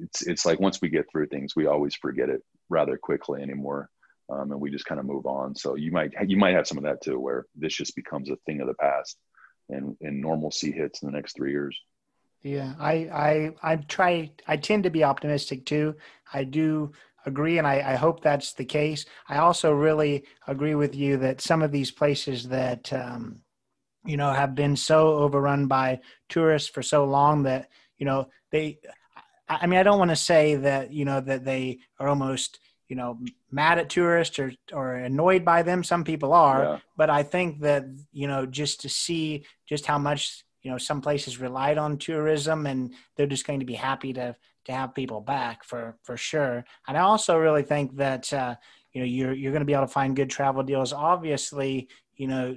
it's 0.00 0.22
it's 0.26 0.46
like 0.46 0.60
once 0.60 0.80
we 0.80 0.88
get 0.88 1.06
through 1.10 1.26
things 1.28 1.56
we 1.56 1.66
always 1.66 1.94
forget 1.94 2.28
it 2.28 2.42
rather 2.68 2.96
quickly 2.96 3.42
anymore 3.42 3.90
um, 4.28 4.50
and 4.50 4.60
we 4.60 4.70
just 4.70 4.86
kind 4.86 4.98
of 5.00 5.06
move 5.06 5.26
on. 5.26 5.54
So 5.54 5.76
you 5.76 5.92
might 5.92 6.12
you 6.26 6.36
might 6.36 6.54
have 6.54 6.66
some 6.66 6.78
of 6.78 6.84
that 6.84 7.02
too 7.02 7.18
where 7.18 7.46
this 7.54 7.74
just 7.74 7.94
becomes 7.96 8.30
a 8.30 8.36
thing 8.46 8.60
of 8.60 8.66
the 8.66 8.74
past 8.74 9.18
and 9.68 9.96
and 10.00 10.20
normalcy 10.20 10.72
hits 10.72 11.02
in 11.02 11.10
the 11.10 11.16
next 11.16 11.36
three 11.36 11.52
years. 11.52 11.76
Yeah 12.42 12.74
i 12.78 12.92
i 12.92 13.72
i 13.72 13.76
try 13.76 14.30
i 14.46 14.56
tend 14.56 14.84
to 14.84 14.90
be 14.90 15.04
optimistic 15.04 15.66
too. 15.66 15.96
I 16.32 16.44
do 16.44 16.92
agree 17.24 17.58
and 17.58 17.66
I, 17.66 17.92
I, 17.92 17.94
hope 17.96 18.22
that's 18.22 18.52
the 18.52 18.64
case. 18.64 19.04
I 19.28 19.38
also 19.38 19.72
really 19.72 20.24
agree 20.46 20.76
with 20.76 20.94
you 20.94 21.16
that 21.16 21.40
some 21.40 21.60
of 21.60 21.72
these 21.72 21.90
places 21.90 22.46
that 22.48 22.92
um, 22.92 23.42
you 24.06 24.16
know, 24.16 24.32
have 24.32 24.54
been 24.54 24.76
so 24.76 25.14
overrun 25.14 25.66
by 25.66 26.00
tourists 26.28 26.68
for 26.68 26.82
so 26.82 27.04
long 27.04 27.44
that, 27.44 27.68
you 27.98 28.06
know, 28.06 28.28
they, 28.50 28.78
I 29.48 29.66
mean, 29.66 29.78
I 29.78 29.82
don't 29.82 29.98
want 29.98 30.10
to 30.10 30.16
say 30.16 30.56
that, 30.56 30.92
you 30.92 31.04
know, 31.04 31.20
that 31.20 31.44
they 31.44 31.80
are 31.98 32.08
almost, 32.08 32.58
you 32.88 32.96
know, 32.96 33.18
mad 33.50 33.78
at 33.78 33.90
tourists 33.90 34.38
or, 34.38 34.52
or 34.72 34.94
annoyed 34.94 35.44
by 35.44 35.62
them. 35.62 35.82
Some 35.82 36.04
people 36.04 36.32
are, 36.32 36.62
yeah. 36.62 36.78
but 36.96 37.10
I 37.10 37.22
think 37.22 37.60
that, 37.60 37.84
you 38.12 38.28
know, 38.28 38.46
just 38.46 38.80
to 38.82 38.88
see 38.88 39.44
just 39.66 39.86
how 39.86 39.98
much, 39.98 40.44
you 40.62 40.70
know, 40.70 40.78
some 40.78 41.00
places 41.00 41.40
relied 41.40 41.78
on 41.78 41.98
tourism 41.98 42.66
and 42.66 42.92
they're 43.16 43.26
just 43.26 43.46
going 43.46 43.60
to 43.60 43.66
be 43.66 43.74
happy 43.74 44.12
to, 44.14 44.34
to 44.64 44.72
have 44.72 44.94
people 44.94 45.20
back 45.20 45.64
for, 45.64 45.96
for 46.02 46.16
sure. 46.16 46.64
And 46.88 46.96
I 46.96 47.00
also 47.00 47.38
really 47.38 47.62
think 47.62 47.96
that, 47.96 48.32
uh, 48.32 48.56
you 48.92 49.00
know, 49.00 49.06
you're, 49.06 49.32
you're 49.32 49.52
going 49.52 49.60
to 49.60 49.66
be 49.66 49.74
able 49.74 49.86
to 49.86 49.92
find 49.92 50.16
good 50.16 50.30
travel 50.30 50.62
deals. 50.62 50.92
Obviously, 50.92 51.88
you 52.16 52.26
know, 52.26 52.56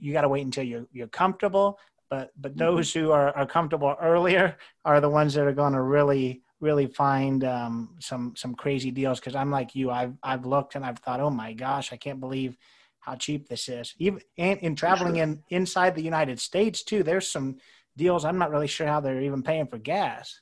you 0.00 0.12
got 0.12 0.22
to 0.22 0.28
wait 0.28 0.44
until 0.44 0.64
you're 0.64 0.86
you're 0.92 1.08
comfortable. 1.08 1.78
But 2.08 2.32
but 2.40 2.52
mm-hmm. 2.52 2.58
those 2.58 2.92
who 2.92 3.12
are, 3.12 3.36
are 3.36 3.46
comfortable 3.46 3.94
earlier 4.00 4.56
are 4.84 5.00
the 5.00 5.08
ones 5.08 5.34
that 5.34 5.46
are 5.46 5.52
going 5.52 5.74
to 5.74 5.82
really 5.82 6.42
really 6.60 6.86
find 6.86 7.44
um, 7.44 7.96
some 8.00 8.34
some 8.36 8.54
crazy 8.54 8.90
deals. 8.90 9.20
Because 9.20 9.34
I'm 9.34 9.50
like 9.50 9.74
you, 9.74 9.90
I've 9.90 10.14
I've 10.22 10.44
looked 10.46 10.74
and 10.74 10.84
I've 10.84 10.98
thought, 10.98 11.20
oh 11.20 11.30
my 11.30 11.52
gosh, 11.52 11.92
I 11.92 11.96
can't 11.96 12.20
believe 12.20 12.56
how 13.00 13.14
cheap 13.14 13.48
this 13.48 13.68
is. 13.68 13.94
Even 13.98 14.20
in, 14.36 14.58
in 14.58 14.74
traveling 14.74 15.14
sure. 15.14 15.22
in 15.22 15.42
inside 15.48 15.94
the 15.94 16.02
United 16.02 16.38
States 16.40 16.82
too, 16.82 17.02
there's 17.02 17.30
some 17.30 17.56
deals. 17.96 18.24
I'm 18.24 18.38
not 18.38 18.50
really 18.50 18.66
sure 18.66 18.86
how 18.86 19.00
they're 19.00 19.22
even 19.22 19.42
paying 19.42 19.66
for 19.66 19.78
gas. 19.78 20.40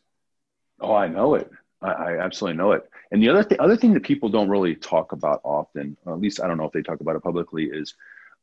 Oh, 0.81 0.95
I 0.95 1.09
know 1.09 1.35
it. 1.35 1.51
I, 1.83 1.91
I 1.91 2.21
absolutely 2.21 2.59
know 2.59 2.73
it. 2.73 2.89
And 3.11 3.23
the 3.23 3.29
other 3.29 3.45
th- 3.45 3.61
other 3.61 3.77
thing 3.77 3.95
that 3.95 4.03
people 4.03 4.29
don't 4.29 4.49
really 4.49 4.75
talk 4.75 5.13
about 5.13 5.41
often, 5.45 5.97
at 6.07 6.21
least 6.21 6.41
I 6.41 6.47
don't 6.47 6.59
know 6.59 6.65
if 6.65 6.73
they 6.73 6.83
talk 6.83 7.01
about 7.01 7.17
it 7.17 7.23
publicly, 7.23 7.65
is 7.65 7.95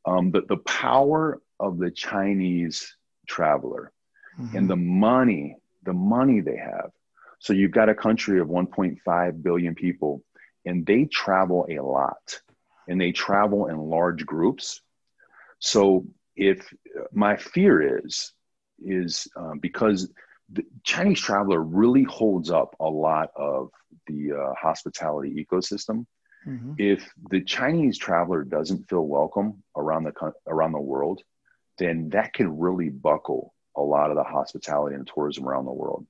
um, 0.06 0.32
but 0.32 0.48
the 0.48 0.58
power 0.58 1.42
of 1.60 1.78
the 1.78 1.92
Chinese 1.92 2.96
traveler 3.28 3.92
mm-hmm. 4.40 4.56
and 4.56 4.70
the 4.70 4.76
money, 4.76 5.58
the 5.84 5.94
money 5.94 6.42
they 6.42 6.58
have. 6.58 6.92
So 7.40 7.54
you've 7.54 7.72
got 7.72 7.90
a 7.90 7.96
country 7.96 8.40
of 8.40 8.48
1.5 8.48 9.44
billion 9.44 9.76
people, 9.76 10.24
and 10.66 10.86
they 10.86 11.06
travel 11.06 11.68
a 11.70 11.80
lot, 11.80 12.40
and 12.88 13.00
they 13.00 13.12
travel 13.12 13.68
in 13.68 13.78
large 13.78 14.26
groups. 14.26 14.82
So 15.60 16.06
if 16.36 16.74
my 17.12 17.36
fear 17.38 18.00
is 18.06 18.32
is 18.84 19.28
um, 19.38 19.60
because 19.60 20.12
the 20.52 20.64
Chinese 20.84 21.22
traveler 21.22 21.62
really 21.62 22.04
holds 22.04 22.52
up 22.52 22.76
a 22.80 22.90
lot 22.90 23.30
of 23.36 23.70
the 24.08 24.34
uh, 24.34 24.54
hospitality 24.60 25.46
ecosystem 25.46 26.06
mm-hmm. 26.48 26.74
if 26.78 27.10
the 27.30 27.42
Chinese 27.42 27.98
traveler 27.98 28.44
doesn't 28.44 28.90
feel 28.90 29.06
welcome 29.06 29.64
around 29.76 30.04
the 30.04 30.34
around 30.48 30.72
the 30.72 30.80
world, 30.80 31.22
then 31.78 32.10
that 32.10 32.34
can 32.34 32.58
really 32.58 32.90
buckle 32.90 33.54
a 33.78 33.82
lot 33.82 34.10
of 34.10 34.16
the 34.16 34.24
hospitality 34.24 34.96
and 34.96 35.10
tourism 35.14 35.48
around 35.48 35.66
the 35.66 35.74
world. 35.74 36.06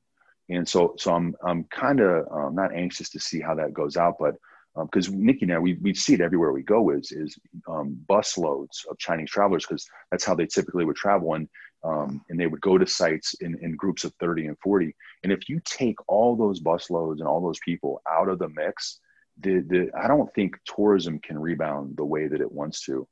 And 0.50 0.68
so, 0.68 0.96
so 0.98 1.14
I'm 1.14 1.36
I'm 1.44 1.64
kind 1.66 2.00
of 2.00 2.28
um, 2.32 2.56
not 2.56 2.74
anxious 2.74 3.10
to 3.12 3.20
see 3.20 3.42
how 3.42 3.56
that 3.56 3.74
goes 3.74 3.98
out, 3.98 4.16
but 4.20 4.36
because 4.84 5.08
um, 5.08 5.26
Nikki 5.26 5.44
and 5.44 5.54
I, 5.54 5.60
we, 5.60 5.76
we 5.76 5.94
see 5.94 6.14
it 6.14 6.22
everywhere 6.22 6.52
we 6.52 6.64
go 6.64 6.90
is, 6.90 7.12
is 7.12 7.38
um, 7.68 7.98
bus 8.08 8.38
loads 8.38 8.86
of 8.90 8.98
Chinese 8.98 9.30
travelers 9.30 9.66
because 9.66 9.88
that's 10.12 10.26
how 10.26 10.36
they 10.36 10.46
typically 10.46 10.86
would 10.86 10.98
travel. 10.98 11.34
And, 11.36 11.48
um, 11.84 12.22
and 12.30 12.40
they 12.40 12.48
would 12.48 12.62
go 12.62 12.78
to 12.78 12.86
sites 12.86 13.36
in, 13.36 13.58
in 13.62 13.76
groups 13.76 14.04
of 14.04 14.14
30 14.20 14.48
and 14.48 14.58
40. 14.60 14.94
And 15.24 15.32
if 15.32 15.48
you 15.48 15.62
take 15.64 15.96
all 16.08 16.36
those 16.36 16.60
bus 16.60 16.90
loads 16.90 17.22
and 17.22 17.30
all 17.30 17.42
those 17.42 17.60
people 17.64 18.02
out 18.10 18.28
of 18.28 18.40
the 18.40 18.50
mix, 18.50 19.00
the, 19.40 19.60
the, 19.60 19.92
I 19.98 20.08
don't 20.08 20.34
think 20.34 20.58
tourism 20.66 21.20
can 21.20 21.38
rebound 21.40 21.98
the 21.98 22.06
way 22.06 22.28
that 22.28 22.42
it 22.42 22.52
wants 22.52 22.86
to. 22.86 23.08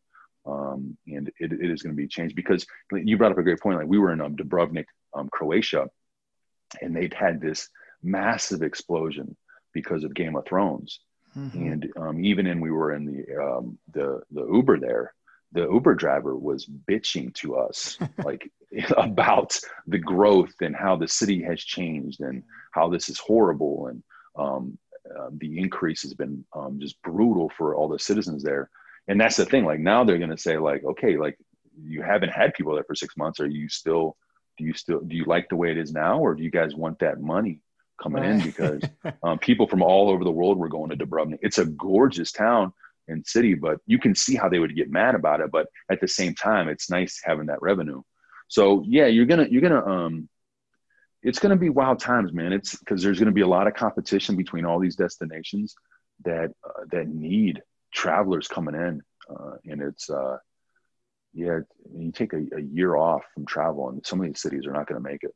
Um, 0.46 0.98
and 1.08 1.30
it, 1.40 1.54
it 1.54 1.70
is 1.70 1.82
going 1.82 1.96
to 1.96 2.02
be 2.02 2.08
changed 2.08 2.36
because 2.36 2.66
you 2.92 3.18
brought 3.18 3.32
up 3.32 3.38
a 3.38 3.44
great 3.44 3.62
point. 3.62 3.78
Like 3.78 3.88
we 3.88 4.00
were 4.00 4.12
in 4.12 4.22
um, 4.22 4.36
Dubrovnik, 4.36 4.86
um, 5.14 5.30
Croatia, 5.32 5.88
and 6.82 6.96
they'd 6.96 7.14
had 7.14 7.40
this 7.40 7.70
massive 8.02 8.62
explosion 8.62 9.38
because 9.74 10.04
of 10.04 10.14
Game 10.14 10.36
of 10.36 10.46
Thrones 10.46 11.00
Mm-hmm. 11.38 11.68
And 11.68 11.94
um, 11.98 12.24
even 12.24 12.48
in 12.48 12.62
we 12.62 12.72
were 12.72 12.94
in 12.94 13.06
the 13.06 13.44
um, 13.44 13.78
the 13.92 14.22
the 14.32 14.46
Uber 14.46 14.80
there, 14.80 15.14
the 15.52 15.62
Uber 15.62 15.96
driver 15.96 16.36
was 16.36 16.66
bitching 16.66 17.34
to 17.36 17.56
us 17.56 17.98
like 18.24 18.50
about 18.98 19.60
the 19.88 19.98
growth 19.98 20.54
and 20.62 20.76
how 20.76 20.96
the 20.96 21.08
city 21.08 21.42
has 21.44 21.60
changed 21.60 22.22
and 22.22 22.44
how 22.72 22.90
this 22.90 23.10
is 23.10 23.18
horrible 23.20 23.88
and 23.88 24.04
um, 24.36 24.78
uh, 25.18 25.30
the 25.38 25.60
increase 25.60 26.02
has 26.04 26.14
been 26.14 26.46
um, 26.56 26.80
just 26.80 27.02
brutal 27.02 27.52
for 27.58 27.76
all 27.76 27.88
the 27.88 28.00
citizens 28.00 28.44
there. 28.44 28.70
And 29.08 29.20
that's 29.20 29.36
the 29.36 29.46
thing. 29.46 29.66
Like 29.66 29.80
now 29.80 30.04
they're 30.04 30.18
going 30.18 30.30
to 30.30 30.38
say 30.38 30.58
like, 30.58 30.84
okay, 30.84 31.18
like 31.18 31.38
you 31.82 32.02
haven't 32.02 32.30
had 32.30 32.54
people 32.54 32.74
there 32.74 32.84
for 32.84 32.96
six 32.96 33.18
months. 33.18 33.40
Are 33.40 33.48
you 33.48 33.70
still? 33.70 34.18
Do 34.58 34.66
you 34.66 34.74
still? 34.74 35.00
Do 35.00 35.16
you 35.16 35.26
like 35.26 35.50
the 35.50 35.56
way 35.56 35.72
it 35.72 35.78
is 35.78 35.92
now, 35.92 36.20
or 36.20 36.36
do 36.36 36.44
you 36.44 36.52
guys 36.52 36.76
want 36.76 37.00
that 37.00 37.20
money? 37.20 37.60
coming 38.02 38.24
right. 38.24 38.32
in 38.32 38.42
because 38.42 38.82
um, 39.24 39.40
people 39.40 39.68
from 39.68 39.82
all 39.82 40.10
over 40.10 40.24
the 40.24 40.32
world 40.32 40.58
were 40.58 40.70
going 40.70 40.90
to 40.90 40.98
Dubrovnik. 40.98 41.40
It's 41.42 41.58
a 41.58 41.66
gorgeous 41.66 42.32
town 42.32 42.74
and 43.08 43.26
city, 43.26 43.54
but 43.54 43.80
you 43.86 44.00
can 44.00 44.16
see 44.16 44.36
how 44.36 44.50
they 44.50 44.60
would 44.60 44.76
get 44.76 44.92
mad 44.92 45.16
about 45.16 45.42
it. 45.42 45.52
But 45.52 45.68
at 45.92 46.00
the 46.02 46.08
same 46.08 46.36
time, 46.36 46.70
it's 46.70 46.90
nice 46.90 47.22
having 47.24 47.48
that 47.48 47.62
revenue. 47.62 48.02
So 48.48 48.84
yeah, 48.88 49.08
you're 49.08 49.26
gonna 49.26 49.48
you're 49.50 49.62
gonna 49.62 49.86
um, 49.86 50.30
it's 51.24 51.40
gonna 51.40 51.56
be 51.56 51.70
wild 51.70 52.00
times, 52.00 52.34
man. 52.34 52.54
It's 52.54 52.78
because 52.78 53.02
there's 53.02 53.20
gonna 53.20 53.32
be 53.32 53.42
a 53.42 53.48
lot 53.48 53.68
of 53.68 53.74
competition 53.74 54.36
between 54.36 54.66
all 54.66 54.80
these 54.80 54.96
destinations 54.96 55.76
that 56.24 56.52
uh, 56.64 56.84
that 56.92 57.08
need 57.08 57.62
travelers 57.94 58.48
coming 58.48 58.76
in, 58.76 59.02
uh, 59.30 59.56
and 59.66 59.82
it's 59.82 60.10
uh, 60.10 60.38
yeah, 61.34 61.60
you 61.96 62.12
take 62.12 62.34
a, 62.34 62.44
a 62.56 62.62
year 62.62 62.96
off 62.96 63.24
from 63.34 63.46
travel, 63.46 63.90
and 63.90 64.06
some 64.06 64.20
of 64.20 64.28
these 64.28 64.40
cities 64.40 64.66
are 64.66 64.72
not 64.72 64.88
going 64.88 65.02
to 65.02 65.10
make 65.10 65.24
it. 65.24 65.34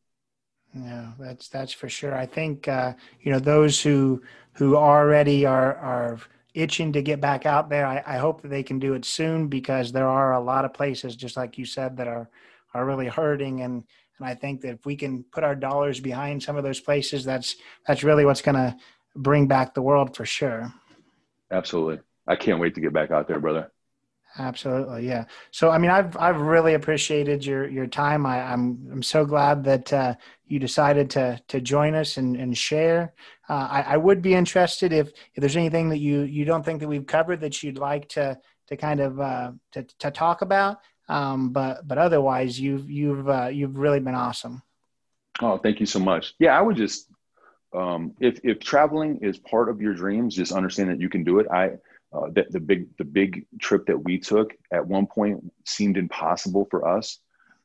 Yeah, 0.75 1.11
that's 1.19 1.49
that's 1.49 1.73
for 1.73 1.89
sure. 1.89 2.15
I 2.15 2.25
think 2.25 2.67
uh, 2.67 2.93
you 3.21 3.31
know 3.31 3.39
those 3.39 3.81
who 3.81 4.21
who 4.53 4.75
already 4.75 5.45
are 5.45 5.75
are 5.75 6.19
itching 6.53 6.91
to 6.93 7.01
get 7.01 7.21
back 7.21 7.45
out 7.45 7.69
there. 7.69 7.85
I, 7.85 8.03
I 8.05 8.17
hope 8.17 8.41
that 8.41 8.49
they 8.49 8.63
can 8.63 8.79
do 8.79 8.93
it 8.93 9.05
soon 9.05 9.47
because 9.47 9.91
there 9.91 10.07
are 10.07 10.33
a 10.33 10.39
lot 10.39 10.65
of 10.65 10.73
places, 10.73 11.15
just 11.15 11.37
like 11.37 11.57
you 11.57 11.65
said, 11.65 11.97
that 11.97 12.07
are 12.07 12.29
are 12.73 12.85
really 12.85 13.07
hurting. 13.07 13.61
And 13.61 13.83
and 14.19 14.27
I 14.27 14.35
think 14.35 14.61
that 14.61 14.69
if 14.69 14.85
we 14.85 14.95
can 14.95 15.23
put 15.23 15.43
our 15.43 15.55
dollars 15.55 15.99
behind 15.99 16.41
some 16.41 16.57
of 16.57 16.63
those 16.63 16.79
places, 16.79 17.23
that's 17.23 17.55
that's 17.85 18.03
really 18.03 18.25
what's 18.25 18.41
going 18.41 18.55
to 18.55 18.75
bring 19.15 19.47
back 19.47 19.73
the 19.73 19.81
world 19.81 20.15
for 20.15 20.25
sure. 20.25 20.73
Absolutely, 21.51 21.99
I 22.27 22.35
can't 22.35 22.59
wait 22.59 22.75
to 22.75 22.81
get 22.81 22.93
back 22.93 23.11
out 23.11 23.27
there, 23.27 23.39
brother. 23.39 23.71
Absolutely, 24.39 25.07
yeah. 25.07 25.25
So, 25.51 25.69
I 25.69 25.77
mean, 25.77 25.89
I've 25.89 26.15
I've 26.17 26.39
really 26.39 26.75
appreciated 26.75 27.45
your 27.45 27.67
your 27.67 27.87
time. 27.87 28.25
I, 28.25 28.39
am 28.39 28.51
I'm, 28.51 28.91
I'm 28.93 29.03
so 29.03 29.25
glad 29.25 29.63
that 29.63 29.91
uh, 29.91 30.15
you 30.45 30.59
decided 30.59 31.09
to 31.11 31.41
to 31.47 31.61
join 31.61 31.95
us 31.95 32.17
and 32.17 32.35
and 32.35 32.55
share. 32.55 33.13
Uh, 33.49 33.67
I, 33.71 33.81
I 33.81 33.97
would 33.97 34.21
be 34.21 34.35
interested 34.35 34.93
if 34.93 35.07
if 35.07 35.41
there's 35.41 35.57
anything 35.57 35.89
that 35.89 35.99
you 35.99 36.21
you 36.21 36.45
don't 36.45 36.63
think 36.63 36.81
that 36.81 36.87
we've 36.87 37.07
covered 37.07 37.41
that 37.41 37.63
you'd 37.63 37.79
like 37.79 38.09
to 38.09 38.37
to 38.67 38.77
kind 38.77 38.99
of 38.99 39.19
uh, 39.19 39.51
to 39.71 39.83
to 39.99 40.11
talk 40.11 40.41
about. 40.41 40.79
Um, 41.09 41.49
but 41.51 41.87
but 41.87 41.97
otherwise, 41.97 42.59
you've 42.59 42.89
you've 42.89 43.29
uh, 43.29 43.47
you've 43.47 43.77
really 43.77 43.99
been 43.99 44.15
awesome. 44.15 44.61
Oh, 45.41 45.57
thank 45.57 45.79
you 45.79 45.85
so 45.85 45.99
much. 45.99 46.33
Yeah, 46.39 46.57
I 46.57 46.61
would 46.61 46.75
just 46.75 47.09
um, 47.73 48.13
if 48.19 48.39
if 48.43 48.59
traveling 48.59 49.19
is 49.21 49.37
part 49.37 49.69
of 49.69 49.81
your 49.81 49.93
dreams, 49.93 50.35
just 50.35 50.51
understand 50.51 50.89
that 50.89 50.99
you 50.99 51.09
can 51.09 51.23
do 51.23 51.39
it. 51.39 51.47
I 51.51 51.71
uh, 52.13 52.29
the, 52.31 52.45
the 52.49 52.59
big 52.59 52.87
the 52.97 53.03
big 53.03 53.45
trip 53.59 53.85
that 53.87 54.03
we 54.03 54.17
took 54.17 54.53
at 54.71 54.85
one 54.85 55.07
point 55.07 55.51
seemed 55.65 55.97
impossible 55.97 56.67
for 56.71 56.87
us, 56.87 57.19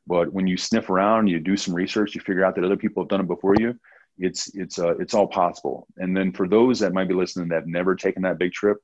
but 0.05 0.31
when 0.33 0.47
you 0.47 0.57
sniff 0.57 0.89
around, 0.89 1.27
you 1.27 1.39
do 1.39 1.55
some 1.55 1.73
research, 1.73 2.13
you 2.13 2.21
figure 2.21 2.43
out 2.43 2.55
that 2.55 2.63
other 2.63 2.77
people 2.77 3.03
have 3.03 3.09
done 3.09 3.21
it 3.21 3.27
before 3.27 3.55
you. 3.59 3.79
It's 4.17 4.53
it's 4.55 4.79
uh, 4.79 4.95
it's 4.97 5.13
all 5.13 5.27
possible. 5.27 5.87
And 5.97 6.15
then 6.15 6.31
for 6.31 6.47
those 6.47 6.79
that 6.79 6.93
might 6.93 7.07
be 7.07 7.13
listening 7.13 7.47
that 7.49 7.55
have 7.55 7.67
never 7.67 7.95
taken 7.95 8.21
that 8.23 8.37
big 8.37 8.51
trip, 8.51 8.77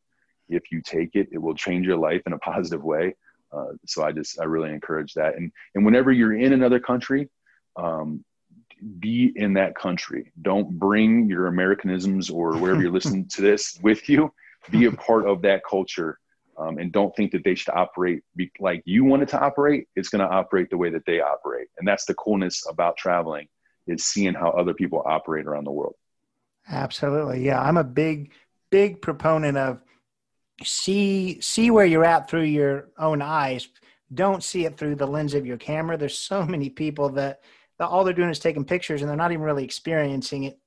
if 0.48 0.72
you 0.72 0.82
take 0.82 1.12
it, 1.14 1.30
it 1.32 1.38
will 1.38 1.56
change 1.56 1.86
your 1.86 1.98
life 1.98 2.22
in 2.26 2.34
a 2.34 2.40
positive 2.40 2.84
way. 2.84 3.16
Uh, 3.52 3.74
so 3.86 4.04
I 4.04 4.12
just 4.12 4.40
I 4.40 4.44
really 4.46 4.72
encourage 4.72 5.14
that. 5.16 5.36
And 5.36 5.52
and 5.76 5.86
whenever 5.86 6.12
you're 6.12 6.36
in 6.36 6.54
another 6.54 6.80
country, 6.80 7.30
um, 7.76 8.24
be 9.00 9.34
in 9.36 9.54
that 9.54 9.76
country. 9.76 10.32
Don't 10.42 10.70
bring 10.80 11.28
your 11.28 11.48
Americanisms 11.48 12.30
or 12.30 12.58
wherever 12.58 12.82
you're 12.82 12.92
listening 12.92 13.28
to 13.30 13.42
this 13.42 13.80
with 13.84 14.08
you 14.08 14.32
be 14.70 14.86
a 14.86 14.92
part 14.92 15.28
of 15.28 15.42
that 15.42 15.62
culture 15.68 16.20
um, 16.58 16.78
and 16.78 16.92
don't 16.92 17.16
think 17.16 17.32
that 17.32 17.44
they 17.44 17.56
should 17.56 17.74
operate 17.74 18.22
be, 18.36 18.52
like 18.60 18.82
you 18.86 19.04
want 19.04 19.24
it 19.24 19.30
to 19.30 19.40
operate 19.40 19.88
it's 19.96 20.10
going 20.10 20.28
to 20.28 20.34
operate 20.34 20.70
the 20.70 20.78
way 20.78 20.90
that 20.90 21.06
they 21.06 21.22
operate 21.22 21.68
and 21.78 21.88
that's 21.88 22.06
the 22.06 22.14
coolness 22.16 22.66
about 22.70 22.98
traveling 22.98 23.48
is 23.88 24.06
seeing 24.06 24.34
how 24.34 24.50
other 24.50 24.74
people 24.74 25.02
operate 25.06 25.46
around 25.46 25.64
the 25.64 25.72
world 25.72 25.96
absolutely 26.70 27.44
yeah 27.44 27.62
i'm 27.62 27.78
a 27.78 27.84
big 27.84 28.32
big 28.70 29.02
proponent 29.02 29.58
of 29.58 29.82
see 30.64 31.40
see 31.42 31.72
where 31.72 31.86
you're 31.86 32.06
at 32.06 32.30
through 32.30 32.44
your 32.44 32.90
own 32.98 33.22
eyes 33.22 33.70
don't 34.14 34.44
see 34.44 34.66
it 34.66 34.78
through 34.78 34.96
the 34.96 35.06
lens 35.06 35.34
of 35.34 35.46
your 35.46 35.58
camera 35.58 35.98
there's 35.98 36.18
so 36.18 36.46
many 36.46 36.70
people 36.70 37.10
that, 37.10 37.42
that 37.78 37.88
all 37.88 38.04
they're 38.04 38.14
doing 38.14 38.30
is 38.30 38.40
taking 38.40 38.66
pictures 38.66 39.02
and 39.02 39.10
they're 39.10 39.18
not 39.18 39.32
even 39.32 39.44
really 39.44 39.64
experiencing 39.64 40.44
it 40.44 40.60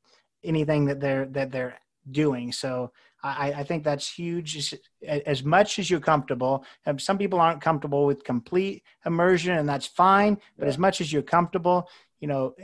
anything 0.45 0.85
that 0.85 1.01
they're 1.01 1.27
that 1.27 1.51
they're 1.51 1.79
doing 2.11 2.53
so 2.53 2.91
I, 3.23 3.53
I 3.59 3.65
think 3.65 3.85
that's 3.85 4.09
huge. 4.09 4.75
As 5.07 5.45
much 5.45 5.79
as 5.79 5.89
you're 5.89 6.01
comfortable, 6.01 6.65
some 6.99 7.19
people 7.19 7.41
aren't 7.41 7.61
comfortable 7.61 8.05
with 8.05 8.25
complete 8.25 8.83
immersion, 9.07 9.57
and 9.57 9.69
that's 9.69 9.87
fine. 9.87 10.39
But 10.59 10.65
yeah. 10.65 10.71
as 10.71 10.79
much 10.79 11.01
as 11.01 11.13
you're 11.13 11.23
comfortable, 11.23 11.89
you 12.21 12.29
know, 12.29 12.55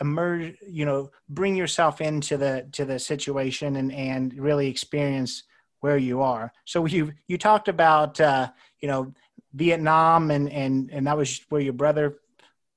emerge, 0.00 0.56
you 0.68 0.84
know, 0.84 1.10
bring 1.28 1.56
yourself 1.56 2.00
into 2.00 2.36
the 2.36 2.68
to 2.72 2.84
the 2.84 2.98
situation 2.98 3.76
and 3.76 3.92
and 3.92 4.34
really 4.34 4.68
experience 4.68 5.44
where 5.84 5.98
you 5.98 6.22
are. 6.22 6.50
So 6.64 6.86
you 6.86 7.12
you 7.28 7.36
talked 7.36 7.68
about 7.68 8.18
uh, 8.18 8.48
you 8.80 8.88
know 8.88 9.12
Vietnam 9.52 10.30
and 10.30 10.50
and 10.50 10.90
and 10.90 11.06
that 11.06 11.18
was 11.18 11.44
where 11.50 11.60
your 11.60 11.74
brother 11.74 12.06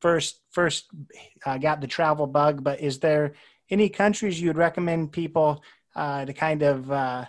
first 0.02 0.42
first 0.52 0.92
uh, 1.46 1.58
got 1.58 1.80
the 1.80 1.88
travel 1.88 2.28
bug. 2.28 2.66
But 2.66 2.82
is 2.82 3.00
there 3.00 3.34
any 3.70 3.88
countries 3.88 4.42
you 4.42 4.50
would 4.50 4.58
recommend 4.58 5.14
people 5.14 5.64
uh, 5.96 6.26
to 6.26 6.34
kind 6.34 6.64
of 6.64 6.92
uh, 6.92 7.26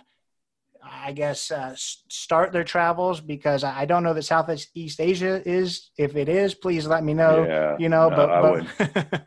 I 0.83 1.13
guess 1.13 1.49
uh, 1.49 1.73
start 1.77 2.51
their 2.51 2.65
travels 2.65 3.21
because 3.21 3.63
I 3.63 3.85
don't 3.85 4.03
know 4.03 4.13
that 4.13 4.23
Southeast 4.23 4.99
Asia 4.99 5.41
is. 5.45 5.91
If 5.97 6.17
it 6.17 6.27
is, 6.27 6.55
please 6.55 6.87
let 6.87 7.05
me 7.05 7.13
know. 7.13 7.45
Yeah, 7.45 7.77
you 7.79 7.87
know, 7.87 8.09
no, 8.09 8.15
but, 8.17 8.29
but 8.43 9.21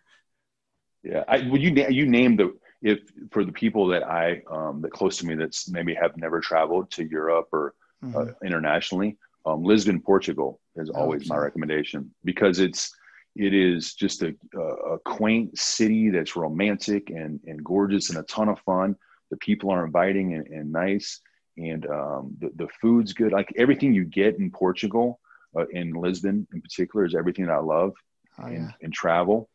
yeah, 1.03 1.25
I, 1.27 1.49
well, 1.49 1.63
you 1.65 1.71
you 1.89 2.05
named 2.05 2.41
the 2.41 2.53
if 2.83 3.01
for 3.31 3.45
the 3.45 3.53
people 3.53 3.87
that 3.89 4.03
I 4.03 4.43
um, 4.51 4.83
that 4.83 4.93
close 4.93 5.17
to 5.19 5.27
me 5.27 5.35
that's 5.35 5.69
maybe 5.69 5.95
have 5.95 6.17
never 6.17 6.41
traveled 6.41 6.91
to 6.93 7.05
Europe 7.05 7.49
or 7.53 7.75
uh, 8.03 8.07
mm-hmm. 8.07 8.17
uh, 8.17 8.33
internationally. 8.45 9.17
Um, 9.45 9.65
Lisbon, 9.65 10.01
Portugal 10.01 10.61
is 10.77 10.91
oh, 10.91 11.01
always 11.01 11.29
my 11.29 11.37
recommendation 11.37 12.13
because 12.25 12.61
it's 12.61 12.93
it 13.35 13.55
is 13.55 13.95
just 13.95 14.23
a, 14.23 14.35
a 14.59 14.99
quaint 14.99 15.57
city 15.59 16.11
that's 16.11 16.37
romantic 16.37 17.11
and, 17.11 17.41
and 17.47 17.65
gorgeous 17.65 18.11
and 18.11 18.19
a 18.19 18.23
ton 18.25 18.49
of 18.49 18.59
fun 18.61 18.97
the 19.31 19.37
people 19.39 19.71
are 19.71 19.85
inviting 19.85 20.35
and, 20.35 20.47
and 20.49 20.71
nice 20.71 21.21
and 21.57 21.87
um, 21.87 22.37
the, 22.41 22.51
the 22.57 22.69
food's 22.81 23.13
good 23.13 23.33
like 23.33 23.53
everything 23.57 23.95
you 23.95 24.05
get 24.05 24.39
in 24.39 24.51
portugal 24.51 25.19
uh, 25.57 25.67
in 25.69 25.93
lisbon 25.93 26.47
in 26.53 26.61
particular 26.61 27.05
is 27.05 27.15
everything 27.15 27.47
that 27.47 27.55
i 27.55 27.59
love 27.59 27.93
oh, 28.39 28.49
yeah. 28.49 28.57
in, 28.57 28.75
in, 28.83 28.91
travel 28.91 29.49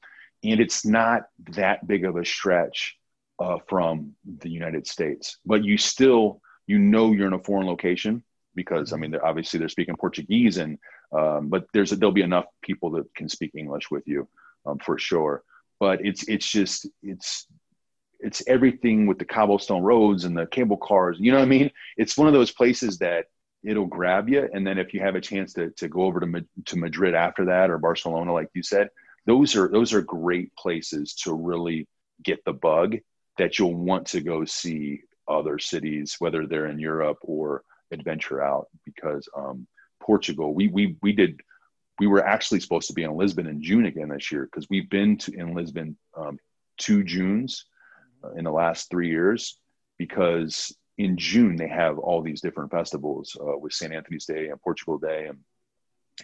and 0.43 0.59
it's 0.59 0.85
not 0.85 1.23
that 1.51 1.85
big 1.87 2.03
of 2.03 2.15
a 2.15 2.25
stretch 2.25 2.97
uh, 3.39 3.57
from 3.67 4.13
the 4.39 4.49
united 4.49 4.87
states 4.87 5.37
but 5.45 5.63
you 5.63 5.77
still 5.77 6.41
you 6.65 6.77
know 6.79 7.11
you're 7.11 7.27
in 7.27 7.33
a 7.33 7.43
foreign 7.43 7.67
location 7.67 8.23
because 8.55 8.93
i 8.93 8.97
mean 8.97 9.11
they're, 9.11 9.25
obviously 9.25 9.59
they're 9.59 9.69
speaking 9.69 9.95
portuguese 9.95 10.57
and 10.57 10.77
um, 11.17 11.47
but 11.47 11.65
there's 11.73 11.91
there'll 11.91 12.11
be 12.11 12.21
enough 12.21 12.45
people 12.61 12.91
that 12.91 13.05
can 13.15 13.29
speak 13.29 13.51
english 13.55 13.89
with 13.91 14.03
you 14.07 14.27
um, 14.65 14.77
for 14.79 14.97
sure 14.97 15.43
but 15.79 16.03
it's 16.05 16.23
it's 16.27 16.49
just 16.49 16.87
it's 17.03 17.47
it's 18.19 18.43
everything 18.47 19.05
with 19.05 19.19
the 19.19 19.25
cobblestone 19.25 19.83
roads 19.83 20.25
and 20.25 20.35
the 20.35 20.47
cable 20.47 20.77
cars. 20.77 21.17
You 21.19 21.31
know 21.31 21.37
what 21.37 21.45
I 21.45 21.49
mean? 21.49 21.71
It's 21.97 22.17
one 22.17 22.27
of 22.27 22.33
those 22.33 22.51
places 22.51 22.97
that 22.99 23.25
it'll 23.63 23.85
grab 23.85 24.29
you. 24.29 24.47
And 24.51 24.65
then 24.65 24.77
if 24.77 24.93
you 24.93 25.01
have 25.01 25.15
a 25.15 25.21
chance 25.21 25.53
to, 25.53 25.71
to 25.71 25.87
go 25.87 26.03
over 26.03 26.19
to, 26.19 26.45
to 26.65 26.77
Madrid 26.77 27.15
after 27.15 27.45
that 27.45 27.69
or 27.69 27.77
Barcelona, 27.77 28.33
like 28.33 28.49
you 28.53 28.63
said, 28.63 28.89
those 29.25 29.55
are, 29.55 29.67
those 29.67 29.93
are 29.93 30.01
great 30.01 30.55
places 30.55 31.13
to 31.23 31.33
really 31.33 31.87
get 32.23 32.43
the 32.45 32.53
bug 32.53 32.97
that 33.37 33.57
you'll 33.57 33.75
want 33.75 34.07
to 34.07 34.21
go 34.21 34.45
see 34.45 35.01
other 35.27 35.59
cities, 35.59 36.15
whether 36.19 36.45
they're 36.45 36.67
in 36.67 36.79
Europe 36.79 37.17
or 37.21 37.63
adventure 37.91 38.41
out 38.41 38.67
because 38.85 39.27
um, 39.35 39.67
Portugal, 40.01 40.53
we, 40.53 40.67
we, 40.67 40.95
we 41.01 41.13
did, 41.13 41.41
we 41.99 42.07
were 42.07 42.25
actually 42.25 42.59
supposed 42.59 42.87
to 42.87 42.93
be 42.93 43.03
in 43.03 43.15
Lisbon 43.15 43.47
in 43.47 43.61
June 43.61 43.85
again 43.85 44.09
this 44.09 44.31
year 44.31 44.45
because 44.45 44.67
we've 44.69 44.89
been 44.89 45.17
to 45.17 45.33
in 45.33 45.53
Lisbon 45.53 45.97
um, 46.15 46.37
two 46.77 47.03
Junes 47.03 47.65
uh, 48.23 48.31
in 48.33 48.43
the 48.43 48.51
last 48.51 48.89
three 48.89 49.09
years 49.09 49.57
because 49.97 50.75
in 50.97 51.17
June 51.17 51.55
they 51.55 51.67
have 51.67 51.97
all 51.99 52.21
these 52.21 52.41
different 52.41 52.71
festivals 52.71 53.35
uh, 53.39 53.57
with 53.57 53.73
St. 53.73 53.93
Anthony's 53.93 54.25
Day 54.25 54.47
and 54.47 54.61
Portugal 54.61 54.97
Day, 54.97 55.27
and 55.27 55.39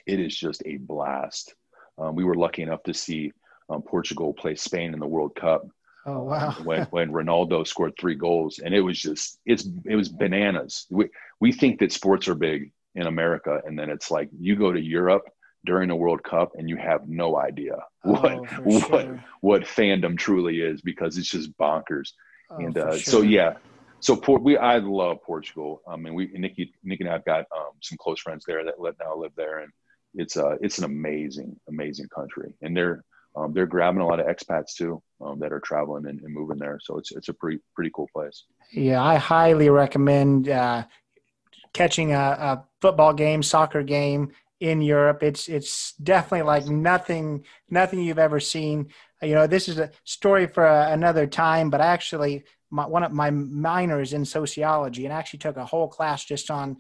it 0.06 0.20
is 0.20 0.36
just 0.36 0.64
a 0.66 0.78
blast. 0.78 1.54
Um, 1.98 2.16
we 2.16 2.24
were 2.24 2.36
lucky 2.36 2.64
enough 2.64 2.84
to 2.84 2.94
see 2.94 3.32
um, 3.70 3.82
Portugal 3.82 4.34
play 4.34 4.56
Spain 4.56 4.94
in 4.94 5.00
the 5.00 5.08
World 5.08 5.36
Cup. 5.36 5.68
Oh 6.06 6.24
wow! 6.24 6.52
when 6.64 6.84
when 6.86 7.12
Ronaldo 7.12 7.66
scored 7.66 7.94
three 8.00 8.16
goals, 8.16 8.60
and 8.60 8.74
it 8.74 8.82
was 8.82 9.00
just 9.00 9.40
it's 9.46 9.68
it 9.86 9.96
was 9.96 10.10
bananas. 10.10 10.86
We 10.90 11.10
we 11.40 11.52
think 11.52 11.80
that 11.80 11.92
sports 11.92 12.28
are 12.28 12.36
big 12.36 12.72
in 12.96 13.08
America, 13.08 13.62
and 13.66 13.78
then 13.78 13.90
it's 13.90 14.12
like 14.12 14.30
you 14.38 14.56
go 14.56 14.72
to 14.72 14.82
Europe 14.82 15.24
during 15.66 15.88
the 15.90 15.96
World 15.96 16.24
Cup 16.24 16.52
and 16.56 16.70
you 16.70 16.76
have 16.76 17.08
no 17.08 17.38
idea 17.38 17.78
what 18.02 18.26
oh, 18.26 18.44
what 18.64 19.06
sure. 19.06 19.24
what 19.42 19.62
fandom 19.64 20.18
truly 20.18 20.62
is 20.62 20.82
because 20.82 21.18
it's 21.18 21.30
just 21.30 21.58
bonkers. 21.58 22.10
Oh, 22.50 22.58
and 22.58 22.78
uh, 22.78 22.92
sure. 22.98 23.00
so 23.00 23.22
yeah, 23.22 23.54
so 24.04 24.18
Port, 24.18 24.44
we 24.44 24.58
I 24.58 24.80
love 24.80 25.24
Portugal. 25.24 25.82
I 25.88 25.96
mean, 25.96 26.14
we 26.14 26.28
Nikki 26.34 26.74
Nikki 26.84 27.06
and 27.06 27.14
I've 27.14 27.24
got 27.24 27.46
um, 27.56 27.72
some 27.82 27.98
close 27.98 28.20
friends 28.20 28.44
there 28.46 28.66
that 28.66 28.80
let 28.80 28.96
now 29.00 29.16
live 29.16 29.32
there, 29.38 29.60
and 29.60 29.72
it's 30.14 30.36
uh 30.36 30.58
it's 30.60 30.78
an 30.78 30.84
amazing 30.84 31.56
amazing 31.70 32.10
country, 32.14 32.54
and 32.62 32.76
they're 32.76 33.04
um, 33.36 33.54
they're 33.54 33.66
grabbing 33.66 34.02
a 34.02 34.08
lot 34.08 34.20
of 34.20 34.28
expats 34.28 34.76
too 34.76 35.02
um, 35.22 35.40
that 35.40 35.52
are 35.52 35.60
traveling 35.60 36.06
and, 36.08 36.20
and, 36.22 36.34
moving 36.34 36.58
there. 36.58 36.80
So 36.82 36.98
it's 36.98 37.12
it's 37.12 37.30
a 37.30 37.34
pretty 37.34 37.60
pretty 37.76 37.92
cool 37.96 38.10
place. 38.14 38.46
Yeah, 38.72 39.04
I 39.04 39.16
highly 39.16 39.70
recommend 39.70 40.50
uh, 40.50 40.86
catching 41.74 42.14
a, 42.14 42.18
a 42.18 42.66
football 42.82 43.14
game, 43.14 43.42
soccer 43.42 43.84
game 43.84 44.32
in 44.60 44.82
Europe. 44.82 45.24
It's 45.24 45.48
it's 45.50 45.94
definitely 45.94 46.44
like 46.44 46.68
nothing 46.68 47.44
nothing 47.70 48.00
you've 48.00 48.20
ever 48.20 48.40
seen. 48.40 48.90
You 49.22 49.36
know, 49.36 49.48
this 49.48 49.68
is 49.68 49.80
a 49.80 49.92
story 50.04 50.48
for 50.48 50.66
a, 50.66 50.92
another 50.92 51.26
time. 51.26 51.70
But 51.70 51.82
actually, 51.82 52.44
my, 52.70 52.86
one 52.86 53.04
of 53.04 53.12
my 53.12 53.32
minors 53.32 54.14
in 54.14 54.26
sociology, 54.26 55.06
and 55.06 55.14
actually 55.14 55.40
took 55.40 55.58
a 55.58 55.66
whole 55.66 55.88
class 55.88 56.24
just 56.24 56.52
on 56.52 56.78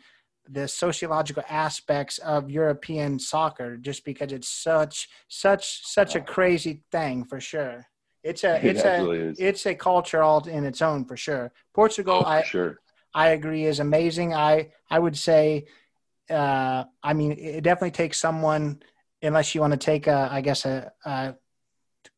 the 0.50 0.68
sociological 0.68 1.44
aspects 1.50 2.18
of 2.20 2.50
European 2.50 3.20
soccer, 3.20 3.78
just 3.78 4.04
because 4.06 4.32
it's 4.32 4.50
such 4.50 5.10
such 5.28 5.86
such 5.86 6.16
a 6.16 6.22
crazy 6.22 6.84
thing 6.92 7.24
for 7.24 7.40
sure. 7.40 7.86
It's 8.24 8.44
a 8.44 8.66
it's 8.66 8.82
it 8.82 8.86
a 8.86 9.12
is. 9.12 9.40
it's 9.40 9.66
a 9.66 9.76
culture 9.76 10.22
all 10.22 10.48
in 10.48 10.66
its 10.66 10.82
own 10.82 11.06
for 11.06 11.18
sure. 11.18 11.52
Portugal, 11.74 12.24
oh, 12.26 12.30
I 12.30 12.44
sure. 12.44 12.80
I 13.14 13.30
agree 13.30 13.66
is 13.66 13.80
amazing. 13.80 14.34
I 14.34 14.72
I 14.90 15.00
would 15.00 15.18
say 15.18 15.66
uh, 16.30 16.84
I 17.02 17.14
mean, 17.14 17.34
it 17.34 17.64
definitely 17.64 17.92
takes 17.92 18.20
someone, 18.20 18.82
unless 19.22 19.54
you 19.54 19.62
want 19.62 19.72
to 19.72 19.78
take 19.78 20.08
a, 20.08 20.30
I 20.32 20.42
guess 20.42 20.66
a, 20.66 20.92
a 21.06 21.36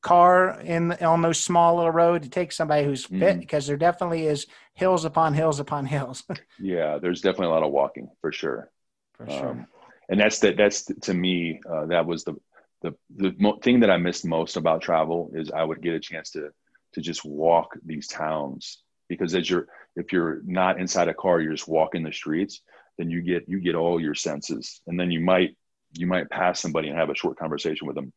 car 0.02 0.60
in 0.62 0.92
on 0.94 1.22
those 1.22 1.40
small 1.40 1.76
little 1.76 1.92
roads. 1.92 2.26
to 2.26 2.30
take 2.30 2.52
somebody 2.52 2.84
who's 2.84 3.06
fit 3.06 3.20
mm-hmm. 3.20 3.40
because 3.40 3.68
there 3.68 3.78
definitely 3.78 4.28
is 4.28 4.48
hills 4.74 5.06
upon 5.06 5.34
hills 5.34 5.60
upon 5.60 5.86
hills. 5.86 6.24
yeah, 6.60 6.98
there's 6.98 7.22
definitely 7.22 7.48
a 7.48 7.52
lot 7.52 7.64
of 7.64 7.72
walking 7.72 8.10
for 8.22 8.32
sure. 8.32 8.70
For 9.14 9.30
sure. 9.30 9.50
Um, 9.50 9.68
and 10.10 10.20
that's 10.20 10.40
that. 10.40 10.58
That's 10.58 10.86
to 10.86 11.14
me, 11.14 11.62
uh, 11.70 11.88
that 11.88 12.06
was 12.06 12.24
the 12.24 12.36
the 12.82 12.96
the 13.16 13.36
mo- 13.40 13.60
thing 13.62 13.80
that 13.82 13.90
I 13.90 13.98
missed 13.98 14.26
most 14.26 14.58
about 14.58 14.82
travel 14.82 15.32
is 15.34 15.52
I 15.52 15.64
would 15.64 15.82
get 15.82 15.96
a 15.96 16.00
chance 16.00 16.32
to 16.32 16.50
to 16.94 17.02
just 17.02 17.26
walk 17.26 17.76
these 17.86 18.08
towns 18.08 18.80
because 19.08 19.36
as 19.36 19.50
you're 19.50 19.68
if 19.96 20.12
you're 20.12 20.42
not 20.46 20.80
inside 20.80 21.08
a 21.08 21.14
car, 21.14 21.42
you're 21.42 21.54
just 21.54 21.68
walking 21.68 22.04
the 22.04 22.12
streets 22.12 22.62
then 22.98 23.10
you 23.10 23.22
get 23.22 23.48
you 23.48 23.60
get 23.60 23.76
all 23.76 24.00
your 24.00 24.16
senses 24.16 24.82
and 24.88 25.00
then 25.00 25.12
you 25.12 25.20
might 25.20 25.56
you 25.94 26.08
might 26.08 26.30
pass 26.30 26.60
somebody 26.60 26.90
and 26.90 26.98
have 26.98 27.10
a 27.10 27.16
short 27.16 27.38
conversation 27.38 27.88
with 27.88 27.96
them 27.96 28.12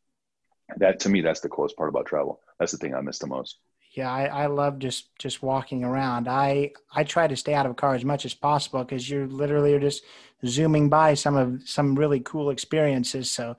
that 0.77 1.01
to 1.01 1.09
me 1.09 1.21
that's 1.21 1.41
the 1.41 1.49
coolest 1.49 1.77
part 1.77 1.89
about 1.89 2.07
travel 2.07 2.41
that's 2.59 2.73
the 2.73 2.79
thing 2.79 2.95
i 2.95 3.01
miss 3.01 3.19
the 3.19 3.27
most 3.27 3.59
yeah 3.93 4.13
I, 4.13 4.27
I 4.27 4.47
love 4.47 4.79
just 4.79 5.17
just 5.19 5.43
walking 5.43 5.85
around 5.85 6.29
i 6.29 6.71
i 6.93 7.05
try 7.05 7.27
to 7.27 7.37
stay 7.37 7.55
out 7.55 7.67
of 7.67 7.73
a 7.73 7.75
car 7.75 7.95
as 7.95 8.05
much 8.05 8.25
as 8.25 8.35
possible 8.35 8.85
because 8.85 9.09
you're 9.09 9.27
literally 9.27 9.79
just 9.79 10.05
zooming 10.47 10.89
by 10.89 11.15
some 11.15 11.37
of 11.37 11.63
some 11.69 11.95
really 11.95 12.21
cool 12.21 12.51
experiences 12.51 13.31
so 13.31 13.57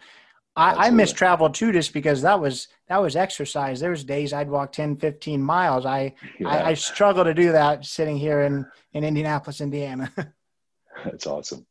I, 0.56 0.88
I 0.88 0.90
miss 0.90 1.14
travel 1.14 1.50
too 1.50 1.72
just 1.72 1.94
because 1.94 2.22
that 2.24 2.40
was 2.40 2.68
that 2.90 2.98
was 2.98 3.16
exercise 3.16 3.80
there 3.80 3.92
was 3.92 4.04
days 4.04 4.34
i'd 4.34 4.50
walk 4.50 4.72
10 4.72 4.98
15 4.98 5.42
miles 5.42 5.86
i 5.86 6.14
yeah. 6.38 6.48
I, 6.48 6.70
I 6.70 6.74
struggle 6.74 7.24
to 7.24 7.34
do 7.34 7.52
that 7.54 7.86
sitting 7.86 8.18
here 8.18 8.42
in 8.42 8.66
in 8.94 9.04
indianapolis 9.04 9.62
indiana 9.62 10.12
That's 11.06 11.28
awesome. 11.28 11.66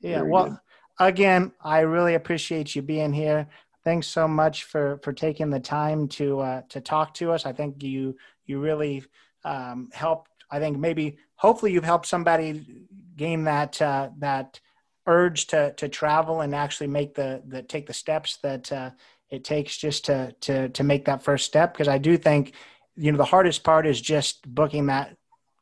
Yeah. 0.00 0.18
Very 0.18 0.30
well, 0.30 0.48
good. 0.48 0.58
again, 1.06 1.52
I 1.62 1.80
really 1.80 2.14
appreciate 2.14 2.74
you 2.74 2.82
being 2.82 3.12
here. 3.12 3.48
Thanks 3.84 4.06
so 4.06 4.28
much 4.28 4.64
for 4.64 4.98
for 5.02 5.12
taking 5.12 5.50
the 5.50 5.60
time 5.60 6.08
to 6.08 6.40
uh, 6.40 6.62
to 6.68 6.80
talk 6.80 7.14
to 7.14 7.32
us. 7.32 7.46
I 7.46 7.52
think 7.52 7.82
you 7.82 8.16
you 8.44 8.60
really 8.60 9.04
um, 9.44 9.88
helped. 9.92 10.30
I 10.50 10.58
think 10.58 10.78
maybe 10.78 11.18
hopefully 11.36 11.72
you've 11.72 11.84
helped 11.84 12.06
somebody 12.06 12.86
gain 13.16 13.44
that 13.44 13.80
uh, 13.80 14.10
that 14.18 14.60
urge 15.06 15.46
to 15.48 15.72
to 15.74 15.88
travel 15.88 16.42
and 16.42 16.54
actually 16.54 16.88
make 16.88 17.14
the 17.14 17.42
the 17.46 17.62
take 17.62 17.86
the 17.86 17.94
steps 17.94 18.36
that 18.42 18.70
uh, 18.70 18.90
it 19.30 19.44
takes 19.44 19.76
just 19.78 20.04
to 20.06 20.34
to 20.40 20.68
to 20.68 20.84
make 20.84 21.06
that 21.06 21.22
first 21.22 21.46
step. 21.46 21.72
Because 21.72 21.88
I 21.88 21.98
do 21.98 22.18
think 22.18 22.54
you 22.96 23.12
know 23.12 23.18
the 23.18 23.24
hardest 23.24 23.64
part 23.64 23.86
is 23.86 24.00
just 24.00 24.42
booking 24.52 24.86
that 24.86 25.16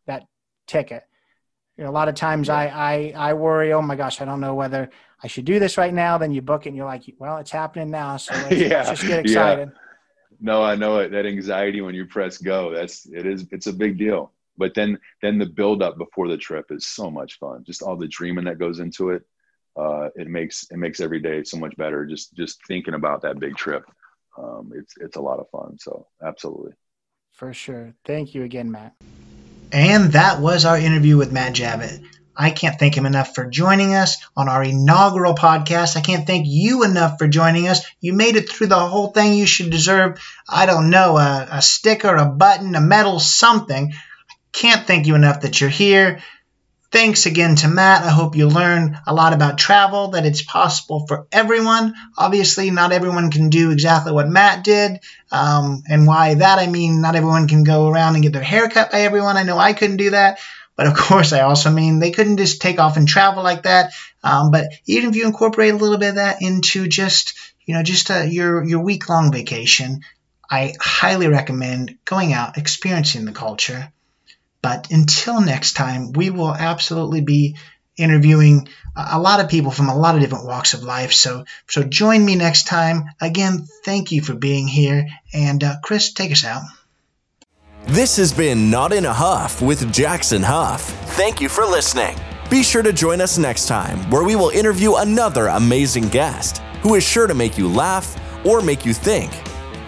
that 0.06 0.24
ticket 0.66 1.04
you 1.78 1.84
know, 1.84 1.90
a 1.90 1.92
lot 1.92 2.08
of 2.08 2.16
times 2.16 2.48
I, 2.48 2.66
I, 2.66 3.12
I 3.16 3.34
worry, 3.34 3.72
oh 3.72 3.80
my 3.80 3.94
gosh, 3.94 4.20
I 4.20 4.24
don't 4.24 4.40
know 4.40 4.54
whether 4.54 4.90
I 5.22 5.26
should 5.26 5.44
do 5.44 5.58
this 5.58 5.76
right 5.76 5.92
now. 5.92 6.18
Then 6.18 6.32
you 6.32 6.42
book 6.42 6.66
it 6.66 6.70
and 6.70 6.76
you're 6.76 6.86
like, 6.86 7.02
well, 7.18 7.38
it's 7.38 7.50
happening 7.50 7.90
now. 7.90 8.16
So 8.16 8.34
let's, 8.50 8.52
yeah. 8.52 8.68
let's 8.68 8.88
just 8.90 9.06
get 9.06 9.20
excited. 9.20 9.70
Yeah. 9.72 9.78
No, 10.40 10.62
I 10.62 10.76
know 10.76 10.98
it. 10.98 11.10
That 11.10 11.26
anxiety 11.26 11.80
when 11.80 11.94
you 11.94 12.06
press 12.06 12.38
go, 12.38 12.72
that's, 12.72 13.06
it 13.06 13.26
is, 13.26 13.46
it's 13.50 13.66
a 13.66 13.72
big 13.72 13.98
deal. 13.98 14.32
But 14.56 14.74
then, 14.74 14.98
then 15.22 15.38
the 15.38 15.46
build 15.46 15.82
up 15.82 15.98
before 15.98 16.28
the 16.28 16.36
trip 16.36 16.66
is 16.70 16.86
so 16.86 17.10
much 17.10 17.38
fun. 17.38 17.64
Just 17.64 17.82
all 17.82 17.96
the 17.96 18.08
dreaming 18.08 18.44
that 18.44 18.58
goes 18.58 18.78
into 18.78 19.10
it. 19.10 19.22
Uh, 19.76 20.08
it 20.16 20.28
makes, 20.28 20.66
it 20.70 20.76
makes 20.76 21.00
every 21.00 21.20
day 21.20 21.42
so 21.44 21.56
much 21.56 21.76
better. 21.76 22.04
Just, 22.06 22.34
just 22.34 22.58
thinking 22.66 22.94
about 22.94 23.22
that 23.22 23.38
big 23.38 23.56
trip. 23.56 23.84
Um, 24.36 24.72
it's, 24.74 24.94
it's 25.00 25.16
a 25.16 25.20
lot 25.20 25.40
of 25.40 25.48
fun. 25.50 25.78
So 25.78 26.06
absolutely. 26.24 26.72
For 27.32 27.52
sure. 27.52 27.94
Thank 28.04 28.34
you 28.34 28.42
again, 28.42 28.70
Matt. 28.70 28.94
And 29.72 30.12
that 30.12 30.40
was 30.40 30.64
our 30.64 30.78
interview 30.78 31.16
with 31.16 31.32
Matt 31.32 31.54
Javitt. 31.54 32.04
I 32.40 32.52
can't 32.52 32.78
thank 32.78 32.96
him 32.96 33.04
enough 33.04 33.34
for 33.34 33.46
joining 33.46 33.94
us 33.94 34.16
on 34.36 34.48
our 34.48 34.62
inaugural 34.62 35.34
podcast. 35.34 35.96
I 35.96 36.00
can't 36.00 36.24
thank 36.24 36.46
you 36.46 36.84
enough 36.84 37.18
for 37.18 37.26
joining 37.26 37.66
us. 37.66 37.84
You 38.00 38.12
made 38.12 38.36
it 38.36 38.48
through 38.48 38.68
the 38.68 38.78
whole 38.78 39.08
thing. 39.08 39.34
You 39.34 39.44
should 39.44 39.70
deserve, 39.70 40.20
I 40.48 40.66
don't 40.66 40.90
know, 40.90 41.18
a, 41.18 41.48
a 41.50 41.62
sticker, 41.62 42.14
a 42.14 42.26
button, 42.26 42.76
a 42.76 42.80
medal, 42.80 43.18
something. 43.18 43.92
I 43.92 44.34
can't 44.52 44.86
thank 44.86 45.08
you 45.08 45.16
enough 45.16 45.40
that 45.40 45.60
you're 45.60 45.68
here. 45.68 46.20
Thanks 46.90 47.26
again 47.26 47.56
to 47.56 47.68
Matt. 47.68 48.04
I 48.04 48.10
hope 48.10 48.36
you 48.36 48.48
learn 48.48 48.98
a 49.06 49.12
lot 49.12 49.34
about 49.34 49.58
travel, 49.58 50.12
that 50.12 50.24
it's 50.24 50.40
possible 50.40 51.06
for 51.06 51.26
everyone. 51.32 51.92
Obviously, 52.16 52.70
not 52.70 52.92
everyone 52.92 53.30
can 53.30 53.50
do 53.50 53.72
exactly 53.72 54.12
what 54.12 54.28
Matt 54.28 54.64
did. 54.64 55.00
Um, 55.30 55.82
and 55.86 56.06
why 56.06 56.34
that, 56.34 56.58
I 56.60 56.68
mean, 56.68 57.02
not 57.02 57.16
everyone 57.16 57.48
can 57.48 57.64
go 57.64 57.88
around 57.88 58.14
and 58.14 58.22
get 58.22 58.32
their 58.32 58.42
hair 58.42 58.70
cut 58.70 58.92
by 58.92 59.00
everyone. 59.00 59.36
I 59.36 59.42
know 59.42 59.58
I 59.58 59.74
couldn't 59.74 59.98
do 59.98 60.10
that. 60.10 60.38
But 60.78 60.86
of 60.86 60.96
course, 60.96 61.34
I 61.34 61.42
also 61.42 61.70
mean 61.70 61.98
they 61.98 62.12
couldn't 62.12 62.38
just 62.38 62.62
take 62.62 62.78
off 62.78 62.96
and 62.96 63.06
travel 63.06 63.42
like 63.42 63.64
that. 63.64 63.92
Um, 64.24 64.50
but 64.50 64.70
even 64.86 65.10
if 65.10 65.16
you 65.16 65.26
incorporate 65.26 65.74
a 65.74 65.76
little 65.76 65.98
bit 65.98 66.10
of 66.10 66.14
that 66.14 66.40
into 66.40 66.88
just, 66.88 67.34
you 67.66 67.74
know, 67.74 67.82
just 67.82 68.08
a, 68.08 68.26
your, 68.26 68.64
your 68.64 68.80
week 68.80 69.10
long 69.10 69.30
vacation, 69.30 70.00
I 70.50 70.72
highly 70.80 71.28
recommend 71.28 71.98
going 72.06 72.32
out, 72.32 72.56
experiencing 72.56 73.26
the 73.26 73.32
culture 73.32 73.92
but 74.62 74.90
until 74.90 75.40
next 75.40 75.74
time, 75.74 76.12
we 76.12 76.30
will 76.30 76.54
absolutely 76.54 77.20
be 77.20 77.56
interviewing 77.96 78.68
a 78.96 79.18
lot 79.18 79.40
of 79.40 79.48
people 79.48 79.70
from 79.70 79.88
a 79.88 79.96
lot 79.96 80.14
of 80.14 80.20
different 80.20 80.46
walks 80.46 80.74
of 80.74 80.82
life. 80.82 81.12
So, 81.12 81.44
so 81.68 81.82
join 81.82 82.24
me 82.24 82.34
next 82.34 82.64
time. 82.66 83.04
Again, 83.20 83.66
thank 83.84 84.12
you 84.12 84.22
for 84.22 84.34
being 84.34 84.66
here. 84.66 85.06
And 85.32 85.62
uh, 85.62 85.76
Chris, 85.82 86.12
take 86.12 86.32
us 86.32 86.44
out. 86.44 86.62
This 87.88 88.18
has 88.18 88.34
been 88.34 88.68
Not 88.68 88.92
in 88.92 89.06
a 89.06 89.12
Huff 89.14 89.62
with 89.62 89.90
Jackson 89.90 90.42
Huff. 90.42 90.82
Thank 91.16 91.40
you 91.40 91.48
for 91.48 91.64
listening. 91.64 92.14
Be 92.50 92.62
sure 92.62 92.82
to 92.82 92.92
join 92.92 93.22
us 93.22 93.38
next 93.38 93.66
time 93.66 93.98
where 94.10 94.24
we 94.24 94.36
will 94.36 94.50
interview 94.50 94.96
another 94.96 95.46
amazing 95.46 96.10
guest 96.10 96.58
who 96.82 96.96
is 96.96 97.02
sure 97.02 97.26
to 97.26 97.32
make 97.32 97.56
you 97.56 97.66
laugh 97.66 98.14
or 98.44 98.60
make 98.60 98.84
you 98.84 98.92
think. 98.92 99.32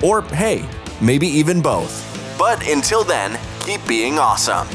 Or, 0.03 0.23
hey, 0.23 0.67
maybe 1.03 1.27
even 1.27 1.61
both. 1.61 2.03
But 2.39 2.67
until 2.67 3.05
then, 3.05 3.39
keep 3.67 3.87
being 3.87 4.19
awesome. 4.19 4.67